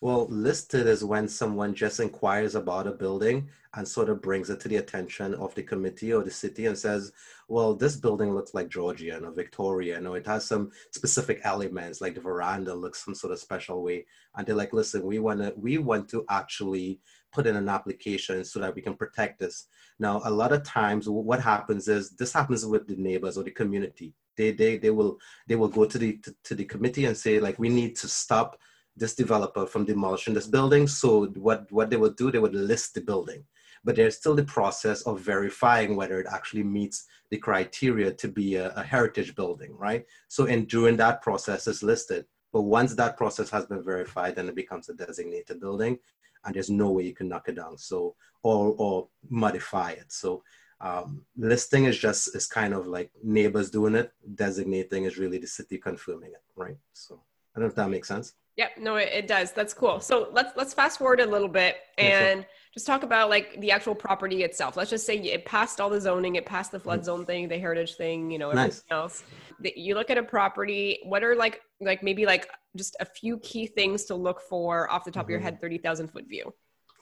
well, 0.00 0.26
listed 0.28 0.86
is 0.86 1.04
when 1.04 1.28
someone 1.28 1.74
just 1.74 2.00
inquires 2.00 2.54
about 2.54 2.86
a 2.86 2.92
building 2.92 3.48
and 3.74 3.86
sort 3.86 4.08
of 4.08 4.22
brings 4.22 4.50
it 4.50 4.60
to 4.60 4.68
the 4.68 4.76
attention 4.76 5.34
of 5.34 5.54
the 5.54 5.62
committee 5.62 6.12
or 6.12 6.22
the 6.22 6.30
city 6.30 6.66
and 6.66 6.76
says, 6.76 7.12
well, 7.48 7.74
this 7.74 7.96
building 7.96 8.34
looks 8.34 8.54
like 8.54 8.68
Georgian 8.68 9.24
or 9.24 9.32
Victorian, 9.32 10.06
or 10.06 10.16
it 10.16 10.26
has 10.26 10.44
some 10.44 10.70
specific 10.92 11.40
elements, 11.44 12.00
like 12.00 12.14
the 12.14 12.20
veranda 12.20 12.74
looks 12.74 13.04
some 13.04 13.14
sort 13.14 13.32
of 13.32 13.38
special 13.38 13.82
way. 13.82 14.06
And 14.34 14.46
they're 14.46 14.56
like, 14.56 14.72
listen, 14.72 15.04
we 15.04 15.18
want 15.18 15.40
to 15.40 15.52
we 15.56 15.78
want 15.78 16.08
to 16.10 16.24
actually 16.28 17.00
put 17.32 17.46
in 17.46 17.56
an 17.56 17.68
application 17.68 18.44
so 18.44 18.58
that 18.60 18.74
we 18.74 18.82
can 18.82 18.94
protect 18.94 19.38
this. 19.38 19.66
Now, 19.98 20.22
a 20.24 20.30
lot 20.30 20.52
of 20.52 20.64
times 20.64 21.08
what 21.08 21.40
happens 21.40 21.86
is 21.88 22.10
this 22.10 22.32
happens 22.32 22.64
with 22.66 22.86
the 22.86 22.96
neighbors 22.96 23.36
or 23.38 23.44
the 23.44 23.50
community. 23.50 24.14
They 24.36 24.50
they 24.52 24.78
they 24.78 24.90
will 24.90 25.18
they 25.46 25.56
will 25.56 25.68
go 25.68 25.84
to 25.84 25.98
the 25.98 26.18
to, 26.18 26.34
to 26.44 26.54
the 26.54 26.64
committee 26.64 27.04
and 27.04 27.16
say, 27.16 27.40
like, 27.40 27.58
we 27.58 27.68
need 27.68 27.96
to 27.96 28.08
stop 28.08 28.58
this 28.96 29.14
developer 29.14 29.66
from 29.66 29.84
demolishing 29.84 30.34
this 30.34 30.46
building. 30.46 30.86
So 30.86 31.26
what, 31.26 31.70
what 31.70 31.90
they 31.90 31.96
would 31.96 32.16
do, 32.16 32.30
they 32.30 32.38
would 32.38 32.54
list 32.54 32.94
the 32.94 33.00
building. 33.00 33.44
But 33.84 33.96
there's 33.96 34.16
still 34.16 34.34
the 34.34 34.44
process 34.44 35.02
of 35.02 35.20
verifying 35.20 35.94
whether 35.94 36.18
it 36.18 36.26
actually 36.30 36.64
meets 36.64 37.06
the 37.30 37.36
criteria 37.36 38.10
to 38.12 38.28
be 38.28 38.56
a, 38.56 38.70
a 38.70 38.82
heritage 38.82 39.34
building, 39.34 39.76
right? 39.76 40.04
So 40.28 40.46
during 40.46 40.96
that 40.96 41.22
process 41.22 41.66
is 41.66 41.82
listed. 41.82 42.26
But 42.52 42.62
once 42.62 42.94
that 42.94 43.16
process 43.16 43.50
has 43.50 43.66
been 43.66 43.84
verified, 43.84 44.36
then 44.36 44.48
it 44.48 44.54
becomes 44.54 44.88
a 44.88 44.94
designated 44.94 45.60
building 45.60 45.98
and 46.44 46.54
there's 46.54 46.70
no 46.70 46.90
way 46.90 47.04
you 47.04 47.14
can 47.14 47.28
knock 47.28 47.48
it 47.48 47.56
down. 47.56 47.76
So 47.76 48.14
or 48.42 48.74
or 48.78 49.08
modify 49.28 49.90
it. 49.90 50.10
So 50.12 50.42
um, 50.80 51.22
listing 51.36 51.84
is 51.84 51.98
just 51.98 52.34
is 52.34 52.46
kind 52.46 52.72
of 52.74 52.86
like 52.86 53.10
neighbors 53.22 53.70
doing 53.70 53.94
it. 53.94 54.12
Designating 54.34 55.04
is 55.04 55.18
really 55.18 55.38
the 55.38 55.46
city 55.46 55.78
confirming 55.78 56.30
it, 56.30 56.42
right? 56.54 56.76
So 56.92 57.20
I 57.54 57.58
don't 57.58 57.66
know 57.66 57.70
if 57.70 57.74
that 57.76 57.90
makes 57.90 58.08
sense. 58.08 58.34
Yep, 58.56 58.78
no, 58.78 58.96
it, 58.96 59.10
it, 59.12 59.26
does. 59.26 59.52
That's 59.52 59.74
cool. 59.74 60.00
So 60.00 60.28
let's 60.32 60.56
let's 60.56 60.72
fast 60.72 60.98
forward 60.98 61.20
a 61.20 61.26
little 61.26 61.48
bit 61.48 61.76
and 61.98 62.40
sure. 62.40 62.46
just 62.72 62.86
talk 62.86 63.02
about 63.02 63.28
like 63.28 63.60
the 63.60 63.70
actual 63.70 63.94
property 63.94 64.44
itself. 64.44 64.78
Let's 64.78 64.88
just 64.88 65.04
say 65.04 65.18
it 65.18 65.44
passed 65.44 65.78
all 65.78 65.90
the 65.90 66.00
zoning, 66.00 66.36
it 66.36 66.46
passed 66.46 66.72
the 66.72 66.80
flood 66.80 67.04
zone 67.04 67.26
thing, 67.26 67.48
the 67.48 67.58
heritage 67.58 67.96
thing, 67.96 68.30
you 68.30 68.38
know, 68.38 68.50
everything 68.50 68.68
nice. 68.68 68.84
else. 68.90 69.24
You 69.60 69.94
look 69.94 70.08
at 70.08 70.16
a 70.16 70.22
property. 70.22 71.00
What 71.04 71.22
are 71.22 71.36
like 71.36 71.60
like 71.82 72.02
maybe 72.02 72.24
like 72.24 72.48
just 72.76 72.96
a 72.98 73.04
few 73.04 73.38
key 73.40 73.66
things 73.66 74.04
to 74.06 74.14
look 74.14 74.40
for 74.40 74.90
off 74.90 75.04
the 75.04 75.10
top 75.10 75.24
mm-hmm. 75.24 75.26
of 75.26 75.30
your 75.30 75.38
mm-hmm. 75.40 75.44
head? 75.44 75.60
Thirty 75.60 75.78
thousand 75.78 76.08
foot 76.08 76.26
view. 76.26 76.54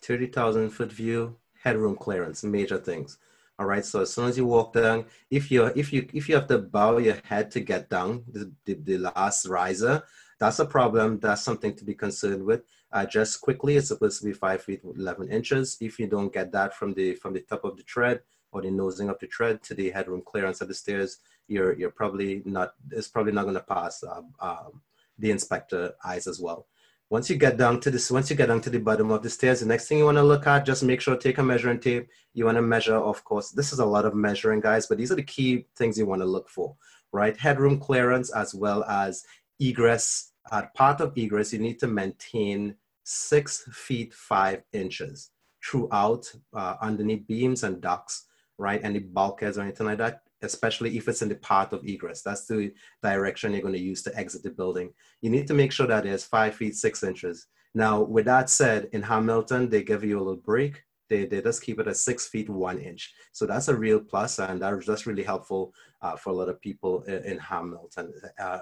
Thirty 0.02 0.26
thousand 0.26 0.70
foot 0.70 0.90
view, 0.90 1.36
headroom 1.62 1.94
clearance, 1.94 2.42
major 2.42 2.78
things. 2.78 3.18
All 3.60 3.66
right. 3.66 3.84
So 3.84 4.00
as 4.00 4.12
soon 4.12 4.26
as 4.26 4.36
you 4.36 4.46
walk 4.46 4.72
down, 4.72 5.04
if 5.30 5.52
you 5.52 5.66
if 5.76 5.92
you 5.92 6.08
if 6.12 6.28
you 6.28 6.34
have 6.34 6.48
to 6.48 6.58
bow 6.58 6.98
your 6.98 7.18
head 7.22 7.52
to 7.52 7.60
get 7.60 7.88
down 7.88 8.24
the, 8.26 8.52
the, 8.64 8.74
the 8.74 8.98
last 8.98 9.46
riser, 9.46 10.02
that's 10.44 10.59
a 10.59 10.66
problem. 10.66 11.18
That's 11.20 11.42
something 11.42 11.74
to 11.74 11.85
be 11.85 11.94
concerned 11.94 12.44
with. 12.44 12.64
Uh, 12.92 13.07
just 13.07 13.40
quickly, 13.40 13.76
it's 13.76 13.88
supposed 13.88 14.20
to 14.20 14.26
be 14.26 14.35
five 14.35 14.62
feet 14.62 14.83
11 14.85 15.30
inches. 15.30 15.78
If 15.80 15.98
you 15.98 16.07
don't 16.07 16.33
get 16.33 16.52
that 16.52 16.74
from 16.74 16.92
the 16.92 17.14
from 17.14 17.33
the 17.33 17.40
top 17.40 17.64
of 17.64 17.78
the 17.78 17.83
tread 17.83 18.20
or 18.52 18.61
the 18.61 18.70
nosing 18.70 19.09
of 19.09 19.18
the 19.18 19.26
tread 19.26 19.62
to 19.62 19.74
the 19.74 19.90
headroom 19.90 20.20
clearance 20.20 20.61
of 20.61 20.68
the 20.68 20.74
stairs, 20.74 21.18
you're 21.48 21.72
you're 21.78 21.90
probably 22.02 22.42
not 22.44 22.74
it's 22.90 23.09
probably 23.09 23.33
not 23.33 23.44
going 23.44 23.54
to 23.54 23.62
pass 23.62 24.04
uh, 24.04 24.20
um, 24.38 24.83
the 25.18 25.30
inspector 25.30 25.94
eyes 26.04 26.26
as 26.26 26.38
well. 26.38 26.66
Once 27.09 27.30
you 27.30 27.37
get 27.37 27.57
down 27.57 27.80
to 27.80 27.90
this, 27.90 28.11
once 28.11 28.28
you 28.28 28.37
get 28.37 28.48
down 28.48 28.61
to 28.61 28.70
the 28.70 28.78
bottom 28.78 29.11
of 29.11 29.22
the 29.22 29.30
stairs, 29.30 29.61
the 29.61 29.66
next 29.66 29.88
thing 29.88 29.96
you 29.96 30.04
want 30.04 30.18
to 30.18 30.22
look 30.22 30.46
at, 30.46 30.66
just 30.66 30.83
make 30.83 31.00
sure 31.00 31.16
take 31.16 31.38
a 31.38 31.42
measuring 31.42 31.80
tape. 31.80 32.07
You 32.35 32.44
want 32.44 32.57
to 32.57 32.62
measure, 32.62 32.96
of 32.96 33.24
course. 33.24 33.50
This 33.50 33.72
is 33.72 33.78
a 33.78 33.87
lot 33.87 34.04
of 34.04 34.14
measuring, 34.14 34.61
guys, 34.61 34.87
but 34.87 34.98
these 34.98 35.11
are 35.11 35.16
the 35.16 35.22
key 35.22 35.66
things 35.76 35.96
you 35.96 36.07
want 36.07 36.20
to 36.20 36.26
look 36.26 36.50
for, 36.50 36.76
right? 37.12 37.37
Headroom 37.37 37.78
clearance 37.78 38.30
as 38.33 38.54
well 38.54 38.85
as 38.85 39.24
egress. 39.61 40.33
At 40.52 40.74
part 40.74 41.00
of 41.00 41.16
egress, 41.16 41.52
you 41.52 41.59
need 41.59 41.78
to 41.80 41.87
maintain 41.87 42.76
six 43.04 43.68
feet 43.72 44.12
five 44.14 44.62
inches 44.72 45.30
throughout 45.64 46.30
uh, 46.54 46.76
underneath 46.80 47.26
beams 47.26 47.62
and 47.62 47.80
ducts, 47.80 48.26
right? 48.59 48.85
Any 48.85 48.98
bulkheads 48.98 49.59
or 49.59 49.62
anything 49.62 49.87
like 49.87 49.98
that 49.98 50.24
especially 50.44 50.96
if 50.96 51.09
it's 51.09 51.22
in 51.22 51.28
the 51.28 51.35
path 51.37 51.72
of 51.72 51.85
egress. 51.85 52.22
That's 52.22 52.46
the 52.46 52.72
direction 53.02 53.52
you're 53.52 53.62
going 53.62 53.74
to 53.74 53.80
use 53.80 54.02
to 54.02 54.16
exit 54.16 54.42
the 54.42 54.50
building. 54.50 54.92
You 55.20 55.30
need 55.30 55.46
to 55.48 55.54
make 55.54 55.72
sure 55.72 55.87
that 55.87 56.07
it's 56.07 56.24
five 56.24 56.54
feet, 56.54 56.76
six 56.76 57.02
inches. 57.02 57.46
Now, 57.74 58.02
with 58.02 58.26
that 58.26 58.50
said, 58.50 58.88
in 58.92 59.02
Hamilton, 59.02 59.68
they 59.68 59.83
give 59.83 60.04
you 60.04 60.18
a 60.18 60.22
little 60.22 60.37
break. 60.37 60.83
They, 61.09 61.26
they 61.26 61.42
just 61.42 61.62
keep 61.62 61.80
it 61.80 61.88
at 61.88 61.96
six 61.96 62.28
feet, 62.28 62.48
one 62.48 62.78
inch. 62.78 63.12
So 63.33 63.46
that's 63.46 63.68
a 63.68 63.74
real 63.74 64.00
plus, 64.00 64.38
and 64.38 64.62
that's 64.62 65.07
really 65.07 65.22
helpful 65.22 65.74
uh, 66.00 66.16
for 66.16 66.30
a 66.30 66.35
lot 66.35 66.48
of 66.48 66.61
people 66.61 67.02
in, 67.02 67.24
in 67.24 67.38
Hamilton 67.38 68.12
uh, 68.38 68.61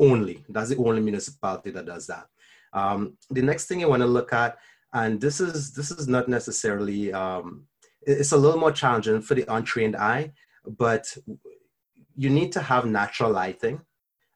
only. 0.00 0.44
That's 0.48 0.70
the 0.70 0.76
only 0.78 1.02
municipality 1.02 1.70
that 1.70 1.86
does 1.86 2.06
that. 2.08 2.26
Um, 2.72 3.16
the 3.30 3.42
next 3.42 3.66
thing 3.66 3.80
you 3.80 3.88
want 3.88 4.02
to 4.02 4.06
look 4.06 4.32
at, 4.32 4.58
and 4.92 5.20
this 5.20 5.40
is 5.40 5.72
this 5.72 5.92
is 5.92 6.08
not 6.08 6.28
necessarily 6.28 7.12
um, 7.12 7.66
it's 8.02 8.32
a 8.32 8.36
little 8.36 8.58
more 8.58 8.72
challenging 8.72 9.20
for 9.20 9.34
the 9.34 9.44
untrained 9.52 9.94
eye 9.94 10.32
but 10.66 11.16
you 12.16 12.30
need 12.30 12.52
to 12.52 12.60
have 12.60 12.84
natural 12.84 13.30
lighting 13.30 13.80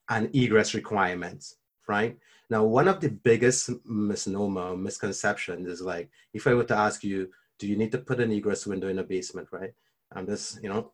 and 0.08 0.34
egress 0.34 0.74
requirements, 0.74 1.56
right? 1.88 2.16
Now, 2.50 2.64
one 2.64 2.88
of 2.88 3.00
the 3.00 3.10
biggest 3.10 3.70
misnomer, 3.84 4.76
misconceptions 4.76 5.66
is 5.66 5.80
like, 5.80 6.10
if 6.32 6.46
I 6.46 6.54
were 6.54 6.64
to 6.64 6.76
ask 6.76 7.02
you, 7.02 7.30
do 7.58 7.66
you 7.66 7.76
need 7.76 7.92
to 7.92 7.98
put 7.98 8.20
an 8.20 8.32
egress 8.32 8.66
window 8.66 8.88
in 8.88 8.98
a 8.98 9.04
basement, 9.04 9.48
right? 9.50 9.72
And 10.12 10.26
this, 10.26 10.58
you 10.62 10.68
know, 10.68 10.92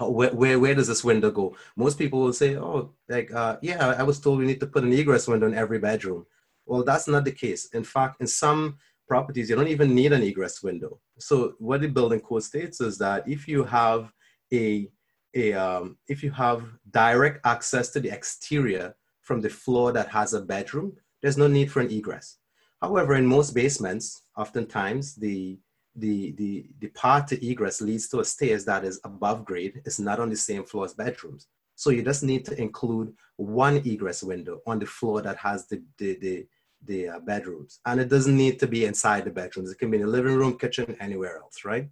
where, 0.00 0.30
where, 0.30 0.58
where 0.58 0.74
does 0.74 0.88
this 0.88 1.04
window 1.04 1.30
go? 1.30 1.56
Most 1.76 1.98
people 1.98 2.20
will 2.20 2.32
say, 2.32 2.56
oh, 2.56 2.92
like, 3.08 3.32
uh, 3.32 3.56
yeah, 3.62 3.94
I 3.98 4.02
was 4.02 4.20
told 4.20 4.38
we 4.38 4.46
need 4.46 4.60
to 4.60 4.66
put 4.66 4.84
an 4.84 4.92
egress 4.92 5.28
window 5.28 5.46
in 5.46 5.54
every 5.54 5.78
bedroom. 5.78 6.26
Well, 6.66 6.84
that's 6.84 7.08
not 7.08 7.24
the 7.24 7.32
case. 7.32 7.66
In 7.72 7.84
fact, 7.84 8.20
in 8.20 8.26
some 8.26 8.78
properties, 9.08 9.50
you 9.50 9.56
don't 9.56 9.68
even 9.68 9.94
need 9.94 10.12
an 10.12 10.22
egress 10.22 10.62
window. 10.62 11.00
So 11.18 11.54
what 11.58 11.80
the 11.80 11.88
building 11.88 12.20
code 12.20 12.44
states 12.44 12.80
is 12.80 12.96
that 12.98 13.28
if 13.28 13.48
you 13.48 13.64
have 13.64 14.12
a, 14.52 14.88
a 15.34 15.52
um, 15.52 15.96
if 16.08 16.22
you 16.22 16.30
have 16.30 16.64
direct 16.90 17.44
access 17.44 17.90
to 17.90 18.00
the 18.00 18.10
exterior 18.10 18.94
from 19.20 19.40
the 19.40 19.48
floor 19.48 19.92
that 19.92 20.08
has 20.08 20.32
a 20.34 20.40
bedroom, 20.40 20.96
there's 21.20 21.36
no 21.36 21.48
need 21.48 21.70
for 21.70 21.80
an 21.80 21.90
egress. 21.90 22.38
However, 22.80 23.14
in 23.14 23.26
most 23.26 23.50
basements, 23.52 24.22
oftentimes 24.36 25.14
the 25.16 25.58
the, 25.96 26.32
the, 26.32 26.66
the 26.78 26.88
path 26.88 27.26
to 27.26 27.46
egress 27.46 27.80
leads 27.80 28.08
to 28.08 28.20
a 28.20 28.24
stairs 28.24 28.64
that 28.64 28.84
is 28.84 29.00
above 29.04 29.44
grade. 29.44 29.82
It's 29.84 29.98
not 29.98 30.20
on 30.20 30.30
the 30.30 30.36
same 30.36 30.64
floor 30.64 30.84
as 30.84 30.94
bedrooms. 30.94 31.48
So 31.74 31.90
you 31.90 32.02
just 32.02 32.22
need 32.22 32.44
to 32.46 32.60
include 32.60 33.14
one 33.36 33.78
egress 33.78 34.22
window 34.22 34.60
on 34.66 34.78
the 34.78 34.86
floor 34.86 35.22
that 35.22 35.36
has 35.38 35.66
the, 35.66 35.82
the, 35.98 36.18
the, 36.20 36.46
the 36.84 37.08
uh, 37.08 37.20
bedrooms. 37.20 37.80
And 37.86 38.00
it 38.00 38.08
doesn't 38.08 38.36
need 38.36 38.58
to 38.60 38.66
be 38.66 38.84
inside 38.84 39.24
the 39.24 39.30
bedrooms. 39.30 39.70
It 39.70 39.78
can 39.78 39.90
be 39.90 39.96
in 39.96 40.04
the 40.04 40.08
living 40.10 40.34
room, 40.34 40.58
kitchen, 40.58 40.96
anywhere 41.00 41.38
else, 41.38 41.64
right? 41.64 41.88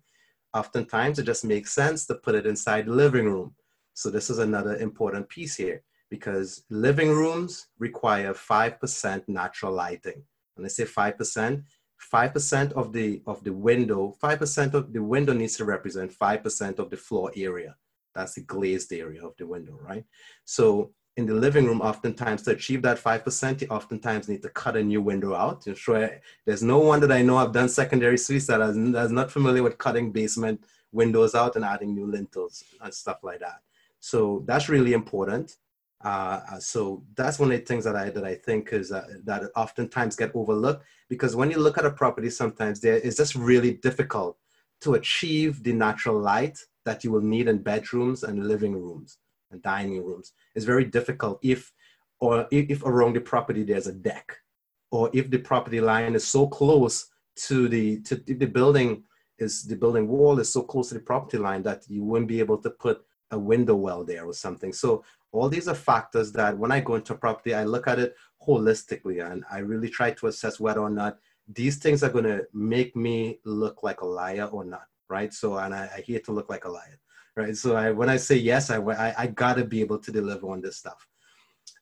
oftentimes 0.55 1.19
it 1.19 1.25
just 1.25 1.45
makes 1.45 1.73
sense 1.73 2.07
to 2.07 2.15
put 2.15 2.35
it 2.35 2.47
inside 2.47 2.87
the 2.87 2.93
living 2.93 3.27
room. 3.27 3.55
So 3.95 4.11
this 4.11 4.31
is 4.31 4.39
another 4.39 4.77
important 4.77 5.29
piece 5.29 5.57
here 5.57 5.83
because 6.11 6.65
living 6.71 7.11
rooms 7.11 7.67
require 7.79 8.33
5% 8.33 9.29
natural 9.29 9.73
lighting. 9.73 10.23
When 10.55 10.65
I 10.65 10.69
say 10.69 10.85
5%, 10.85 11.63
5% 12.13 12.73
of 12.73 12.93
the, 12.93 13.23
of 13.27 13.43
the 13.45 13.53
window, 13.53 14.15
5% 14.23 14.75
of 14.75 14.93
the 14.93 15.03
window 15.03 15.33
needs 15.33 15.57
to 15.57 15.65
represent 15.65 16.13
5% 16.13 16.79
of 16.79 16.91
the 16.91 16.97
floor 16.97 17.33
area. 17.37 17.77
That's 18.15 18.35
the 18.35 18.43
glazed 18.43 18.93
area 18.93 19.25
of 19.25 19.37
the 19.37 19.47
window, 19.47 19.79
right? 19.81 20.05
So 20.45 20.93
in 21.17 21.27
the 21.27 21.35
living 21.35 21.67
room, 21.67 21.81
oftentimes 21.81 22.43
to 22.43 22.53
achieve 22.53 22.81
that 22.83 22.99
5%, 22.99 23.61
you 23.61 23.67
oftentimes 23.69 24.29
need 24.29 24.43
to 24.43 24.49
cut 24.51 24.77
a 24.77 24.83
new 24.83 25.03
window 25.03 25.35
out. 25.35 25.67
You 25.67 25.75
sure 25.75 26.21
there's 26.47 26.63
no 26.63 26.79
one 26.79 27.01
that 27.01 27.11
I 27.11 27.23
know 27.23 27.37
I've 27.37 27.53
done 27.53 27.69
secondary 27.69 28.17
suites 28.17 28.47
that 28.47 28.61
is, 28.61 28.77
not 28.77 29.33
familiar 29.33 29.65
with 29.65 29.79
cutting 29.79 30.13
basement 30.13 30.65
windows 30.93 31.35
out 31.35 31.57
and 31.57 31.65
adding 31.65 31.95
new 31.95 32.07
lintels 32.07 32.63
and 32.81 32.95
stuff 32.95 33.19
like 33.25 33.41
that. 33.41 33.61
So 33.99 34.45
that's 34.47 34.69
really 34.69 34.93
important. 34.93 35.57
Uh, 36.05 36.41
uh 36.53 36.61
so 36.61 37.03
that's 37.17 37.41
one 37.41 37.51
of 37.51 37.59
the 37.59 37.65
things 37.65 37.85
that 37.85 37.97
I 37.97 38.11
that 38.11 38.25
I 38.25 38.37
think 38.37 38.73
is 38.73 38.93
uh, 38.93 39.05
that 39.25 39.43
oftentimes 39.57 40.15
get 40.15 40.31
overlooked 40.35 40.85
because 41.09 41.35
when 41.35 41.51
you 41.51 41.59
look 41.59 41.79
at 41.79 41.87
a 41.87 41.91
property, 41.91 42.31
sometimes 42.31 42.81
there 42.81 42.99
is 42.99 43.17
just 43.17 43.35
really 43.35 43.75
difficult 43.75 44.37
to 44.81 44.95
achieve 44.95 45.63
the 45.63 45.73
natural 45.73 46.19
light 46.19 46.59
that 46.85 47.05
you 47.05 47.11
will 47.11 47.21
need 47.21 47.49
in 47.49 47.59
bedrooms 47.59 48.23
and 48.23 48.47
living 48.47 48.73
rooms 48.73 49.19
and 49.51 49.63
dining 49.63 50.05
rooms. 50.05 50.33
It's 50.55 50.65
very 50.65 50.85
difficult 50.85 51.39
if, 51.43 51.73
or 52.21 52.47
if 52.51 52.85
around 52.85 53.15
the 53.15 53.21
property 53.21 53.63
there's 53.63 53.87
a 53.87 53.93
deck, 53.93 54.37
or 54.91 55.11
if 55.13 55.31
the 55.31 55.39
property 55.39 55.81
line 55.81 56.15
is 56.15 56.27
so 56.27 56.47
close 56.47 57.07
to 57.47 57.69
the 57.69 58.01
to 58.01 58.17
the 58.17 58.47
building 58.47 59.05
is 59.39 59.65
the 59.65 59.77
building 59.77 60.09
wall 60.09 60.41
is 60.41 60.53
so 60.53 60.63
close 60.63 60.89
to 60.89 60.95
the 60.95 61.01
property 61.01 61.39
line 61.39 61.63
that 61.63 61.85
you 61.89 62.03
wouldn't 62.03 62.29
be 62.29 62.41
able 62.41 62.59
to 62.59 62.71
put 62.71 63.05
a 63.31 63.38
window 63.38 63.75
well 63.75 64.05
there 64.05 64.25
or 64.25 64.33
something. 64.33 64.73
So 64.73 65.05
all 65.33 65.49
these 65.49 65.69
are 65.69 65.75
factors 65.75 66.33
that 66.33 66.57
when 66.57 66.73
I 66.73 66.81
go 66.81 66.95
into 66.95 67.14
property, 67.14 67.55
I 67.55 67.64
look 67.64 67.87
at 67.87 67.99
it 67.99 68.17
holistically 68.47 69.25
and 69.25 69.45
I 69.51 69.59
really 69.59 69.91
try 69.91 70.12
to 70.12 70.27
assess 70.29 70.59
whether 70.59 70.81
or 70.81 70.91
not 70.91 71.19
these 71.47 71.77
things 71.77 72.03
are 72.03 72.11
going 72.11 72.25
to 72.25 72.47
make 72.53 72.97
me 72.97 73.41
look 73.45 73.83
like 73.83 74.01
a 74.01 74.07
liar 74.07 74.45
or 74.45 74.64
not, 74.64 74.87
right? 75.09 75.33
So, 75.33 75.57
and 75.59 75.75
I, 75.75 75.91
I 75.97 76.01
hate 76.01 76.25
to 76.25 76.33
look 76.33 76.49
like 76.49 76.64
a 76.64 76.71
liar 76.71 76.99
right? 77.38 77.57
So 77.57 77.77
I, 77.77 77.93
when 77.93 78.11
I 78.11 78.17
say 78.17 78.35
yes, 78.35 78.69
I, 78.69 78.79
I, 78.81 79.14
I 79.17 79.27
gotta 79.29 79.64
be 79.64 79.81
able 79.81 79.99
to 79.99 80.12
deliver 80.12 80.51
on 80.51 80.61
this 80.61 80.77
stuff. 80.77 81.07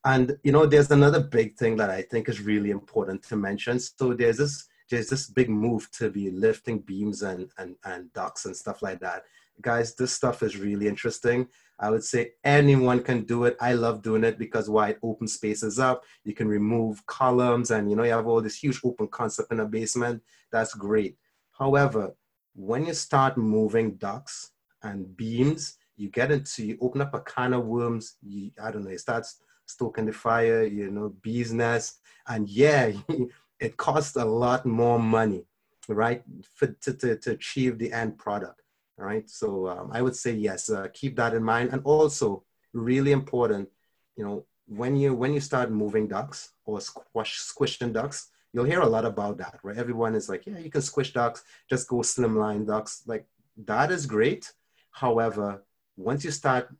And 0.04 0.38
you 0.44 0.52
know, 0.52 0.66
there's 0.66 0.90
another 0.90 1.20
big 1.20 1.56
thing 1.56 1.76
that 1.78 1.90
I 1.90 2.02
think 2.02 2.28
is 2.28 2.40
really 2.40 2.70
important 2.70 3.22
to 3.24 3.36
mention. 3.36 3.80
So 3.80 4.12
there's 4.12 4.36
this 4.36 4.68
there's 4.88 5.08
this 5.08 5.26
big 5.28 5.48
move 5.48 5.90
to 5.92 6.10
be 6.10 6.30
lifting 6.30 6.78
beams 6.80 7.22
and 7.22 7.50
and 7.58 7.74
and 7.84 8.12
ducts 8.12 8.44
and 8.44 8.54
stuff 8.54 8.82
like 8.82 9.00
that. 9.00 9.24
Guys, 9.60 9.94
this 9.94 10.12
stuff 10.12 10.42
is 10.42 10.56
really 10.56 10.86
interesting. 10.86 11.48
I 11.78 11.90
would 11.90 12.04
say 12.04 12.32
anyone 12.44 13.02
can 13.02 13.22
do 13.24 13.44
it. 13.44 13.56
I 13.60 13.74
love 13.74 14.02
doing 14.02 14.24
it 14.24 14.38
because 14.38 14.70
why 14.70 14.90
it 14.90 14.98
opens 15.02 15.34
spaces 15.34 15.78
up. 15.78 16.04
You 16.24 16.34
can 16.34 16.48
remove 16.48 17.04
columns 17.06 17.70
and 17.70 17.90
you 17.90 17.96
know 17.96 18.02
you 18.04 18.12
have 18.12 18.26
all 18.26 18.40
this 18.40 18.58
huge 18.58 18.80
open 18.84 19.08
concept 19.08 19.52
in 19.52 19.60
a 19.60 19.66
basement. 19.66 20.22
That's 20.50 20.74
great. 20.74 21.16
However, 21.58 22.14
when 22.54 22.86
you 22.86 22.94
start 22.94 23.36
moving 23.36 23.96
ducts 23.96 24.52
and 24.82 25.14
beams, 25.16 25.76
you 25.96 26.10
get 26.10 26.30
into, 26.30 26.64
you 26.64 26.78
open 26.80 27.00
up 27.00 27.14
a 27.14 27.20
can 27.20 27.54
of 27.54 27.64
worms, 27.66 28.16
you, 28.22 28.50
I 28.62 28.70
don't 28.70 28.84
know, 28.84 28.90
it 28.90 29.00
starts 29.00 29.40
stoking 29.66 30.06
the 30.06 30.12
fire, 30.12 30.64
you 30.64 30.90
know, 30.90 31.14
bees 31.22 31.52
nest. 31.52 32.00
And 32.28 32.48
yeah, 32.48 32.92
it 33.60 33.76
costs 33.76 34.16
a 34.16 34.24
lot 34.24 34.66
more 34.66 34.98
money, 34.98 35.44
right, 35.88 36.22
for, 36.54 36.68
to, 36.68 36.92
to, 36.94 37.16
to 37.16 37.30
achieve 37.32 37.78
the 37.78 37.92
end 37.92 38.18
product, 38.18 38.62
right? 38.96 39.28
So 39.28 39.68
um, 39.68 39.90
I 39.92 40.02
would 40.02 40.16
say 40.16 40.32
yes, 40.32 40.70
uh, 40.70 40.88
keep 40.92 41.16
that 41.16 41.34
in 41.34 41.42
mind. 41.42 41.70
And 41.72 41.82
also, 41.84 42.44
really 42.72 43.12
important, 43.12 43.68
you 44.16 44.24
know, 44.24 44.46
when 44.66 44.96
you 44.96 45.14
when 45.14 45.32
you 45.32 45.40
start 45.40 45.70
moving 45.70 46.08
ducts 46.08 46.50
or 46.64 46.80
squish 46.80 47.38
squishing 47.38 47.92
ducts, 47.92 48.30
you'll 48.52 48.64
hear 48.64 48.80
a 48.80 48.88
lot 48.88 49.04
about 49.04 49.38
that, 49.38 49.58
right? 49.62 49.76
Everyone 49.76 50.14
is 50.14 50.28
like, 50.28 50.46
yeah, 50.46 50.58
you 50.58 50.70
can 50.70 50.82
squish 50.82 51.12
ducts. 51.12 51.44
just 51.70 51.88
go 51.88 51.96
slimline 51.96 52.66
ducts. 52.66 53.02
Like 53.06 53.26
that 53.64 53.90
is 53.90 54.06
great, 54.06 54.52
However, 54.96 55.62
once 55.98 56.24
you 56.24 56.30
start 56.30 56.74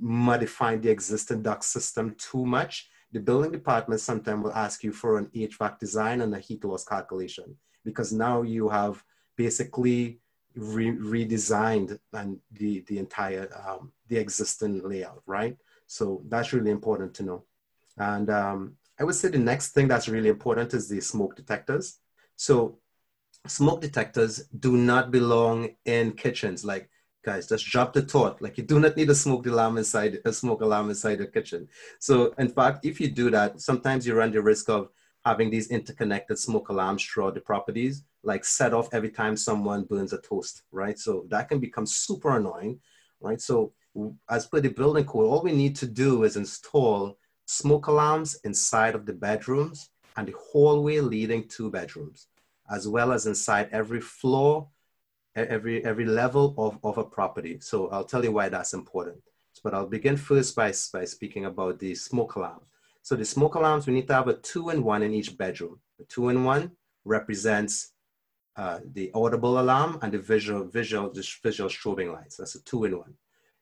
modifying 0.00 0.80
the 0.80 0.88
existing 0.88 1.42
duct 1.42 1.62
system 1.64 2.14
too 2.16 2.46
much, 2.46 2.88
the 3.12 3.20
building 3.20 3.52
department 3.52 4.00
sometimes 4.00 4.42
will 4.42 4.54
ask 4.54 4.82
you 4.82 4.90
for 4.90 5.18
an 5.18 5.26
HVAC 5.34 5.78
design 5.78 6.22
and 6.22 6.34
a 6.34 6.38
heat 6.38 6.64
loss 6.64 6.84
calculation 6.84 7.56
because 7.84 8.10
now 8.10 8.40
you 8.40 8.70
have 8.70 9.04
basically 9.36 10.20
re- 10.58 10.96
redesigned 10.96 11.98
and 12.12 12.38
the, 12.52 12.84
the 12.88 12.98
entire 12.98 13.48
um, 13.66 13.92
the 14.08 14.16
existing 14.16 14.86
layout, 14.86 15.22
right? 15.26 15.56
So 15.86 16.22
that's 16.28 16.52
really 16.52 16.70
important 16.70 17.14
to 17.14 17.22
know. 17.22 17.44
And 17.96 18.28
um, 18.30 18.76
I 18.98 19.04
would 19.04 19.14
say 19.14 19.28
the 19.28 19.38
next 19.38 19.70
thing 19.70 19.88
that's 19.88 20.08
really 20.08 20.28
important 20.28 20.74
is 20.74 20.88
the 20.88 21.00
smoke 21.00 21.36
detectors. 21.36 21.98
So 22.36 22.78
smoke 23.46 23.80
detectors 23.80 24.44
do 24.58 24.76
not 24.76 25.10
belong 25.10 25.70
in 25.84 26.12
kitchens. 26.12 26.64
Like 26.64 26.90
guys 27.24 27.48
just 27.48 27.66
drop 27.66 27.92
the 27.92 28.02
thought 28.02 28.40
like 28.40 28.56
you 28.56 28.64
do 28.64 28.78
not 28.80 28.96
need 28.96 29.10
a 29.10 29.14
smoke 29.14 29.44
alarm 29.46 29.76
inside 29.76 30.18
a 30.24 30.32
smoke 30.32 30.60
alarm 30.60 30.88
inside 30.88 31.16
the 31.16 31.26
kitchen 31.26 31.68
so 31.98 32.32
in 32.38 32.48
fact 32.48 32.86
if 32.86 33.00
you 33.00 33.08
do 33.10 33.28
that 33.28 33.60
sometimes 33.60 34.06
you 34.06 34.14
run 34.14 34.30
the 34.30 34.40
risk 34.40 34.68
of 34.70 34.88
having 35.24 35.50
these 35.50 35.68
interconnected 35.68 36.38
smoke 36.38 36.68
alarms 36.68 37.02
throughout 37.04 37.34
the 37.34 37.40
properties 37.40 38.04
like 38.22 38.44
set 38.44 38.74
off 38.74 38.92
every 38.92 39.10
time 39.10 39.36
someone 39.36 39.84
burns 39.84 40.12
a 40.12 40.20
toast, 40.20 40.62
right? 40.72 40.98
So 40.98 41.26
that 41.30 41.48
can 41.48 41.60
become 41.60 41.86
super 41.86 42.36
annoying, 42.36 42.80
right? 43.20 43.40
So 43.40 43.72
as 44.28 44.46
per 44.46 44.60
the 44.60 44.68
building 44.68 45.04
code, 45.04 45.26
all 45.26 45.42
we 45.42 45.52
need 45.52 45.76
to 45.76 45.86
do 45.86 46.24
is 46.24 46.36
install 46.36 47.18
smoke 47.46 47.86
alarms 47.86 48.38
inside 48.44 48.94
of 48.94 49.06
the 49.06 49.12
bedrooms 49.12 49.90
and 50.16 50.28
the 50.28 50.34
hallway 50.38 51.00
leading 51.00 51.48
to 51.48 51.70
bedrooms, 51.70 52.26
as 52.70 52.86
well 52.88 53.12
as 53.12 53.26
inside 53.26 53.68
every 53.72 54.00
floor, 54.00 54.68
every 55.34 55.84
every 55.84 56.04
level 56.04 56.54
of, 56.58 56.78
of 56.82 56.98
a 56.98 57.04
property. 57.04 57.58
So 57.60 57.88
I'll 57.88 58.04
tell 58.04 58.24
you 58.24 58.32
why 58.32 58.48
that's 58.48 58.74
important. 58.74 59.18
But 59.64 59.74
I'll 59.74 59.86
begin 59.86 60.16
first 60.16 60.54
by, 60.54 60.72
by 60.92 61.04
speaking 61.04 61.46
about 61.46 61.80
the 61.80 61.94
smoke 61.94 62.36
alarm. 62.36 62.60
So 63.02 63.16
the 63.16 63.24
smoke 63.24 63.54
alarms, 63.56 63.86
we 63.86 63.94
need 63.94 64.06
to 64.08 64.14
have 64.14 64.28
a 64.28 64.34
two 64.34 64.68
and 64.68 64.84
one 64.84 65.02
in 65.02 65.12
each 65.12 65.36
bedroom. 65.36 65.80
The 65.98 66.04
two 66.04 66.28
and 66.28 66.44
one 66.44 66.72
represents 67.04 67.92
uh, 68.58 68.80
the 68.92 69.10
audible 69.14 69.60
alarm 69.60 70.00
and 70.02 70.12
the 70.12 70.18
visual, 70.18 70.64
visual, 70.64 71.12
visual 71.42 71.70
strobing 71.70 72.12
lights. 72.12 72.36
That's 72.36 72.56
a 72.56 72.64
two 72.64 72.84
in 72.84 72.98
one. 72.98 73.14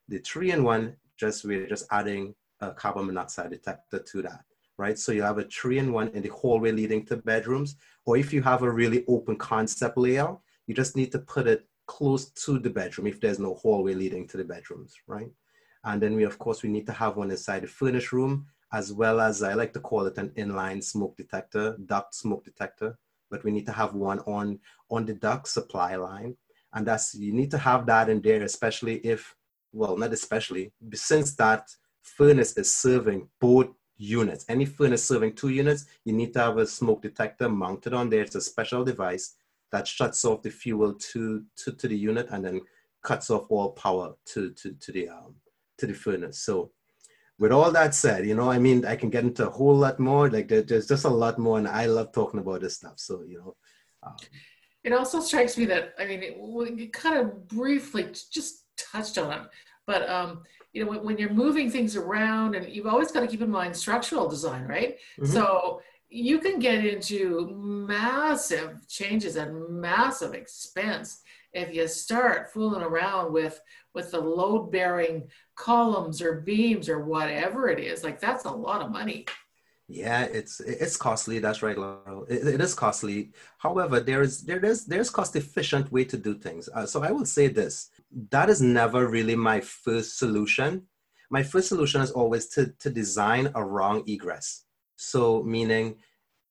The 0.09 0.19
three 0.19 0.53
in 0.53 0.65
one, 0.65 0.97
just 1.19 1.45
we're 1.45 1.67
just 1.67 1.87
adding 1.91 2.35
a 2.61 2.73
carbon 2.73 3.07
monoxide 3.07 3.51
detector 3.51 3.99
to 3.99 4.23
that, 4.23 4.45
right? 4.79 4.99
So 4.99 5.13
you 5.13 5.23
have 5.23 5.39
a 5.39 5.45
three 5.45 5.79
in 5.79 5.93
one 5.93 6.09
in 6.09 6.23
the 6.23 6.31
hallway 6.31 6.73
leading 6.73 7.05
to 7.07 7.17
bedrooms, 7.19 7.77
or 8.07 8.17
if 8.17 8.33
you 8.33 8.41
have 8.43 8.63
a 8.63 8.71
really 8.71 9.05
open 9.07 9.37
concept 9.37 9.99
layout, 9.99 10.41
you 10.67 10.75
just 10.75 10.97
need 10.97 11.13
to 11.13 11.19
put 11.19 11.47
it 11.47 11.67
close 11.87 12.31
to 12.31 12.59
the 12.59 12.71
bedroom 12.71 13.07
if 13.07 13.21
there's 13.21 13.39
no 13.39 13.55
hallway 13.55 13.93
leading 13.93 14.27
to 14.29 14.39
the 14.39 14.45
bedrooms, 14.45 14.95
right? 15.07 15.31
And 15.85 16.03
then 16.03 16.17
we, 16.17 16.25
of 16.25 16.39
course, 16.39 16.63
we 16.63 16.71
need 16.71 16.87
to 16.87 16.93
have 16.93 17.17
one 17.17 17.31
inside 17.31 17.63
the 17.65 17.69
furnished 17.69 18.13
room, 18.13 18.47
as 18.73 18.95
well 18.95 19.21
as 19.21 19.43
I 19.43 19.53
like 19.53 19.75
to 19.75 19.81
call 19.81 20.07
it 20.07 20.17
an 20.17 20.31
inline 20.31 20.83
smoke 20.83 21.17
detector, 21.17 21.77
duct 21.85 22.15
smoke 22.15 22.45
detector, 22.45 22.99
but 23.31 23.45
we 23.45 23.51
need 23.51 23.67
to 23.67 23.73
have 23.73 23.95
one 23.95 24.21
on, 24.21 24.59
on 24.91 25.07
the 25.07 25.15
duct 25.15 25.49
supply 25.49 25.97
line. 25.97 26.37
And 26.75 26.87
that's, 26.87 27.15
you 27.15 27.33
need 27.33 27.51
to 27.53 27.59
have 27.59 27.87
that 27.87 28.09
in 28.09 28.21
there, 28.21 28.43
especially 28.43 28.97
if, 28.99 29.35
well, 29.73 29.97
not 29.97 30.13
especially, 30.13 30.73
since 30.95 31.35
that 31.37 31.69
furnace 32.03 32.57
is 32.57 32.75
serving 32.75 33.29
both 33.41 33.69
units. 33.97 34.45
Any 34.49 34.67
furnace 34.67 35.05
serving 35.05 35.35
two 35.35 35.49
units, 35.49 35.87
you 36.05 36.13
need 36.13 36.33
to 36.35 36.41
have 36.41 36.59
a 36.59 36.67
smoke 36.67 37.03
detector 37.03 37.49
mounted 37.49 37.95
on 37.95 38.11
there. 38.11 38.23
It's 38.23 38.35
a 38.35 38.41
special 38.41 38.85
device 38.85 39.35
that 39.73 39.89
shuts 39.89 40.25
off 40.25 40.43
the 40.43 40.51
fuel 40.51 40.95
to, 40.95 41.45
to, 41.57 41.73
to 41.73 41.89
the 41.89 41.97
unit 41.97 42.29
and 42.31 42.45
then 42.45 42.61
cuts 43.03 43.31
off 43.31 43.47
all 43.49 43.71
power 43.71 44.15
to, 44.27 44.51
to, 44.51 44.73
to 44.73 44.93
the 44.93 45.09
um, 45.09 45.37
to 45.79 45.87
the 45.87 45.95
furnace. 45.95 46.39
So 46.39 46.71
with 47.39 47.53
all 47.53 47.71
that 47.71 47.95
said, 47.95 48.27
you 48.27 48.35
know, 48.35 48.51
I 48.51 48.59
mean, 48.59 48.85
I 48.85 48.97
can 48.97 49.11
get 49.11 49.25
into 49.25 49.47
a 49.47 49.51
whole 49.51 49.75
lot 49.75 49.99
more. 49.99 50.31
Like 50.31 50.49
there, 50.49 50.63
there's 50.63 50.89
just 50.89 51.05
a 51.05 51.11
lot 51.11 51.39
more, 51.39 51.59
and 51.59 51.69
I 51.69 51.87
love 51.87 52.13
talking 52.13 52.41
about 52.41 52.63
this 52.63 52.77
stuff. 52.77 52.95
So 52.97 53.23
you 53.27 53.39
know, 53.39 53.57
um, 54.03 54.17
it 54.85 54.93
also 54.93 55.21
strikes 55.21 55.59
me 55.59 55.67
that 55.67 55.95
I 55.99 56.07
mean, 56.07 56.23
it, 56.23 56.39
we 56.39 56.89
kind 56.89 57.19
of 57.19 57.49
briefly 57.49 58.09
just 58.31 58.65
touched 58.77 59.19
on 59.19 59.33
it, 59.33 59.43
but 59.87 60.09
um, 60.09 60.45
you 60.73 60.85
know, 60.85 60.91
when, 60.91 61.05
when, 61.05 61.19
you're 61.19 61.33
moving 61.33 61.71
things 61.71 61.97
around, 61.97 62.55
and 62.55 62.69
you've 62.69 62.87
always 62.87 63.11
got 63.11 63.21
to 63.21 63.27
keep 63.27 63.43
in 63.43 63.51
mind 63.51 63.77
structural 63.77 64.29
design, 64.29 64.65
right? 64.65 64.97
Mm-hmm. 65.19 65.33
So 65.33 65.83
you 66.09 66.39
can 66.39 66.59
get 66.59 66.85
into 66.85 67.51
massive 67.55 68.87
changes 68.89 69.37
and 69.37 69.81
massive 69.81 70.35
expense 70.35 71.23
if 71.57 71.75
you 71.75 71.89
start 71.89 72.53
fooling 72.53 72.83
around 72.83 73.33
with 73.33 73.61
with 73.95 74.11
the 74.11 74.21
load 74.21 74.71
bearing 74.71 75.27
columns 75.55 76.21
or 76.21 76.43
beams 76.43 76.89
or 76.89 77.01
whatever 77.05 77.69
it 77.69 77.81
is 77.81 78.05
like 78.05 78.21
that's 78.21 78.45
a 78.45 78.51
lot 78.51 78.83
of 78.83 78.93
money. 78.93 79.25
Yeah 79.89 80.25
it's 80.25 80.61
it's 80.61 80.97
costly 80.97 81.39
that's 81.39 81.63
right 81.63 81.79
Laurel. 81.79 82.27
It, 82.29 82.47
it 82.47 82.61
is 82.61 82.75
costly. 82.75 83.33
However 83.59 84.01
there 84.01 84.23
is 84.23 84.43
there 84.43 84.65
is 84.65 84.85
there's 84.85 85.11
cost 85.11 85.35
efficient 85.35 85.91
way 85.91 86.05
to 86.05 86.19
do 86.19 86.35
things. 86.35 86.69
Uh, 86.75 86.87
so 86.87 87.03
i 87.03 87.11
will 87.11 87.25
say 87.25 87.49
this. 87.49 87.89
That 88.31 88.51
is 88.51 88.61
never 88.61 89.09
really 89.09 89.37
my 89.37 89.61
first 89.61 90.19
solution. 90.19 90.83
My 91.31 91.43
first 91.43 91.69
solution 91.69 92.01
is 92.03 92.11
always 92.11 92.49
to 92.55 92.63
to 92.83 92.91
design 92.91 93.51
a 93.55 93.65
wrong 93.65 94.03
egress. 94.07 94.65
So 94.97 95.43
meaning 95.43 95.97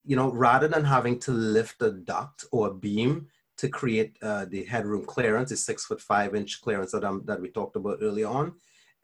you 0.03 0.15
know 0.15 0.31
rather 0.31 0.67
than 0.67 0.83
having 0.83 1.19
to 1.25 1.31
lift 1.31 1.81
a 1.81 1.91
duct 1.91 2.45
or 2.51 2.69
a 2.69 2.73
beam 2.73 3.27
to 3.57 3.69
create 3.69 4.17
uh, 4.21 4.45
the 4.45 4.63
headroom 4.65 5.05
clearance, 5.05 5.49
the 5.49 5.57
six 5.57 5.85
foot 5.85 6.01
five 6.01 6.35
inch 6.35 6.61
clearance 6.61 6.91
that, 6.91 7.03
um, 7.03 7.21
that 7.25 7.41
we 7.41 7.49
talked 7.49 7.75
about 7.75 7.99
earlier 8.01 8.27
on. 8.27 8.53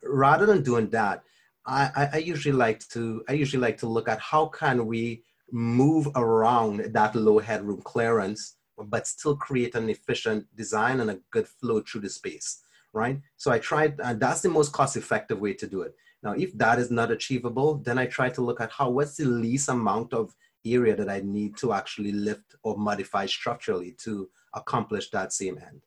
Rather 0.02 0.46
than 0.46 0.62
doing 0.62 0.88
that, 0.90 1.22
I, 1.64 2.08
I 2.14 2.18
usually 2.18 2.56
like 2.56 2.86
to 2.88 3.22
I 3.28 3.34
usually 3.34 3.60
like 3.60 3.78
to 3.78 3.86
look 3.86 4.08
at 4.08 4.18
how 4.18 4.46
can 4.46 4.86
we 4.86 5.22
move 5.52 6.08
around 6.16 6.92
that 6.92 7.14
low 7.14 7.38
headroom 7.38 7.82
clearance, 7.82 8.56
but 8.76 9.06
still 9.06 9.36
create 9.36 9.74
an 9.74 9.88
efficient 9.88 10.46
design 10.56 11.00
and 11.00 11.10
a 11.10 11.20
good 11.30 11.46
flow 11.46 11.80
through 11.80 12.00
the 12.00 12.08
space, 12.08 12.62
right? 12.92 13.20
So 13.36 13.52
I 13.52 13.58
tried, 13.58 14.00
and 14.02 14.18
that's 14.18 14.40
the 14.40 14.48
most 14.48 14.72
cost 14.72 14.96
effective 14.96 15.38
way 15.38 15.52
to 15.54 15.66
do 15.66 15.82
it. 15.82 15.94
Now, 16.22 16.32
if 16.32 16.56
that 16.58 16.78
is 16.78 16.90
not 16.90 17.10
achievable, 17.10 17.76
then 17.76 17.98
I 17.98 18.06
try 18.06 18.28
to 18.30 18.40
look 18.40 18.60
at 18.60 18.72
how 18.72 18.90
what's 18.90 19.16
the 19.16 19.26
least 19.26 19.68
amount 19.68 20.14
of 20.14 20.34
area 20.64 20.94
that 20.96 21.08
I 21.08 21.20
need 21.20 21.56
to 21.58 21.72
actually 21.72 22.12
lift 22.12 22.56
or 22.62 22.76
modify 22.76 23.26
structurally 23.26 23.92
to 24.04 24.28
accomplish 24.54 25.10
that 25.10 25.32
same 25.32 25.58
end. 25.58 25.82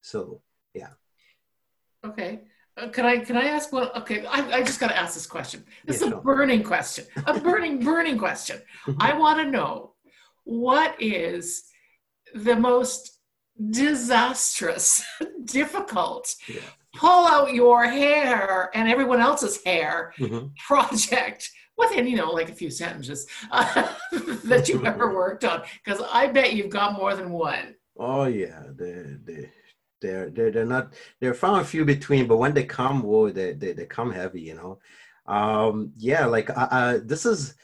So 0.00 0.42
yeah. 0.74 0.90
Okay. 2.04 2.40
Uh, 2.76 2.88
can 2.88 3.04
I 3.04 3.18
can 3.18 3.36
I 3.36 3.46
ask 3.46 3.72
one? 3.72 3.88
Okay, 3.96 4.24
I, 4.26 4.58
I 4.58 4.62
just 4.62 4.80
got 4.80 4.88
to 4.88 4.96
ask 4.96 5.14
this 5.14 5.26
question. 5.26 5.64
This 5.84 6.00
yeah, 6.00 6.06
is 6.06 6.12
a 6.12 6.14
sure. 6.16 6.22
burning 6.22 6.62
question, 6.62 7.04
a 7.26 7.38
burning 7.48 7.84
burning 7.84 8.16
question. 8.16 8.60
Mm-hmm. 8.86 9.02
I 9.02 9.18
want 9.18 9.40
to 9.40 9.50
know 9.50 9.94
what 10.44 11.00
is 11.00 11.64
the 12.34 12.56
most 12.56 13.18
disastrous, 13.70 15.02
difficult, 15.44 16.34
yeah. 16.48 16.60
pull 16.94 17.26
out 17.26 17.52
your 17.52 17.84
hair 17.84 18.70
and 18.74 18.88
everyone 18.88 19.20
else's 19.20 19.62
hair 19.64 20.14
mm-hmm. 20.18 20.46
project 20.66 21.50
within 21.80 22.06
you 22.06 22.16
know 22.16 22.30
like 22.30 22.50
a 22.50 22.54
few 22.62 22.70
sentences 22.70 23.26
uh, 23.50 23.88
that 24.44 24.68
you've 24.68 24.84
ever 24.84 25.14
worked 25.22 25.44
on 25.44 25.62
because 25.82 26.00
i 26.12 26.26
bet 26.26 26.54
you've 26.54 26.70
got 26.70 26.98
more 27.00 27.14
than 27.16 27.30
one 27.30 27.74
Oh 28.02 28.24
yeah, 28.24 28.62
they 28.74 29.16
they 29.24 29.50
they're 30.00 30.30
they're 30.30 30.50
they're 30.50 30.64
not 30.64 30.94
they're 31.20 31.34
far 31.34 31.58
and 31.58 31.68
few 31.68 31.84
between, 31.84 32.26
but 32.26 32.38
when 32.38 32.54
they 32.54 32.64
come, 32.64 33.02
whoa, 33.02 33.30
they 33.30 33.52
they, 33.52 33.72
they 33.72 33.84
come 33.84 34.10
heavy, 34.10 34.40
you 34.40 34.54
know. 34.54 34.78
Um, 35.26 35.92
yeah, 35.98 36.24
like 36.24 36.48
uh, 36.56 36.98
this 37.04 37.26
is 37.26 37.54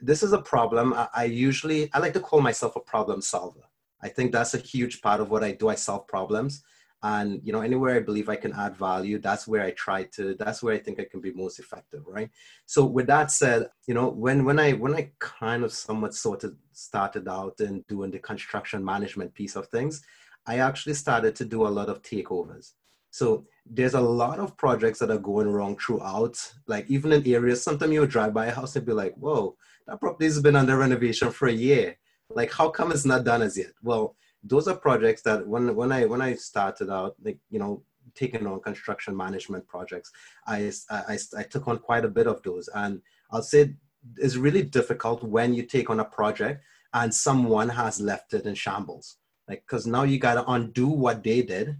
this 0.00 0.24
is 0.24 0.32
a 0.32 0.42
problem. 0.42 0.94
I, 0.94 1.08
I 1.14 1.24
usually 1.24 1.90
I 1.94 2.00
like 2.00 2.12
to 2.14 2.20
call 2.20 2.40
myself 2.40 2.74
a 2.74 2.80
problem 2.80 3.22
solver. 3.22 3.60
I 4.02 4.08
think 4.08 4.32
that's 4.32 4.54
a 4.54 4.58
huge 4.58 5.00
part 5.00 5.20
of 5.20 5.30
what 5.30 5.44
I 5.44 5.52
do. 5.52 5.68
I 5.68 5.76
solve 5.76 6.08
problems 6.08 6.64
and 7.02 7.40
you 7.44 7.52
know 7.52 7.60
anywhere 7.60 7.94
i 7.94 8.00
believe 8.00 8.28
i 8.28 8.34
can 8.34 8.52
add 8.54 8.76
value 8.76 9.18
that's 9.18 9.46
where 9.46 9.62
i 9.62 9.70
try 9.72 10.02
to 10.02 10.34
that's 10.34 10.62
where 10.62 10.74
i 10.74 10.78
think 10.78 10.98
i 10.98 11.04
can 11.04 11.20
be 11.20 11.32
most 11.32 11.60
effective 11.60 12.02
right? 12.06 12.30
So 12.66 12.84
with 12.84 13.06
that 13.06 13.30
said 13.30 13.68
you 13.86 13.94
know 13.94 14.08
when 14.08 14.44
when 14.44 14.58
i 14.58 14.72
when 14.72 14.94
i 14.94 15.10
kind 15.20 15.62
of 15.62 15.72
somewhat 15.72 16.14
sort 16.14 16.42
of 16.42 16.56
started 16.72 17.28
out 17.28 17.60
in 17.60 17.84
doing 17.88 18.10
the 18.10 18.18
construction 18.18 18.84
management 18.84 19.32
piece 19.34 19.54
of 19.54 19.68
things 19.68 20.02
i 20.48 20.58
actually 20.58 20.94
started 20.94 21.36
to 21.36 21.44
do 21.44 21.66
a 21.66 21.68
lot 21.78 21.88
of 21.88 22.02
takeovers. 22.02 22.72
So 23.10 23.46
there's 23.66 23.94
a 23.94 24.00
lot 24.00 24.38
of 24.38 24.56
projects 24.56 24.98
that 24.98 25.10
are 25.10 25.18
going 25.18 25.48
wrong 25.48 25.76
throughout 25.76 26.36
like 26.66 26.86
even 26.88 27.12
in 27.12 27.26
areas 27.26 27.62
sometimes 27.62 27.92
you'll 27.92 28.06
drive 28.06 28.34
by 28.34 28.46
a 28.46 28.54
house 28.54 28.74
and 28.74 28.86
be 28.86 28.92
like 28.92 29.14
whoa 29.14 29.56
that 29.86 30.00
property 30.00 30.24
has 30.24 30.40
been 30.40 30.56
under 30.56 30.76
renovation 30.76 31.30
for 31.30 31.48
a 31.48 31.52
year. 31.52 31.96
Like 32.30 32.52
how 32.52 32.70
come 32.70 32.92
it's 32.92 33.06
not 33.06 33.24
done 33.24 33.42
as 33.42 33.56
yet? 33.56 33.72
Well 33.82 34.16
those 34.48 34.68
are 34.68 34.76
projects 34.76 35.22
that 35.22 35.46
when 35.46 35.74
when 35.74 35.92
I 35.92 36.04
when 36.06 36.22
I 36.22 36.34
started 36.34 36.90
out, 36.90 37.16
like 37.22 37.38
you 37.50 37.58
know, 37.58 37.82
taking 38.14 38.46
on 38.46 38.60
construction 38.60 39.16
management 39.16 39.66
projects, 39.66 40.10
I, 40.46 40.72
I 40.90 41.18
I 41.36 41.42
took 41.42 41.68
on 41.68 41.78
quite 41.78 42.04
a 42.04 42.14
bit 42.18 42.26
of 42.26 42.42
those, 42.42 42.68
and 42.74 43.02
I'll 43.30 43.42
say 43.42 43.74
it's 44.16 44.36
really 44.36 44.62
difficult 44.62 45.22
when 45.22 45.54
you 45.54 45.64
take 45.64 45.90
on 45.90 46.00
a 46.00 46.04
project 46.04 46.62
and 46.94 47.14
someone 47.14 47.68
has 47.68 48.00
left 48.00 48.32
it 48.32 48.46
in 48.46 48.54
shambles, 48.54 49.16
like 49.48 49.62
because 49.66 49.86
now 49.86 50.04
you 50.04 50.18
got 50.18 50.34
to 50.34 50.50
undo 50.50 50.88
what 50.88 51.22
they 51.22 51.42
did, 51.42 51.76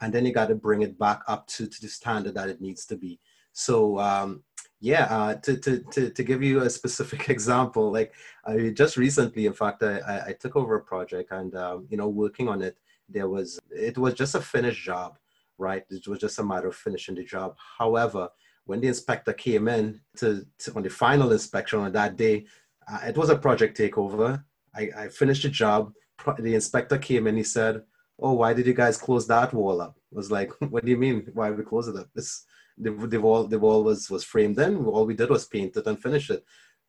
and 0.00 0.12
then 0.12 0.26
you 0.26 0.32
got 0.32 0.48
to 0.48 0.54
bring 0.54 0.82
it 0.82 0.98
back 0.98 1.22
up 1.28 1.46
to 1.48 1.66
to 1.66 1.80
the 1.80 1.88
standard 1.88 2.34
that 2.34 2.48
it 2.48 2.60
needs 2.60 2.84
to 2.86 2.96
be. 2.96 3.20
So 3.52 3.98
um, 3.98 4.44
yeah, 4.80 5.04
uh, 5.04 5.34
to, 5.34 5.56
to, 5.58 5.78
to, 5.92 6.10
to 6.10 6.22
give 6.22 6.42
you 6.42 6.62
a 6.62 6.70
specific 6.70 7.28
example, 7.28 7.92
like 7.92 8.14
I 8.44 8.70
just 8.70 8.96
recently, 8.96 9.46
in 9.46 9.52
fact, 9.52 9.82
I, 9.82 10.22
I 10.28 10.32
took 10.32 10.56
over 10.56 10.76
a 10.76 10.80
project 10.80 11.32
and, 11.32 11.54
um, 11.54 11.86
you 11.90 11.96
know, 11.96 12.08
working 12.08 12.48
on 12.48 12.62
it, 12.62 12.78
there 13.08 13.28
was, 13.28 13.60
it 13.70 13.98
was 13.98 14.14
just 14.14 14.34
a 14.34 14.40
finished 14.40 14.82
job, 14.82 15.18
right? 15.58 15.84
It 15.90 16.06
was 16.08 16.18
just 16.18 16.38
a 16.38 16.44
matter 16.44 16.68
of 16.68 16.76
finishing 16.76 17.14
the 17.14 17.24
job. 17.24 17.56
However, 17.78 18.30
when 18.64 18.80
the 18.80 18.88
inspector 18.88 19.32
came 19.32 19.68
in 19.68 20.00
to, 20.16 20.46
to 20.60 20.72
on 20.74 20.82
the 20.82 20.90
final 20.90 21.32
inspection 21.32 21.80
on 21.80 21.92
that 21.92 22.16
day, 22.16 22.46
uh, 22.90 23.00
it 23.06 23.16
was 23.16 23.28
a 23.28 23.36
project 23.36 23.76
takeover. 23.76 24.42
I, 24.74 24.88
I 24.96 25.08
finished 25.08 25.42
the 25.42 25.50
job. 25.50 25.92
The 26.38 26.54
inspector 26.54 26.96
came 26.96 27.26
in, 27.26 27.36
he 27.36 27.42
said, 27.42 27.82
oh, 28.18 28.34
why 28.34 28.54
did 28.54 28.66
you 28.66 28.74
guys 28.74 28.96
close 28.96 29.26
that 29.26 29.52
wall 29.52 29.80
up? 29.80 29.96
I 30.12 30.16
was 30.16 30.30
like, 30.30 30.52
what 30.70 30.84
do 30.84 30.90
you 30.90 30.96
mean? 30.96 31.26
Why 31.34 31.50
we 31.50 31.64
close 31.64 31.88
it 31.88 31.96
up? 31.96 32.08
It's, 32.14 32.46
the, 32.80 32.90
the 32.90 33.20
wall 33.20 33.44
the 33.44 33.58
wall 33.58 33.84
was 33.84 34.10
was 34.10 34.24
framed 34.24 34.58
in. 34.58 34.84
All 34.84 35.06
we 35.06 35.14
did 35.14 35.30
was 35.30 35.46
paint 35.46 35.76
it 35.76 35.86
and 35.86 36.00
finish 36.00 36.30
it. 36.30 36.44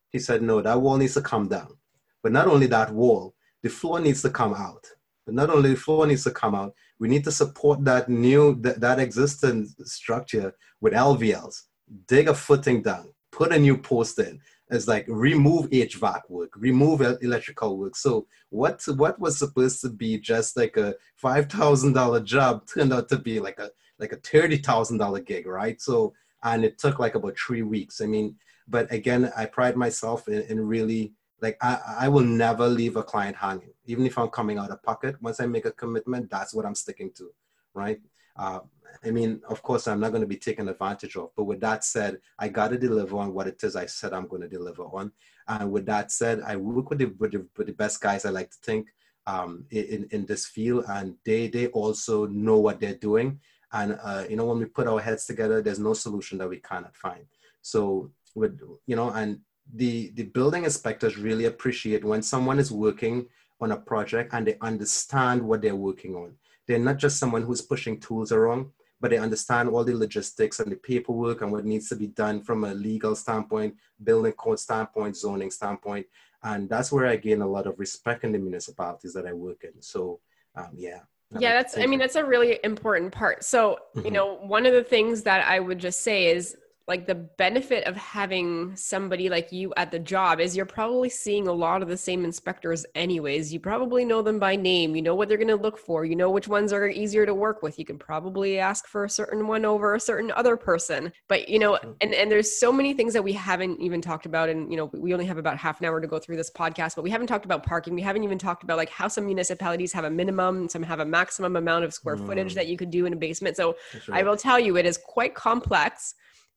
He 0.10 0.20
said, 0.20 0.42
no, 0.42 0.62
that 0.62 0.82
wall 0.82 0.98
needs 0.98 1.14
to 1.14 1.22
come 1.22 1.48
down. 1.48 1.78
But 2.22 2.32
not 2.32 2.48
only 2.48 2.68
that 2.68 2.94
wall, 2.94 3.34
the 3.64 3.70
floor 3.70 4.00
needs 4.00 4.22
to 4.24 4.30
come 4.30 4.54
out. 4.54 4.86
But 5.26 5.36
not 5.36 5.50
only 5.50 5.72
the 5.72 5.80
floor 5.80 6.08
needs 6.08 6.24
to 6.26 6.32
come 6.32 6.56
out, 6.56 6.74
we 7.00 7.08
need 7.08 7.24
to 7.26 7.32
support 7.32 7.84
that 7.86 8.10
new 8.10 8.56
that, 8.62 8.80
that 8.82 9.00
existing 9.00 9.70
structure 9.84 10.54
with 10.82 10.94
LVLs. 10.94 11.64
Dig 12.08 12.28
a 12.28 12.34
footing 12.34 12.82
down, 12.82 13.14
put 13.32 13.54
a 13.54 13.60
new 13.60 13.78
post 13.78 14.20
in. 14.20 14.40
It's 14.70 14.88
like 14.88 15.06
remove 15.10 15.70
HVAC 15.70 16.22
work, 16.30 16.52
remove 16.56 17.02
electrical 17.02 17.78
work. 17.78 17.96
So 17.96 18.28
what 18.50 18.82
what 18.96 19.20
was 19.20 19.38
supposed 19.38 19.82
to 19.82 19.90
be 19.90 20.18
just 20.18 20.56
like 20.56 20.78
a 20.78 20.96
five 21.18 21.50
thousand 21.50 21.94
dollar 21.94 22.22
job 22.22 22.66
turned 22.68 22.94
out 22.94 23.10
to 23.10 23.18
be 23.18 23.40
like 23.40 23.60
a 23.60 23.70
like 24.02 24.12
a 24.12 24.18
thirty 24.18 24.58
thousand 24.58 24.98
dollar 24.98 25.22
gig, 25.22 25.48
right? 25.48 25.80
So 25.80 26.14
and 26.44 26.66
it 26.66 26.78
took 26.80 27.00
like 27.00 27.16
about 27.16 27.38
three 27.38 27.62
weeks. 27.62 28.02
I 28.02 28.08
mean, 28.08 28.36
but 28.68 28.92
again, 28.92 29.32
I 29.38 29.46
pride 29.46 29.78
myself 29.78 30.28
in, 30.28 30.42
in 30.44 30.60
really 30.68 31.14
like 31.42 31.58
I, 31.62 31.80
I 32.02 32.08
will 32.10 32.24
never 32.24 32.68
leave 32.68 32.96
a 32.96 33.04
client 33.04 33.36
hanging 33.36 33.74
even 33.86 34.06
if 34.06 34.18
i'm 34.18 34.30
coming 34.30 34.58
out 34.58 34.72
of 34.72 34.82
pocket 34.84 35.16
once 35.22 35.40
i 35.40 35.46
make 35.46 35.66
a 35.66 35.72
commitment 35.72 36.30
that's 36.30 36.54
what 36.54 36.66
i'm 36.66 36.76
sticking 36.76 37.12
to 37.18 37.32
right 37.74 38.00
uh, 38.38 38.60
i 39.04 39.12
mean 39.12 39.42
of 39.50 39.62
course 39.62 39.88
i'm 39.88 40.00
not 40.00 40.12
going 40.12 40.22
to 40.22 40.28
be 40.28 40.38
taken 40.38 40.70
advantage 40.70 41.16
of 41.16 41.32
but 41.36 41.46
with 41.46 41.60
that 41.60 41.84
said 41.84 42.20
i 42.40 42.48
got 42.48 42.70
to 42.70 42.78
deliver 42.78 43.18
on 43.18 43.34
what 43.34 43.48
it 43.48 43.62
is 43.64 43.76
i 43.76 43.86
said 43.86 44.14
i'm 44.14 44.28
going 44.28 44.42
to 44.42 44.48
deliver 44.48 44.84
on 44.84 45.12
and 45.48 45.72
with 45.72 45.86
that 45.86 46.12
said 46.12 46.42
i 46.46 46.56
work 46.56 46.90
with 46.90 47.00
the, 47.00 47.06
with 47.20 47.32
the, 47.32 47.46
with 47.58 47.68
the 47.68 47.74
best 47.74 48.00
guys 48.00 48.26
i 48.26 48.30
like 48.30 48.52
to 48.52 48.58
think 48.64 48.88
um, 49.28 49.66
in, 49.70 50.08
in 50.10 50.26
this 50.26 50.48
field 50.48 50.86
and 50.90 51.16
they 51.26 51.48
they 51.48 51.68
also 51.68 52.26
know 52.28 52.58
what 52.58 52.80
they're 52.80 52.96
doing 52.96 53.40
and 53.74 53.98
uh, 54.04 54.24
you 54.30 54.36
know 54.36 54.46
when 54.46 54.60
we 54.60 54.66
put 54.66 54.88
our 54.88 55.00
heads 55.00 55.26
together 55.26 55.62
there's 55.62 55.80
no 55.80 55.94
solution 55.94 56.38
that 56.38 56.50
we 56.50 56.58
cannot 56.58 56.96
find 56.96 57.26
so 57.62 58.12
with 58.36 58.60
you 58.86 58.96
know 58.96 59.10
and 59.12 59.40
the, 59.74 60.12
the 60.16 60.24
building 60.24 60.64
inspectors 60.64 61.18
really 61.18 61.46
appreciate 61.46 62.04
when 62.04 62.22
someone 62.22 62.60
is 62.60 62.72
working 62.72 63.28
on 63.60 63.72
a 63.72 63.78
project 63.78 64.34
and 64.34 64.46
they 64.46 64.58
understand 64.62 65.42
what 65.42 65.62
they're 65.62 65.76
working 65.76 66.16
on. 66.16 66.34
They're 66.68 66.80
not 66.80 66.98
just 66.98 67.20
someone 67.20 67.44
who's 67.44 67.62
pushing 67.62 68.00
tools 68.00 68.32
around, 68.32 68.70
but 69.00 69.12
they 69.12 69.18
understand 69.18 69.70
all 69.70 69.84
the 69.84 69.96
logistics 69.96 70.60
and 70.60 70.72
the 70.72 70.76
paperwork 70.76 71.42
and 71.42 71.52
what 71.52 71.66
needs 71.66 71.90
to 71.90 71.96
be 71.96 72.08
done 72.08 72.42
from 72.42 72.64
a 72.64 72.74
legal 72.74 73.16
standpoint, 73.16 73.76
building 74.04 74.34
code 74.34 74.60
standpoint, 74.60 75.16
zoning 75.16 75.52
standpoint. 75.52 76.06
And 76.44 76.70
that's 76.70 76.92
where 76.92 77.08
I 77.08 77.18
gain 77.18 77.42
a 77.42 77.48
lot 77.48 77.68
of 77.68 77.80
respect 77.80 78.24
in 78.24 78.32
the 78.32 78.40
municipalities 78.40 79.14
that 79.14 79.28
I 79.28 79.34
work 79.34 79.64
in. 79.64 79.82
So, 79.82 80.20
um, 80.56 80.70
yeah. 80.76 81.02
Yeah, 81.40 81.54
that's, 81.54 81.78
I 81.78 81.86
mean, 81.86 82.00
that's 82.00 82.16
a 82.16 82.26
really 82.26 82.60
important 82.64 83.14
part. 83.14 83.44
So, 83.44 83.80
you 83.96 84.02
mm-hmm. 84.02 84.14
know, 84.14 84.36
one 84.36 84.66
of 84.66 84.74
the 84.74 84.84
things 84.84 85.24
that 85.24 85.48
I 85.48 85.60
would 85.60 85.80
just 85.80 86.02
say 86.02 86.28
is 86.28 86.58
like 86.88 87.06
the 87.06 87.16
benefit 87.16 87.86
of 87.86 87.96
having 87.96 88.76
somebody 88.76 89.30
like 89.30 89.52
you 89.52 89.74
at 89.78 89.92
the 89.92 90.00
job 90.00 90.40
is 90.40 90.58
you're 90.58 90.66
probably 90.66 91.10
seeing 91.10 91.48
a 91.48 91.54
lot 91.54 91.82
of 91.82 91.88
the 91.88 91.98
same 91.98 92.26
inspectors 92.26 92.86
anyways. 92.96 93.54
You 93.54 93.60
probably 93.60 94.04
know 94.04 94.22
them 94.22 94.40
by 94.40 94.56
name. 94.56 94.96
You 94.96 95.02
know 95.02 95.16
what 95.16 95.30
they're 95.30 95.38
going 95.38 95.48
to 95.48 95.56
look 95.56 95.78
for. 95.78 96.06
You 96.06 96.16
know 96.16 96.30
which 96.30 96.48
ones 96.48 96.74
are 96.74 96.90
easier 96.90 97.26
to 97.26 97.34
work 97.34 97.62
with. 97.62 97.78
You 97.78 97.86
can 97.86 98.00
probably 98.00 98.60
ask 98.60 98.88
for 98.88 99.06
a 99.06 99.10
certain 99.10 99.48
one 99.48 99.64
over 99.64 99.96
a 99.96 100.00
certain 100.00 100.32
other 100.32 100.58
person. 100.58 101.12
But 101.28 101.50
you 101.50 101.60
know 101.60 101.78
and 102.02 102.14
and 102.14 102.32
there's 102.32 102.60
so 102.60 102.72
many 102.72 102.94
things 102.94 103.14
that 103.14 103.24
we 103.24 103.34
haven't 103.34 103.80
even 103.80 104.02
talked 104.02 104.26
about 104.26 104.50
and 104.50 104.72
you 104.72 104.78
know 104.78 104.90
we 104.94 105.14
only 105.14 105.26
have 105.26 105.38
about 105.38 105.58
half 105.58 105.80
an 105.80 105.86
hour 105.86 106.02
to 106.02 106.08
go 106.08 106.20
through 106.20 106.38
this 106.38 106.52
podcast 106.52 106.96
but 106.96 107.04
we 107.04 107.10
haven't 107.10 107.28
talked 107.28 107.46
about 107.46 107.64
parking. 107.64 107.94
We 107.94 108.02
haven't 108.02 108.24
even 108.24 108.38
talked 108.38 108.64
about 108.64 108.78
like 108.78 108.90
how 108.90 109.08
some 109.08 109.26
municipalities 109.26 109.94
have 109.94 110.04
a 110.04 110.10
minimum 110.10 110.68
some 110.68 110.84
have 110.84 111.00
a 111.00 111.06
maximum 111.06 111.56
amount 111.56 111.86
of 111.86 111.94
square 111.94 112.18
footage 112.18 112.54
mm. 112.54 112.56
that 112.56 112.68
you 112.68 112.76
could 112.76 112.92
do 112.92 113.06
in 113.06 113.14
a 113.14 113.16
basement. 113.16 113.56
So 113.56 113.76
right. 114.08 114.20
i 114.20 114.24
will 114.24 114.38
tell 114.38 114.60
you 114.60 114.78
it 114.78 114.86
is 114.86 114.98
quite 114.98 115.36
complex 115.36 116.16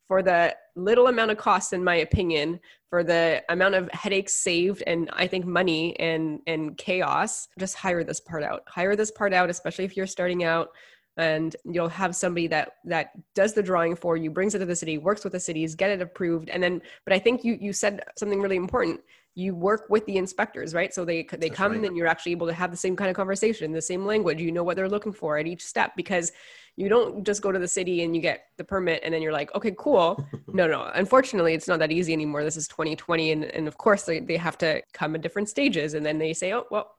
for 0.09 0.23
the 0.23 0.55
little 0.77 1.07
amount 1.07 1.31
of 1.31 1.37
cost 1.37 1.73
in 1.73 1.83
my 1.83 1.97
opinion 1.97 2.61
for 2.91 3.03
the 3.03 3.43
amount 3.49 3.75
of 3.75 3.91
headaches 3.93 4.35
saved 4.35 4.83
and 4.87 5.09
i 5.13 5.27
think 5.27 5.45
money 5.45 5.99
and 5.99 6.41
and 6.47 6.77
chaos 6.77 7.49
just 7.59 7.75
hire 7.77 8.05
this 8.05 8.21
part 8.21 8.43
out. 8.43 8.63
Hire 8.67 8.97
this 8.97 9.11
part 9.11 9.33
out 9.33 9.51
especially 9.51 9.85
if 9.85 9.97
you're 9.97 10.07
starting 10.07 10.45
out 10.45 10.69
and 11.17 11.55
you'll 11.65 11.89
have 11.89 12.17
somebody 12.17 12.47
that 12.49 12.73
that 12.85 13.11
does 13.35 13.53
the 13.53 13.63
drawing 13.63 13.95
for 13.95 14.17
you 14.17 14.31
brings 14.31 14.55
it 14.55 14.59
to 14.59 14.67
the 14.67 14.77
city 14.77 14.99
works 14.99 15.23
with 15.23 15.33
the 15.33 15.41
cities 15.41 15.75
get 15.75 15.91
it 15.91 16.03
approved 16.03 16.49
and 16.49 16.63
then 16.63 16.83
but 17.05 17.13
i 17.13 17.19
think 17.19 17.45
you 17.45 17.57
you 17.61 17.73
said 17.73 18.03
something 18.17 18.41
really 18.41 18.57
important 18.57 19.01
you 19.35 19.55
work 19.55 19.87
with 19.89 20.07
the 20.07 20.17
inspectors 20.17 20.75
right? 20.75 20.95
So 20.95 21.05
they 21.05 21.23
they 21.23 21.49
That's 21.49 21.55
come 21.55 21.73
right. 21.73 21.85
and 21.85 21.97
you're 21.97 22.07
actually 22.07 22.33
able 22.33 22.47
to 22.47 22.53
have 22.53 22.71
the 22.71 22.77
same 22.77 22.97
kind 22.97 23.11
of 23.11 23.17
conversation 23.17 23.73
the 23.73 23.83
same 23.83 24.07
language. 24.07 24.41
You 24.41 24.53
know 24.53 24.63
what 24.63 24.77
they're 24.77 24.89
looking 24.89 25.13
for 25.13 25.39
at 25.39 25.47
each 25.47 25.65
step 25.65 25.93
because 25.97 26.33
you 26.77 26.89
don't 26.89 27.25
just 27.25 27.43
go 27.43 27.53
to 27.53 27.59
the 27.59 27.69
city 27.69 28.03
and 28.03 28.15
you 28.15 28.23
get 28.23 28.47
the 28.57 28.65
permit 28.65 29.01
and 29.05 29.13
then 29.13 29.23
you're 29.23 29.33
like 29.33 29.55
okay 29.55 29.75
cool. 29.77 30.25
No 30.53 30.69
no. 30.69 30.91
Unfortunately 30.95 31.55
it's 31.55 31.67
not 31.67 31.81
that 31.81 31.91
easy 31.91 32.13
anymore. 32.13 32.45
This 32.45 32.57
is 32.57 32.69
2020 32.69 33.33
and, 33.33 33.45
and 33.45 33.67
of 33.67 33.77
course 33.77 34.03
they, 34.05 34.21
they 34.21 34.37
have 34.37 34.57
to 34.59 34.83
come 34.93 35.15
in 35.17 35.21
different 35.21 35.49
stages 35.49 35.95
and 35.95 36.07
then 36.07 36.19
they 36.19 36.33
say 36.33 36.53
oh 36.53 36.67
well 36.71 36.93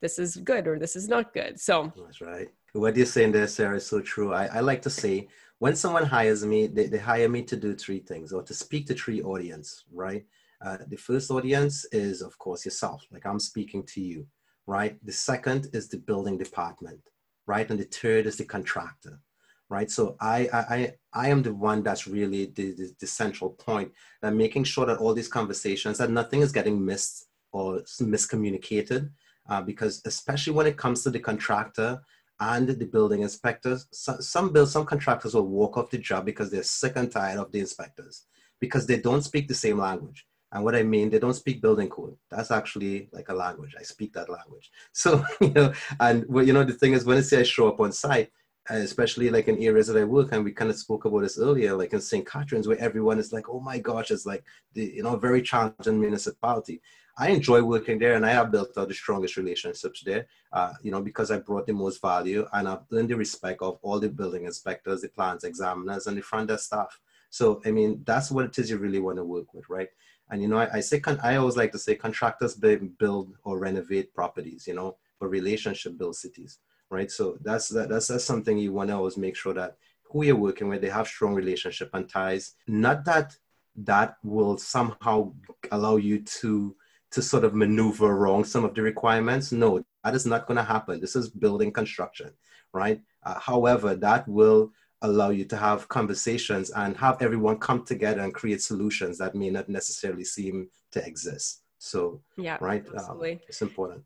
this 0.00 0.18
is 0.18 0.36
good 0.36 0.66
or 0.66 0.78
this 0.78 0.96
is 0.96 1.08
not 1.08 1.34
good. 1.34 1.60
So 1.60 1.92
that's 2.04 2.20
right. 2.20 2.48
What 2.72 2.96
you're 2.96 3.04
saying 3.04 3.32
there 3.32 3.46
sarah 3.46 3.76
is 3.76 3.86
so 3.86 4.00
true. 4.00 4.32
I, 4.32 4.46
I 4.46 4.60
like 4.60 4.80
to 4.82 4.90
say 4.90 5.28
when 5.58 5.76
someone 5.76 6.06
hires 6.06 6.42
me 6.44 6.68
they, 6.68 6.86
they 6.86 6.98
hire 6.98 7.28
me 7.28 7.42
to 7.42 7.56
do 7.56 7.74
three 7.74 7.98
things 8.00 8.32
or 8.32 8.42
to 8.44 8.54
speak 8.54 8.86
to 8.86 8.94
three 8.94 9.20
audience 9.20 9.84
right 9.92 10.24
uh, 10.64 10.78
the 10.88 10.96
first 10.96 11.30
audience 11.30 11.84
is 11.92 12.22
of 12.22 12.38
course 12.38 12.64
yourself 12.64 13.04
like 13.12 13.26
i'm 13.26 13.40
speaking 13.40 13.82
to 13.84 14.00
you 14.00 14.26
right 14.66 14.96
the 15.04 15.12
second 15.12 15.68
is 15.72 15.88
the 15.88 15.98
building 15.98 16.38
department 16.38 17.00
right? 17.46 17.68
And 17.70 17.78
the 17.78 17.84
third 17.84 18.26
is 18.26 18.36
the 18.36 18.44
contractor, 18.44 19.20
right? 19.68 19.90
So 19.90 20.16
I 20.20 20.48
I 20.52 20.94
I 21.12 21.28
am 21.28 21.42
the 21.42 21.54
one 21.54 21.82
that's 21.82 22.06
really 22.06 22.46
the, 22.46 22.72
the, 22.72 22.92
the 23.00 23.06
central 23.06 23.50
point 23.50 23.92
that 24.20 24.34
making 24.34 24.64
sure 24.64 24.86
that 24.86 24.98
all 24.98 25.14
these 25.14 25.28
conversations 25.28 25.98
that 25.98 26.10
nothing 26.10 26.40
is 26.40 26.52
getting 26.52 26.84
missed 26.84 27.26
or 27.52 27.80
miscommunicated, 28.00 29.10
uh, 29.48 29.60
because 29.60 30.02
especially 30.06 30.52
when 30.54 30.66
it 30.66 30.76
comes 30.76 31.02
to 31.02 31.10
the 31.10 31.20
contractor 31.20 32.00
and 32.40 32.68
the 32.68 32.86
building 32.86 33.22
inspectors, 33.22 33.86
some 33.92 34.20
some, 34.22 34.52
build, 34.52 34.68
some 34.68 34.86
contractors 34.86 35.34
will 35.34 35.46
walk 35.46 35.76
off 35.76 35.90
the 35.90 35.98
job 35.98 36.24
because 36.24 36.50
they're 36.50 36.62
sick 36.62 36.94
and 36.96 37.10
tired 37.10 37.38
of 37.38 37.52
the 37.52 37.60
inspectors 37.60 38.26
because 38.60 38.86
they 38.86 38.98
don't 38.98 39.22
speak 39.22 39.48
the 39.48 39.54
same 39.54 39.78
language. 39.78 40.26
And 40.52 40.64
what 40.64 40.76
I 40.76 40.82
mean, 40.82 41.08
they 41.08 41.18
don't 41.18 41.34
speak 41.34 41.62
building 41.62 41.88
code. 41.88 42.16
That's 42.30 42.50
actually 42.50 43.08
like 43.12 43.30
a 43.30 43.34
language. 43.34 43.74
I 43.78 43.82
speak 43.82 44.12
that 44.12 44.28
language. 44.28 44.70
So, 44.92 45.24
you 45.40 45.50
know, 45.50 45.72
and 45.98 46.24
well, 46.28 46.46
you 46.46 46.52
know, 46.52 46.64
the 46.64 46.74
thing 46.74 46.92
is 46.92 47.04
when 47.04 47.18
I 47.18 47.22
say 47.22 47.40
I 47.40 47.42
show 47.42 47.68
up 47.68 47.80
on 47.80 47.92
site, 47.92 48.30
especially 48.68 49.30
like 49.30 49.48
in 49.48 49.58
areas 49.58 49.88
that 49.88 49.96
I 49.96 50.04
work, 50.04 50.28
and 50.32 50.44
we 50.44 50.52
kind 50.52 50.70
of 50.70 50.76
spoke 50.76 51.04
about 51.04 51.22
this 51.22 51.38
earlier, 51.38 51.74
like 51.74 51.92
in 51.92 52.00
St. 52.00 52.26
Catharines, 52.26 52.68
where 52.68 52.78
everyone 52.78 53.18
is 53.18 53.32
like, 53.32 53.48
oh 53.48 53.60
my 53.60 53.78
gosh, 53.78 54.10
it's 54.10 54.26
like 54.26 54.44
the, 54.74 54.84
you 54.84 55.02
know, 55.02 55.16
very 55.16 55.42
challenging 55.42 56.00
municipality. 56.00 56.80
I 57.18 57.28
enjoy 57.28 57.62
working 57.62 57.98
there 57.98 58.14
and 58.14 58.24
I 58.24 58.30
have 58.30 58.50
built 58.50 58.76
out 58.78 58.88
the 58.88 58.94
strongest 58.94 59.36
relationships 59.36 60.02
there, 60.04 60.26
uh, 60.52 60.72
you 60.82 60.90
know, 60.90 61.02
because 61.02 61.30
I 61.30 61.38
brought 61.38 61.66
the 61.66 61.74
most 61.74 62.00
value 62.00 62.46
and 62.52 62.68
I've 62.68 62.80
earned 62.92 63.10
the 63.10 63.16
respect 63.16 63.60
of 63.60 63.78
all 63.82 64.00
the 64.00 64.08
building 64.08 64.44
inspectors, 64.44 65.02
the 65.02 65.08
plans 65.08 65.44
examiners, 65.44 66.06
and 66.06 66.16
the 66.16 66.22
front 66.22 66.48
desk 66.48 66.64
staff. 66.64 66.98
So, 67.28 67.60
I 67.66 67.70
mean, 67.70 68.02
that's 68.06 68.30
what 68.30 68.46
it 68.46 68.58
is 68.58 68.70
you 68.70 68.78
really 68.78 69.00
want 69.00 69.16
to 69.16 69.24
work 69.24 69.52
with, 69.52 69.68
right? 69.68 69.88
And 70.32 70.40
you 70.40 70.48
know, 70.48 70.56
I, 70.56 70.78
I 70.78 70.80
say 70.80 70.98
con- 70.98 71.20
I 71.22 71.36
always 71.36 71.58
like 71.58 71.72
to 71.72 71.78
say 71.78 71.94
contractors 71.94 72.54
build 72.54 73.36
or 73.44 73.58
renovate 73.58 74.14
properties, 74.14 74.66
you 74.66 74.74
know, 74.74 74.96
but 75.20 75.28
relationship 75.28 75.98
build 75.98 76.16
cities, 76.16 76.58
right? 76.88 77.10
So 77.10 77.36
that's 77.42 77.68
that, 77.68 77.90
that's 77.90 78.08
that's 78.08 78.24
something 78.24 78.56
you 78.56 78.72
want 78.72 78.88
to 78.88 78.96
always 78.96 79.18
make 79.18 79.36
sure 79.36 79.52
that 79.52 79.76
who 80.10 80.24
you're 80.24 80.36
working 80.36 80.68
with 80.68 80.80
they 80.80 80.88
have 80.88 81.06
strong 81.06 81.34
relationship 81.34 81.90
and 81.92 82.08
ties. 82.08 82.54
Not 82.66 83.04
that 83.04 83.36
that 83.76 84.16
will 84.24 84.56
somehow 84.56 85.34
allow 85.70 85.96
you 85.96 86.20
to 86.40 86.74
to 87.10 87.20
sort 87.20 87.44
of 87.44 87.54
maneuver 87.54 88.06
around 88.06 88.44
some 88.44 88.64
of 88.64 88.74
the 88.74 88.80
requirements. 88.80 89.52
No, 89.52 89.84
that 90.02 90.14
is 90.14 90.24
not 90.24 90.46
going 90.46 90.56
to 90.56 90.64
happen. 90.64 90.98
This 90.98 91.14
is 91.14 91.28
building 91.28 91.70
construction, 91.70 92.30
right? 92.72 93.02
Uh, 93.22 93.38
however, 93.38 93.94
that 93.96 94.26
will 94.26 94.72
allow 95.02 95.30
you 95.30 95.44
to 95.44 95.56
have 95.56 95.88
conversations 95.88 96.70
and 96.70 96.96
have 96.96 97.20
everyone 97.20 97.58
come 97.58 97.84
together 97.84 98.20
and 98.20 98.32
create 98.32 98.62
solutions 98.62 99.18
that 99.18 99.34
may 99.34 99.50
not 99.50 99.68
necessarily 99.68 100.24
seem 100.24 100.68
to 100.92 101.04
exist. 101.04 101.62
So, 101.78 102.20
yeah, 102.36 102.58
right, 102.60 102.86
um, 102.96 103.20
it's 103.22 103.62
important. 103.62 104.04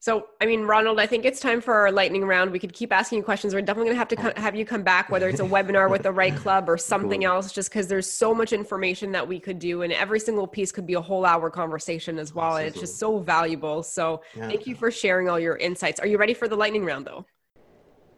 So, 0.00 0.26
I 0.40 0.46
mean, 0.46 0.62
Ronald, 0.62 0.98
I 0.98 1.06
think 1.06 1.24
it's 1.24 1.38
time 1.38 1.60
for 1.60 1.72
our 1.74 1.92
lightning 1.92 2.24
round. 2.24 2.50
We 2.50 2.58
could 2.58 2.72
keep 2.72 2.92
asking 2.92 3.18
you 3.18 3.22
questions. 3.22 3.54
We're 3.54 3.62
definitely 3.62 3.90
going 3.90 3.94
to 3.94 3.98
have 4.00 4.08
to 4.08 4.16
co- 4.16 4.42
have 4.42 4.56
you 4.56 4.64
come 4.64 4.82
back, 4.82 5.10
whether 5.10 5.28
it's 5.28 5.38
a 5.38 5.44
webinar 5.44 5.88
with 5.88 6.02
the 6.02 6.10
right 6.10 6.34
club 6.34 6.68
or 6.68 6.76
something 6.76 7.20
cool. 7.20 7.30
else, 7.30 7.52
just 7.52 7.70
because 7.70 7.86
there's 7.86 8.10
so 8.10 8.34
much 8.34 8.52
information 8.52 9.12
that 9.12 9.28
we 9.28 9.38
could 9.38 9.60
do, 9.60 9.82
and 9.82 9.92
every 9.92 10.18
single 10.18 10.48
piece 10.48 10.72
could 10.72 10.86
be 10.86 10.94
a 10.94 11.00
whole 11.00 11.24
hour 11.24 11.50
conversation 11.50 12.18
as 12.18 12.34
well. 12.34 12.56
And 12.56 12.66
it's 12.66 12.80
just 12.80 12.98
so 12.98 13.20
valuable. 13.20 13.84
So, 13.84 14.22
yeah. 14.34 14.48
thank 14.48 14.66
you 14.66 14.74
for 14.74 14.90
sharing 14.90 15.28
all 15.28 15.38
your 15.38 15.56
insights. 15.58 16.00
Are 16.00 16.08
you 16.08 16.18
ready 16.18 16.34
for 16.34 16.48
the 16.48 16.56
lightning 16.56 16.84
round, 16.84 17.06
though? 17.06 17.24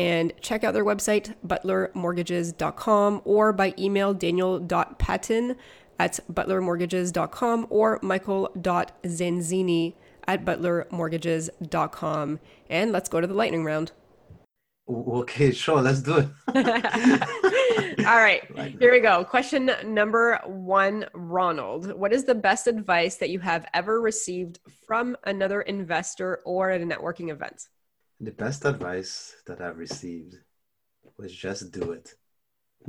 And 0.00 0.32
check 0.40 0.64
out 0.64 0.72
their 0.72 0.84
website, 0.84 1.34
butlermortgages.com, 1.46 3.20
or 3.26 3.52
by 3.52 3.74
email, 3.78 4.14
daniel.patton 4.14 5.56
at 5.98 6.20
butlermortgages.com 6.32 7.66
or 7.68 7.98
michael.zanzini 8.02 9.94
at 10.26 10.46
butlermortgages.com. 10.46 12.40
And 12.70 12.92
let's 12.92 13.10
go 13.10 13.20
to 13.20 13.26
the 13.26 13.34
lightning 13.34 13.62
round. 13.62 13.92
Okay, 14.88 15.52
sure, 15.52 15.82
let's 15.82 16.00
do 16.00 16.16
it. 16.16 16.28
All 18.06 18.16
right, 18.16 18.42
here 18.78 18.92
we 18.92 19.00
go. 19.00 19.22
Question 19.22 19.70
number 19.84 20.40
one 20.46 21.04
Ronald. 21.12 21.92
What 21.92 22.14
is 22.14 22.24
the 22.24 22.34
best 22.34 22.66
advice 22.68 23.16
that 23.16 23.28
you 23.28 23.40
have 23.40 23.66
ever 23.74 24.00
received 24.00 24.60
from 24.86 25.14
another 25.24 25.60
investor 25.60 26.40
or 26.46 26.70
at 26.70 26.80
a 26.80 26.86
networking 26.86 27.30
event? 27.30 27.68
The 28.20 28.32
best 28.32 28.64
advice 28.64 29.34
that 29.46 29.60
I've 29.60 29.78
received 29.78 30.36
was 31.16 31.34
just 31.34 31.72
do 31.72 31.92
it. 31.92 32.14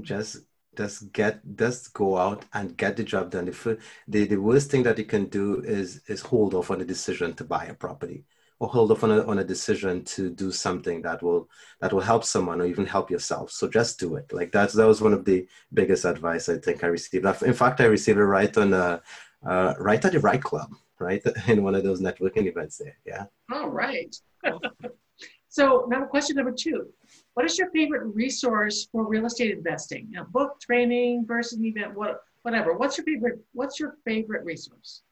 Just 0.02 0.38
just 0.78 1.12
get 1.12 1.42
just 1.56 1.94
go 1.94 2.18
out 2.18 2.46
and 2.54 2.78
get 2.78 2.98
the 2.98 3.04
job 3.04 3.32
done. 3.32 3.46
The, 3.46 3.78
the, 4.08 4.26
the 4.26 4.38
worst 4.38 4.72
thing 4.72 4.84
that 4.84 4.98
you 4.98 5.06
can 5.06 5.26
do 5.26 5.62
is 5.62 6.02
is 6.08 6.22
hold 6.22 6.54
off 6.54 6.72
on 6.72 6.82
a 6.82 6.86
decision 6.86 7.34
to 7.36 7.44
buy 7.44 7.66
a 7.66 7.74
property 7.74 8.26
or 8.60 8.68
hold 8.68 8.92
off 8.92 9.04
on 9.04 9.12
a, 9.12 9.26
on 9.26 9.40
a 9.40 9.44
decision 9.44 10.04
to 10.04 10.30
do 10.30 10.52
something 10.52 11.02
that 11.02 11.24
will 11.24 11.50
that 11.80 11.94
will 11.94 12.02
help 12.02 12.24
someone 12.24 12.62
or 12.62 12.66
even 12.66 12.86
help 12.86 13.10
yourself. 13.10 13.52
So 13.52 13.70
just 13.70 14.00
do 14.00 14.16
it. 14.16 14.32
Like 14.34 14.52
that's 14.52 14.74
that 14.74 14.88
was 14.88 15.02
one 15.02 15.14
of 15.14 15.26
the 15.26 15.48
biggest 15.74 16.06
advice 16.06 16.50
i 16.50 16.58
think 16.58 16.84
i 16.84 16.88
received. 16.88 17.26
In 17.44 17.54
fact 17.54 17.82
i 17.82 17.86
received 17.86 18.20
it 18.20 18.26
right 18.26 18.56
on 18.58 18.74
uh, 18.74 19.00
uh, 19.46 19.74
right 19.80 20.04
at 20.04 20.12
the 20.12 20.20
right 20.20 20.42
club 20.42 20.74
right? 21.02 21.24
In 21.48 21.64
one 21.64 21.76
of 21.76 21.84
those 21.84 22.00
networking 22.00 22.46
events 22.48 22.78
there. 22.78 22.98
Yeah. 23.06 23.26
All 23.52 23.70
right 23.70 24.16
so 25.52 25.86
now 25.90 26.06
question 26.06 26.38
number 26.38 26.54
two. 26.54 26.88
What 27.34 27.46
is 27.46 27.60
your 27.60 27.70
favorite 27.72 28.06
resource 28.16 28.88
for 28.90 29.06
real 29.06 29.26
estate 29.26 29.52
investing? 29.52 30.08
You 30.10 30.20
know, 30.20 30.26
book 30.30 30.62
training 30.62 31.26
versus 31.28 31.62
event 31.62 31.94
what, 31.94 32.22
whatever. 32.44 32.74
What's 32.74 32.98
your 32.98 33.04
favorite 33.04 33.40
what's 33.52 33.78
your 33.78 33.98
favorite 34.06 34.46
resource? 34.46 35.04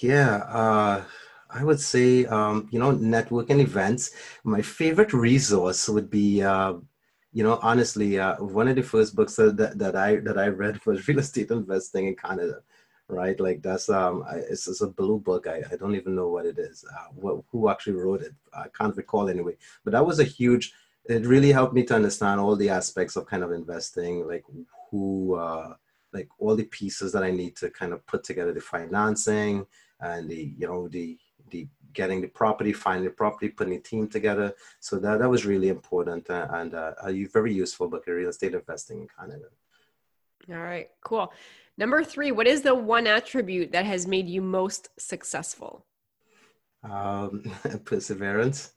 Yeah 0.00 0.36
uh 0.46 1.02
I 1.54 1.64
would 1.64 1.80
say, 1.80 2.24
um, 2.26 2.68
you 2.70 2.78
know, 2.78 2.92
networking 2.92 3.60
events. 3.60 4.12
My 4.42 4.62
favorite 4.62 5.12
resource 5.12 5.86
would 5.86 6.08
be, 6.08 6.40
uh, 6.42 6.74
you 7.32 7.42
know, 7.44 7.58
honestly, 7.62 8.18
uh, 8.18 8.36
one 8.36 8.68
of 8.68 8.76
the 8.76 8.82
first 8.82 9.14
books 9.14 9.36
that, 9.36 9.74
that 9.76 9.94
I 9.96 10.16
that 10.16 10.38
I 10.38 10.46
read 10.46 10.80
was 10.86 11.06
Real 11.08 11.18
Estate 11.18 11.50
Investing 11.50 12.06
in 12.06 12.14
Canada, 12.14 12.62
right? 13.12 13.38
Like 13.38 13.62
that's 13.62 13.88
um, 13.88 14.24
it's, 14.32 14.66
it's 14.66 14.80
a 14.80 14.88
blue 14.88 15.18
book. 15.18 15.46
I, 15.46 15.62
I 15.70 15.76
don't 15.76 15.94
even 15.94 16.14
know 16.14 16.28
what 16.28 16.46
it 16.46 16.58
is. 16.58 16.84
Uh, 16.90 17.08
what, 17.14 17.44
who 17.50 17.68
actually 17.68 17.94
wrote 17.94 18.22
it? 18.22 18.34
I 18.54 18.66
can't 18.76 18.96
recall 18.96 19.28
anyway. 19.28 19.56
But 19.84 19.92
that 19.92 20.06
was 20.06 20.18
a 20.18 20.24
huge. 20.24 20.72
It 21.04 21.26
really 21.26 21.52
helped 21.52 21.74
me 21.74 21.84
to 21.84 21.94
understand 21.94 22.40
all 22.40 22.56
the 22.56 22.70
aspects 22.70 23.16
of 23.16 23.26
kind 23.26 23.42
of 23.42 23.52
investing, 23.52 24.26
like 24.26 24.44
who, 24.90 25.34
uh, 25.34 25.74
like 26.12 26.28
all 26.38 26.54
the 26.56 26.64
pieces 26.64 27.12
that 27.12 27.24
I 27.24 27.30
need 27.30 27.56
to 27.56 27.70
kind 27.70 27.92
of 27.92 28.06
put 28.06 28.24
together 28.24 28.52
the 28.52 28.60
financing 28.60 29.66
and 30.00 30.28
the 30.28 30.54
you 30.58 30.66
know 30.66 30.88
the 30.88 31.18
the 31.50 31.68
getting 31.92 32.22
the 32.22 32.28
property, 32.28 32.72
finding 32.72 33.04
the 33.04 33.10
property, 33.10 33.48
putting 33.48 33.74
a 33.74 33.80
team 33.80 34.08
together. 34.08 34.54
So 34.80 34.98
that, 34.98 35.18
that 35.18 35.28
was 35.28 35.44
really 35.44 35.68
important 35.68 36.30
uh, 36.30 36.48
and 36.52 36.74
uh, 36.74 36.94
a 37.02 37.24
very 37.24 37.52
useful 37.52 37.88
book, 37.88 38.04
in 38.06 38.14
real 38.14 38.30
estate 38.30 38.54
investing 38.54 39.02
in 39.02 39.08
Canada. 39.08 39.48
All 40.50 40.56
right, 40.56 40.88
cool. 41.02 41.32
Number 41.78 42.04
three, 42.04 42.32
what 42.32 42.46
is 42.46 42.62
the 42.62 42.74
one 42.74 43.06
attribute 43.06 43.72
that 43.72 43.86
has 43.86 44.06
made 44.06 44.28
you 44.28 44.42
most 44.42 44.88
successful? 44.98 45.86
Um, 46.82 47.44
perseverance. 47.84 48.72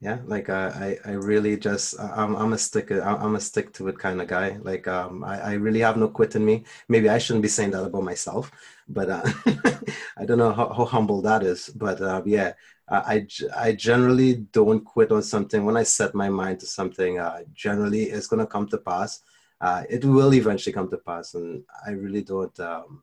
Yeah 0.00 0.18
like 0.26 0.50
uh, 0.50 0.70
i 0.74 0.98
i 1.06 1.12
really 1.12 1.56
just 1.56 1.98
i'm, 1.98 2.36
I'm 2.36 2.52
a 2.52 2.58
stick 2.58 2.90
i'm 2.90 3.34
a 3.34 3.40
stick 3.40 3.72
to 3.74 3.88
it 3.88 3.98
kind 3.98 4.20
of 4.20 4.28
guy. 4.28 4.58
Like 4.62 4.86
um 4.86 5.24
I, 5.24 5.40
I 5.40 5.52
really 5.54 5.80
have 5.80 5.96
no 5.96 6.08
quit 6.08 6.36
in 6.36 6.44
me. 6.44 6.64
Maybe 6.88 7.08
i 7.08 7.16
shouldn't 7.16 7.42
be 7.42 7.48
saying 7.48 7.70
that 7.70 7.84
about 7.84 8.02
myself 8.02 8.50
but 8.88 9.08
uh, 9.08 9.22
i 10.18 10.26
don't 10.26 10.36
know 10.38 10.52
how, 10.52 10.68
how, 10.68 10.84
humble 10.84 11.22
that 11.22 11.42
is. 11.42 11.70
But 11.70 12.02
uh, 12.02 12.22
yeah 12.26 12.52
I, 12.88 13.26
I 13.56 13.72
generally 13.72 14.34
don't 14.52 14.84
quit 14.84 15.10
on 15.10 15.22
something. 15.22 15.64
When 15.64 15.78
i 15.78 15.82
set 15.82 16.14
my 16.14 16.28
mind 16.28 16.60
to 16.60 16.66
something 16.66 17.18
uh, 17.18 17.40
generally 17.54 18.04
it's 18.04 18.26
going 18.26 18.40
to 18.40 18.46
come 18.46 18.68
to 18.68 18.78
pass 18.78 19.22
uh, 19.60 19.82
it 19.88 20.04
will 20.04 20.34
eventually 20.34 20.72
come 20.72 20.88
to 20.88 20.98
pass 20.98 21.34
and 21.34 21.62
i 21.86 21.90
really 21.90 22.22
don't 22.22 22.58
um, 22.60 23.02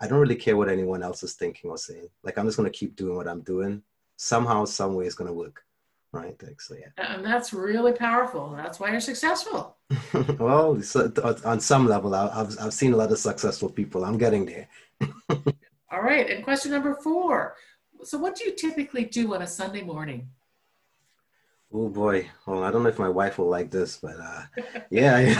i 0.00 0.06
don't 0.06 0.20
really 0.20 0.36
care 0.36 0.56
what 0.56 0.68
anyone 0.68 1.02
else 1.02 1.22
is 1.22 1.34
thinking 1.34 1.70
or 1.70 1.78
saying 1.78 2.08
like 2.22 2.36
i'm 2.38 2.46
just 2.46 2.56
going 2.56 2.70
to 2.70 2.78
keep 2.78 2.96
doing 2.96 3.16
what 3.16 3.28
i'm 3.28 3.40
doing 3.40 3.82
somehow 4.16 4.64
some 4.64 4.94
way 4.94 5.06
it's 5.06 5.14
going 5.14 5.28
to 5.28 5.34
work 5.34 5.64
right? 6.14 6.40
So 6.58 6.74
yeah. 6.74 6.90
And 6.96 7.24
that's 7.24 7.52
really 7.52 7.92
powerful. 7.92 8.54
That's 8.56 8.78
why 8.80 8.90
you're 8.90 9.00
successful. 9.00 9.76
well, 10.38 10.80
on 11.44 11.60
some 11.60 11.86
level, 11.86 12.14
I've, 12.14 12.56
I've 12.60 12.72
seen 12.72 12.92
a 12.92 12.96
lot 12.96 13.10
of 13.10 13.18
successful 13.18 13.68
people. 13.68 14.04
I'm 14.04 14.16
getting 14.16 14.46
there. 14.46 14.68
All 15.92 16.02
right. 16.02 16.30
And 16.30 16.44
question 16.44 16.70
number 16.70 16.94
four. 16.94 17.56
So 18.04 18.18
what 18.18 18.36
do 18.36 18.44
you 18.44 18.52
typically 18.52 19.04
do 19.04 19.34
on 19.34 19.42
a 19.42 19.46
Sunday 19.46 19.82
morning? 19.82 20.28
Oh 21.76 21.88
boy. 21.88 22.30
Well, 22.46 22.62
I 22.62 22.70
don't 22.70 22.84
know 22.84 22.88
if 22.88 23.00
my 23.00 23.08
wife 23.08 23.36
will 23.36 23.48
like 23.48 23.68
this, 23.68 23.96
but 23.96 24.14
uh, 24.20 24.42
yeah, 24.90 25.34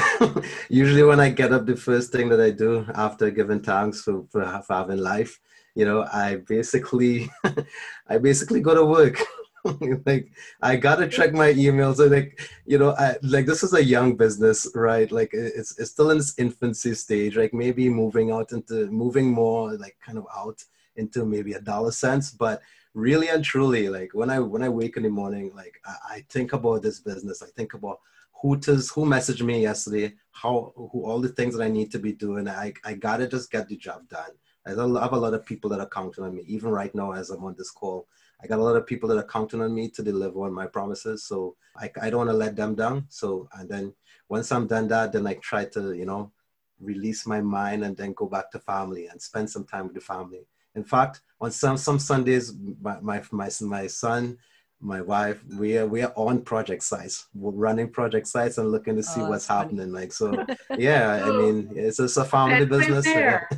usually 0.69 1.05
when 1.05 1.21
I 1.21 1.31
get 1.31 1.53
up, 1.53 1.65
the 1.65 1.77
first 1.77 2.11
thing 2.11 2.29
that 2.31 2.41
I 2.41 2.51
do 2.51 2.85
after 2.93 3.31
giving 3.31 3.61
thanks 3.61 4.03
for, 4.03 4.25
for, 4.33 4.43
for 4.67 4.73
having 4.75 4.99
life, 4.99 5.39
you 5.77 5.85
know, 5.85 6.03
I 6.13 6.39
basically, 6.49 7.31
I 8.09 8.19
basically 8.19 8.61
go 8.61 8.75
to 8.75 8.85
work. 8.85 9.23
like 10.07 10.33
I 10.61 10.75
gotta 10.75 11.07
check 11.07 11.33
my 11.35 11.53
emails. 11.53 12.01
And 12.01 12.11
like 12.11 12.41
you 12.67 12.79
know, 12.79 12.97
I, 12.99 13.15
like 13.23 13.47
this 13.47 13.63
is 13.63 13.73
a 13.73 13.85
young 13.85 14.17
business, 14.17 14.67
right? 14.75 15.11
Like 15.13 15.31
it's 15.33 15.79
it's 15.79 15.93
still 15.93 16.11
in 16.11 16.19
its 16.19 16.37
infancy 16.37 16.95
stage. 16.97 17.37
Like 17.37 17.55
maybe 17.55 17.89
moving 17.89 18.33
out 18.33 18.51
into 18.51 18.89
moving 18.91 19.31
more, 19.31 19.77
like 19.77 19.97
kind 20.05 20.19
of 20.19 20.27
out 20.37 20.65
into 20.97 21.25
maybe 21.25 21.53
a 21.53 21.61
dollar 21.61 21.93
cents, 21.93 22.33
but 22.33 22.61
really 22.95 23.29
and 23.29 23.45
truly, 23.45 23.89
like 23.89 24.15
when 24.15 24.31
I 24.31 24.39
when 24.39 24.63
I 24.63 24.69
wake 24.69 24.97
in 24.97 25.03
the 25.03 25.11
morning, 25.11 25.53
like 25.55 25.81
I, 25.85 25.97
I 26.11 26.25
think 26.31 26.53
about 26.53 26.83
this 26.83 27.01
business. 27.01 27.43
I 27.43 27.49
think 27.57 27.75
about 27.75 28.01
who 28.41 28.59
tis, 28.59 28.91
who 28.91 29.05
messaged 29.05 29.43
me 29.43 29.63
yesterday, 29.63 30.15
how 30.33 30.73
who 30.77 31.05
all 31.05 31.21
the 31.21 31.29
things 31.29 31.57
that 31.57 31.65
I 31.65 31.69
need 31.69 31.91
to 31.93 31.99
be 31.99 32.13
doing. 32.13 32.49
I 32.49 32.73
I 32.85 32.95
gotta 32.95 33.27
just 33.27 33.51
get 33.51 33.69
the 33.69 33.77
job 33.77 34.09
done. 34.09 34.31
I 34.67 34.71
have 34.71 34.79
a 35.13 35.19
lot 35.19 35.35
of 35.35 35.45
people 35.45 35.69
that 35.71 35.81
are 35.81 35.89
counting 35.89 36.25
on 36.25 36.35
me, 36.35 36.43
even 36.47 36.71
right 36.71 36.95
now 36.95 37.13
as 37.13 37.29
I'm 37.29 37.45
on 37.45 37.55
this 37.59 37.71
call. 37.71 38.07
I 38.43 38.47
got 38.47 38.59
a 38.59 38.63
lot 38.63 38.77
of 38.77 38.87
people 38.87 39.09
that 39.11 39.19
are 39.19 39.27
counting 39.27 39.61
on 39.61 39.75
me 39.75 39.91
to 39.91 40.03
deliver 40.03 40.41
on 40.41 40.55
my 40.55 40.67
promises. 40.67 41.25
So 41.25 41.57
I, 41.77 41.91
I 42.01 42.09
don't 42.09 42.27
want 42.27 42.31
to 42.31 42.37
let 42.37 42.57
them 42.57 42.75
down. 42.75 43.07
So, 43.11 43.49
and 43.59 43.69
then 43.69 43.95
once 44.29 44.51
I'm 44.51 44.67
done 44.67 44.89
that, 44.89 45.13
then 45.13 45.27
I 45.27 45.35
try 45.35 45.67
to, 45.67 45.93
you 45.93 46.07
know, 46.07 46.33
release 46.81 47.27
my 47.27 47.41
mind 47.41 47.85
and 47.85 47.97
then 47.97 48.15
go 48.15 48.27
back 48.27 48.51
to 48.53 48.59
family 48.59 49.07
and 49.07 49.21
spend 49.21 49.51
some 49.51 49.65
time 49.65 49.85
with 49.85 49.95
the 49.95 50.01
family. 50.01 50.47
In 50.75 50.85
fact, 50.85 51.21
on 51.41 51.51
some, 51.51 51.77
some 51.77 51.99
Sundays, 51.99 52.53
my, 52.81 52.99
my, 53.01 53.23
my, 53.31 53.51
my 53.61 53.87
son 53.87 54.39
my 54.85 55.01
wife 55.01 55.43
we 55.57 55.79
are 55.79 55.87
we 55.87 56.03
are 56.03 56.13
on 56.15 56.43
project 56.43 56.83
sites 56.83 57.29
we're 57.35 57.51
running 57.51 57.89
project 57.89 58.27
sites 58.27 58.59
and 58.59 58.71
looking 58.71 58.95
to 58.95 59.03
see 59.03 59.21
oh, 59.23 59.29
what's 59.31 59.47
happening 59.47 59.91
like 59.91 60.13
so 60.13 60.45
yeah 60.79 61.25
i 61.25 61.31
mean 61.31 61.71
it's 61.75 61.97
just 61.97 62.19
a 62.19 62.25
family 62.25 62.67
business 62.67 63.05
there. 63.15 63.49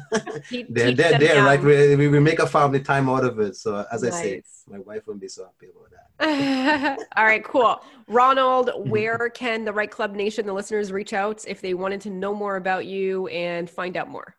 they're 0.69 0.93
they're 0.93 1.19
there 1.19 1.43
right 1.43 1.61
we, 1.61 1.97
we 1.97 2.21
make 2.21 2.39
a 2.39 2.47
family 2.47 2.81
time 2.81 3.09
out 3.09 3.25
of 3.25 3.41
it 3.41 3.57
so 3.57 3.85
as 3.91 4.03
nice. 4.03 4.15
i 4.15 4.23
say 4.23 4.43
my 4.69 4.79
wife 4.79 5.07
wouldn't 5.07 5.21
be 5.21 5.29
so 5.29 5.45
happy 5.45 5.71
about 5.71 5.91
that. 6.19 6.99
All 7.17 7.25
right 7.25 7.45
cool. 7.45 7.81
Ronald 8.09 8.71
where 8.89 9.31
can 9.31 9.65
the 9.65 9.73
right 9.73 9.91
club 9.91 10.15
nation 10.15 10.45
the 10.45 10.53
listeners 10.53 10.91
reach 10.91 11.13
out 11.13 11.45
if 11.47 11.61
they 11.61 11.75
wanted 11.75 12.01
to 12.03 12.11
know 12.11 12.35
more 12.35 12.57
about 12.57 12.87
you 12.87 13.29
and 13.29 13.71
find 13.71 13.97
out 13.97 14.09
more 14.09 14.35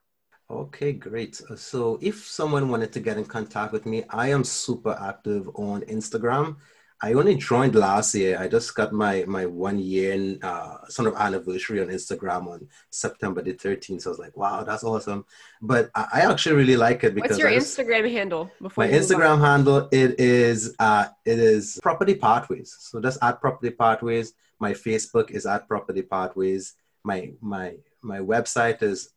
Okay, 0.49 0.93
great. 0.93 1.41
So 1.57 1.99
if 2.01 2.25
someone 2.25 2.69
wanted 2.69 2.93
to 2.93 3.01
get 3.01 3.17
in 3.17 3.25
contact 3.25 3.73
with 3.73 3.85
me, 3.85 4.05
I 4.09 4.29
am 4.29 4.45
super 4.45 4.97
active 4.99 5.49
on 5.55 5.81
Instagram. 5.81 6.55
I 7.01 7.13
only 7.13 7.35
joined 7.35 7.75
last 7.75 8.15
year. 8.15 8.39
I 8.39 8.47
just 8.47 8.73
got 8.73 8.91
my 8.91 9.23
my 9.27 9.45
one 9.45 9.77
year 9.77 10.37
uh, 10.41 10.87
sort 10.87 11.09
of 11.09 11.15
anniversary 11.15 11.79
on 11.81 11.87
Instagram 11.87 12.47
on 12.47 12.67
September 12.89 13.41
the 13.41 13.53
13th. 13.53 14.01
So 14.01 14.09
I 14.09 14.11
was 14.11 14.19
like, 14.19 14.37
wow, 14.37 14.63
that's 14.63 14.83
awesome. 14.83 15.25
But 15.61 15.91
I, 15.93 16.07
I 16.13 16.19
actually 16.21 16.55
really 16.55 16.77
like 16.77 17.03
it 17.03 17.13
because 17.13 17.31
what's 17.31 17.39
your 17.39 17.51
just, 17.51 17.77
Instagram 17.77 18.09
handle? 18.09 18.49
Before 18.59 18.85
my 18.85 18.91
Instagram 18.91 19.41
handle 19.41 19.89
it 19.91 20.19
is 20.19 20.75
uh, 20.79 21.07
it 21.25 21.39
is 21.39 21.77
Property 21.83 22.15
Pathways. 22.15 22.75
So 22.79 22.99
just 23.01 23.19
at 23.21 23.41
Property 23.41 23.71
Pathways. 23.71 24.33
My 24.59 24.73
Facebook 24.73 25.29
is 25.29 25.45
at 25.45 25.67
Property 25.67 26.01
Pathways. 26.01 26.73
My 27.03 27.31
my 27.41 27.75
my 28.01 28.19
website 28.19 28.81
is 28.81 29.13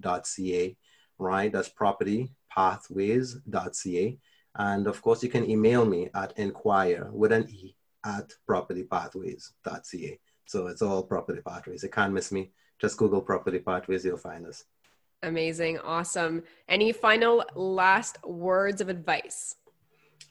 propertypathways.ca. 0.00 0.76
Right, 1.18 1.52
that's 1.52 1.68
property 1.68 2.32
propertypathways.ca 2.56 4.18
and 4.56 4.86
of 4.86 5.00
course, 5.00 5.22
you 5.22 5.28
can 5.28 5.48
email 5.48 5.84
me 5.84 6.10
at 6.14 6.36
inquire 6.36 7.08
with 7.12 7.32
an 7.32 7.48
E 7.50 7.74
at 8.04 8.32
propertypathways.ca. 8.48 10.18
So 10.46 10.66
it's 10.66 10.82
all 10.82 11.02
property 11.02 11.40
pathways. 11.40 11.82
You 11.82 11.88
can't 11.88 12.12
miss 12.12 12.32
me. 12.32 12.50
Just 12.78 12.98
Google 12.98 13.22
property 13.22 13.60
pathways, 13.60 14.04
you'll 14.04 14.18
find 14.18 14.46
us. 14.46 14.64
Amazing. 15.22 15.78
Awesome. 15.78 16.42
Any 16.68 16.92
final 16.92 17.44
last 17.54 18.22
words 18.24 18.80
of 18.80 18.88
advice? 18.88 19.56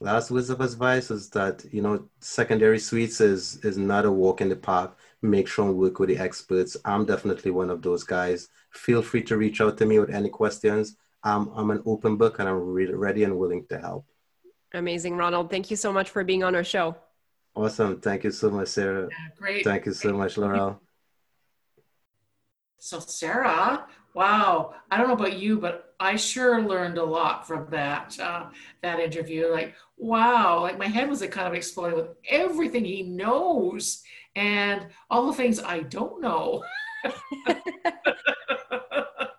last 0.00 0.30
words 0.30 0.50
of 0.50 0.60
advice 0.60 1.10
is 1.10 1.30
that 1.30 1.64
you 1.70 1.80
know 1.80 2.08
secondary 2.18 2.78
suites 2.78 3.20
is 3.20 3.58
is 3.64 3.78
not 3.78 4.04
a 4.04 4.10
walk 4.10 4.40
in 4.40 4.48
the 4.48 4.56
park 4.56 4.96
make 5.22 5.48
sure 5.48 5.66
and 5.66 5.78
work 5.78 5.98
with 5.98 6.08
the 6.08 6.18
experts. 6.18 6.76
I'm 6.84 7.04
definitely 7.04 7.52
one 7.52 7.70
of 7.70 7.80
those 7.80 8.02
guys. 8.04 8.48
Feel 8.70 9.02
free 9.02 9.22
to 9.22 9.36
reach 9.36 9.60
out 9.60 9.78
to 9.78 9.86
me 9.86 9.98
with 9.98 10.10
any 10.10 10.28
questions. 10.28 10.96
I'm, 11.22 11.48
I'm 11.54 11.70
an 11.70 11.82
open 11.86 12.16
book 12.16 12.40
and 12.40 12.48
i'm 12.48 12.60
re- 12.60 12.92
ready 12.92 13.22
and 13.22 13.38
willing 13.38 13.64
to 13.66 13.78
help. 13.78 14.04
Amazing 14.74 15.16
ronald. 15.16 15.50
Thank 15.50 15.70
you 15.70 15.76
so 15.76 15.92
much 15.92 16.10
for 16.10 16.24
being 16.24 16.42
on 16.42 16.56
our 16.56 16.64
show. 16.64 16.96
Awesome. 17.54 18.00
Thank 18.00 18.24
you 18.24 18.32
so 18.32 18.50
much 18.50 18.68
sarah. 18.68 19.08
Yeah, 19.10 19.28
great. 19.38 19.64
thank 19.64 19.86
you 19.86 19.92
so 19.92 20.12
much 20.12 20.36
laurel. 20.36 20.80
So 22.78 22.98
Sarah, 22.98 23.86
wow, 24.12 24.74
I 24.90 24.96
don't 24.96 25.06
know 25.06 25.14
about 25.14 25.38
you, 25.38 25.60
but 25.60 25.94
I 26.00 26.16
sure 26.16 26.60
learned 26.60 26.98
a 26.98 27.04
lot 27.04 27.46
from 27.46 27.68
that 27.70 28.18
uh, 28.18 28.46
that 28.82 28.98
interview. 28.98 29.52
Like, 29.52 29.76
wow, 29.96 30.62
like 30.62 30.78
my 30.78 30.88
head 30.88 31.08
was 31.08 31.20
like 31.20 31.30
kind 31.30 31.46
of 31.46 31.54
exploding 31.54 31.96
with 31.96 32.08
everything 32.28 32.84
he 32.84 33.04
knows 33.04 34.02
and 34.36 34.86
all 35.10 35.26
the 35.26 35.34
things 35.34 35.60
I 35.60 35.80
don't 35.80 36.20
know. 36.20 36.64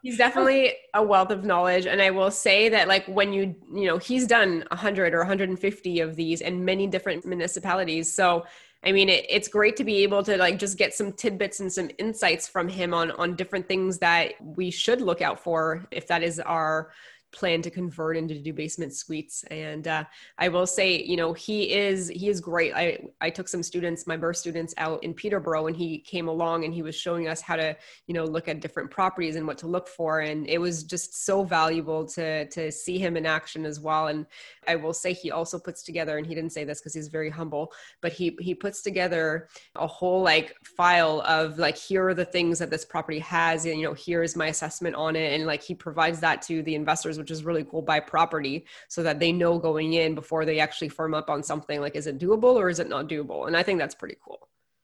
He's 0.01 0.17
definitely 0.17 0.73
a 0.93 1.01
wealth 1.01 1.31
of 1.31 1.45
knowledge. 1.45 1.85
And 1.85 2.01
I 2.01 2.09
will 2.09 2.29
say 2.29 2.67
that, 2.67 2.89
like, 2.89 3.05
when 3.05 3.31
you, 3.31 3.55
you 3.73 3.85
know, 3.85 3.97
he's 3.97 4.27
done 4.27 4.65
100 4.69 5.13
or 5.13 5.19
150 5.19 5.99
of 6.01 6.17
these 6.17 6.41
in 6.41 6.65
many 6.65 6.87
different 6.87 7.25
municipalities. 7.25 8.13
So, 8.13 8.45
I 8.83 8.91
mean, 8.91 9.07
it, 9.07 9.25
it's 9.29 9.47
great 9.47 9.77
to 9.77 9.85
be 9.85 10.03
able 10.03 10.21
to, 10.23 10.35
like, 10.35 10.59
just 10.59 10.77
get 10.77 10.93
some 10.93 11.13
tidbits 11.13 11.61
and 11.61 11.71
some 11.71 11.89
insights 11.99 12.49
from 12.49 12.67
him 12.67 12.93
on, 12.93 13.11
on 13.11 13.37
different 13.37 13.65
things 13.65 13.99
that 13.99 14.33
we 14.41 14.71
should 14.71 14.99
look 14.99 15.21
out 15.21 15.39
for 15.39 15.87
if 15.89 16.05
that 16.07 16.21
is 16.21 16.37
our 16.41 16.91
plan 17.33 17.61
to 17.61 17.69
convert 17.69 18.15
into 18.15 18.39
do 18.39 18.53
basement 18.53 18.93
suites. 18.93 19.43
And 19.51 19.87
uh, 19.87 20.03
i 20.37 20.47
will 20.47 20.67
say 20.67 21.03
you 21.03 21.17
know 21.17 21.33
he 21.33 21.73
is 21.73 22.09
he 22.09 22.29
is 22.29 22.39
great. 22.39 22.73
I 22.73 22.99
i 23.21 23.29
took 23.29 23.47
some 23.47 23.63
students 23.63 24.07
my 24.07 24.17
birth 24.17 24.37
students 24.37 24.73
out 24.77 25.03
in 25.03 25.13
peterborough 25.13 25.67
and 25.67 25.75
he 25.75 25.99
came 25.99 26.27
along 26.27 26.65
and 26.65 26.73
he 26.73 26.81
was 26.81 26.95
showing 26.95 27.27
us 27.27 27.41
how 27.41 27.55
to 27.55 27.75
you 28.07 28.13
know 28.13 28.23
look 28.23 28.47
at 28.47 28.61
different 28.61 28.91
properties 28.91 29.35
and 29.35 29.45
what 29.45 29.57
to 29.59 29.67
look 29.67 29.87
for. 29.87 30.21
And 30.21 30.47
it 30.47 30.59
was 30.59 30.83
just 30.83 31.25
so 31.25 31.43
valuable 31.43 32.05
to 32.07 32.47
to 32.49 32.71
see 32.71 32.97
him 32.97 33.17
in 33.17 33.25
action 33.25 33.65
as 33.65 33.79
well. 33.79 34.07
And 34.07 34.25
i 34.67 34.75
will 34.75 34.93
say 34.93 35.13
he 35.13 35.31
also 35.31 35.59
puts 35.59 35.83
together 35.83 36.17
and 36.17 36.25
he 36.25 36.35
didn't 36.35 36.51
say 36.51 36.63
this 36.63 36.79
because 36.79 36.93
he's 36.93 37.09
very 37.09 37.29
humble 37.29 37.73
but 38.01 38.13
he 38.13 38.37
he 38.39 38.55
puts 38.55 38.81
together 38.81 39.49
a 39.75 39.87
whole 39.87 40.21
like 40.21 40.55
file 40.63 41.21
of 41.21 41.57
like 41.57 41.77
here 41.77 42.07
are 42.07 42.13
the 42.13 42.25
things 42.25 42.59
that 42.59 42.69
this 42.69 42.85
property 42.85 43.19
has 43.19 43.65
and 43.65 43.79
you 43.79 43.85
know 43.85 43.93
here 43.93 44.23
is 44.23 44.35
my 44.35 44.47
assessment 44.47 44.95
on 44.95 45.15
it. 45.15 45.33
And 45.33 45.45
like 45.45 45.63
he 45.63 45.75
provides 45.75 46.19
that 46.19 46.41
to 46.43 46.61
the 46.63 46.75
investors 46.75 47.17
which 47.23 47.31
is 47.31 47.43
really 47.43 47.63
cool 47.63 47.81
by 47.81 47.99
property 47.99 48.65
so 48.89 49.01
that 49.01 49.19
they 49.19 49.31
know 49.31 49.57
going 49.57 49.93
in 49.93 50.13
before 50.13 50.43
they 50.45 50.59
actually 50.59 50.89
firm 50.89 51.13
up 51.13 51.29
on 51.29 51.41
something 51.41 51.79
like 51.79 51.95
is 51.95 52.07
it 52.07 52.19
doable 52.19 52.55
or 52.55 52.67
is 52.69 52.79
it 52.79 52.89
not 52.89 53.07
doable 53.07 53.47
and 53.47 53.55
i 53.55 53.63
think 53.63 53.79
that's 53.79 53.95
pretty 53.95 54.17
cool 54.23 54.43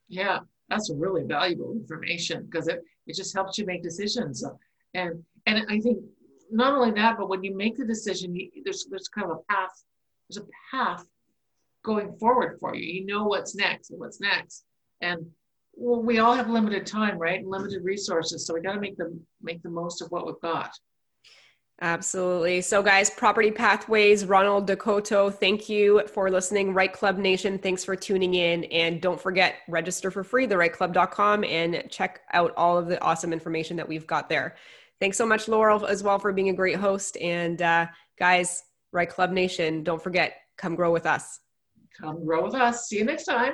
Yeah, 0.09 0.39
that's 0.69 0.91
really 0.93 1.23
valuable 1.23 1.71
information 1.71 2.45
because 2.45 2.67
it, 2.67 2.83
it 3.07 3.15
just 3.15 3.33
helps 3.33 3.57
you 3.57 3.65
make 3.65 3.83
decisions. 3.83 4.43
And 4.93 5.23
and 5.45 5.65
I 5.69 5.79
think 5.79 5.99
not 6.51 6.73
only 6.73 6.91
that, 6.91 7.17
but 7.17 7.29
when 7.29 7.43
you 7.43 7.55
make 7.55 7.77
the 7.77 7.85
decision, 7.85 8.35
you, 8.35 8.49
there's 8.63 8.87
there's 8.89 9.07
kind 9.07 9.29
of 9.29 9.37
a 9.37 9.53
path. 9.53 9.83
There's 10.29 10.43
a 10.45 10.49
path 10.75 11.05
going 11.83 12.13
forward 12.17 12.57
for 12.59 12.75
you. 12.75 12.85
You 12.85 13.05
know 13.05 13.25
what's 13.25 13.55
next 13.55 13.91
and 13.91 13.99
what's 13.99 14.19
next. 14.19 14.65
And 15.01 15.27
well, 15.75 16.01
we 16.01 16.19
all 16.19 16.33
have 16.33 16.49
limited 16.49 16.85
time, 16.85 17.17
right? 17.17 17.45
Limited 17.45 17.83
resources, 17.83 18.45
so 18.45 18.53
we 18.53 18.61
got 18.61 18.73
to 18.73 18.81
make 18.81 18.97
them 18.97 19.21
make 19.41 19.61
the 19.61 19.69
most 19.69 20.01
of 20.01 20.09
what 20.11 20.25
we've 20.25 20.41
got. 20.41 20.71
Absolutely. 21.82 22.59
So, 22.59 22.84
guys, 22.84 23.09
Property 23.09 23.51
Pathways, 23.51 24.25
Ronald 24.25 24.67
De 24.67 24.75
Coteau, 24.75 25.34
thank 25.34 25.69
you 25.69 26.03
for 26.07 26.30
listening. 26.30 26.73
Right 26.73 26.91
Club 26.91 27.17
Nation, 27.17 27.57
thanks 27.57 27.86
for 27.86 27.95
tuning 27.95 28.34
in. 28.34 28.65
And 28.65 29.01
don't 29.01 29.19
forget, 29.19 29.55
register 29.69 30.11
for 30.11 30.23
free, 30.25 30.45
therightclub.com, 30.45 31.45
and 31.45 31.86
check 31.89 32.21
out 32.34 32.53
all 32.57 32.77
of 32.77 32.88
the 32.88 33.01
awesome 33.01 33.32
information 33.32 33.77
that 33.77 33.88
we've 33.88 34.05
got 34.05 34.27
there. 34.27 34.57
Thanks 34.99 35.17
so 35.17 35.25
much, 35.25 35.47
Laurel, 35.47 35.86
as 35.86 36.03
well, 36.03 36.19
for 36.19 36.34
being 36.34 36.49
a 36.49 36.53
great 36.53 36.75
host. 36.75 37.15
And, 37.17 37.61
uh, 37.61 37.88
guys, 38.17 38.63
Right 38.91 39.09
Club 39.09 39.32
Nation, 39.32 39.84
don't 39.84 40.01
forget, 40.01 40.34
come 40.57 40.75
grow 40.75 40.91
with 40.91 41.05
us. 41.05 41.39
Come 41.97 42.25
grow 42.25 42.43
with 42.43 42.55
us. 42.55 42.89
See 42.89 42.97
you 42.97 43.05
next 43.05 43.23
time. 43.23 43.53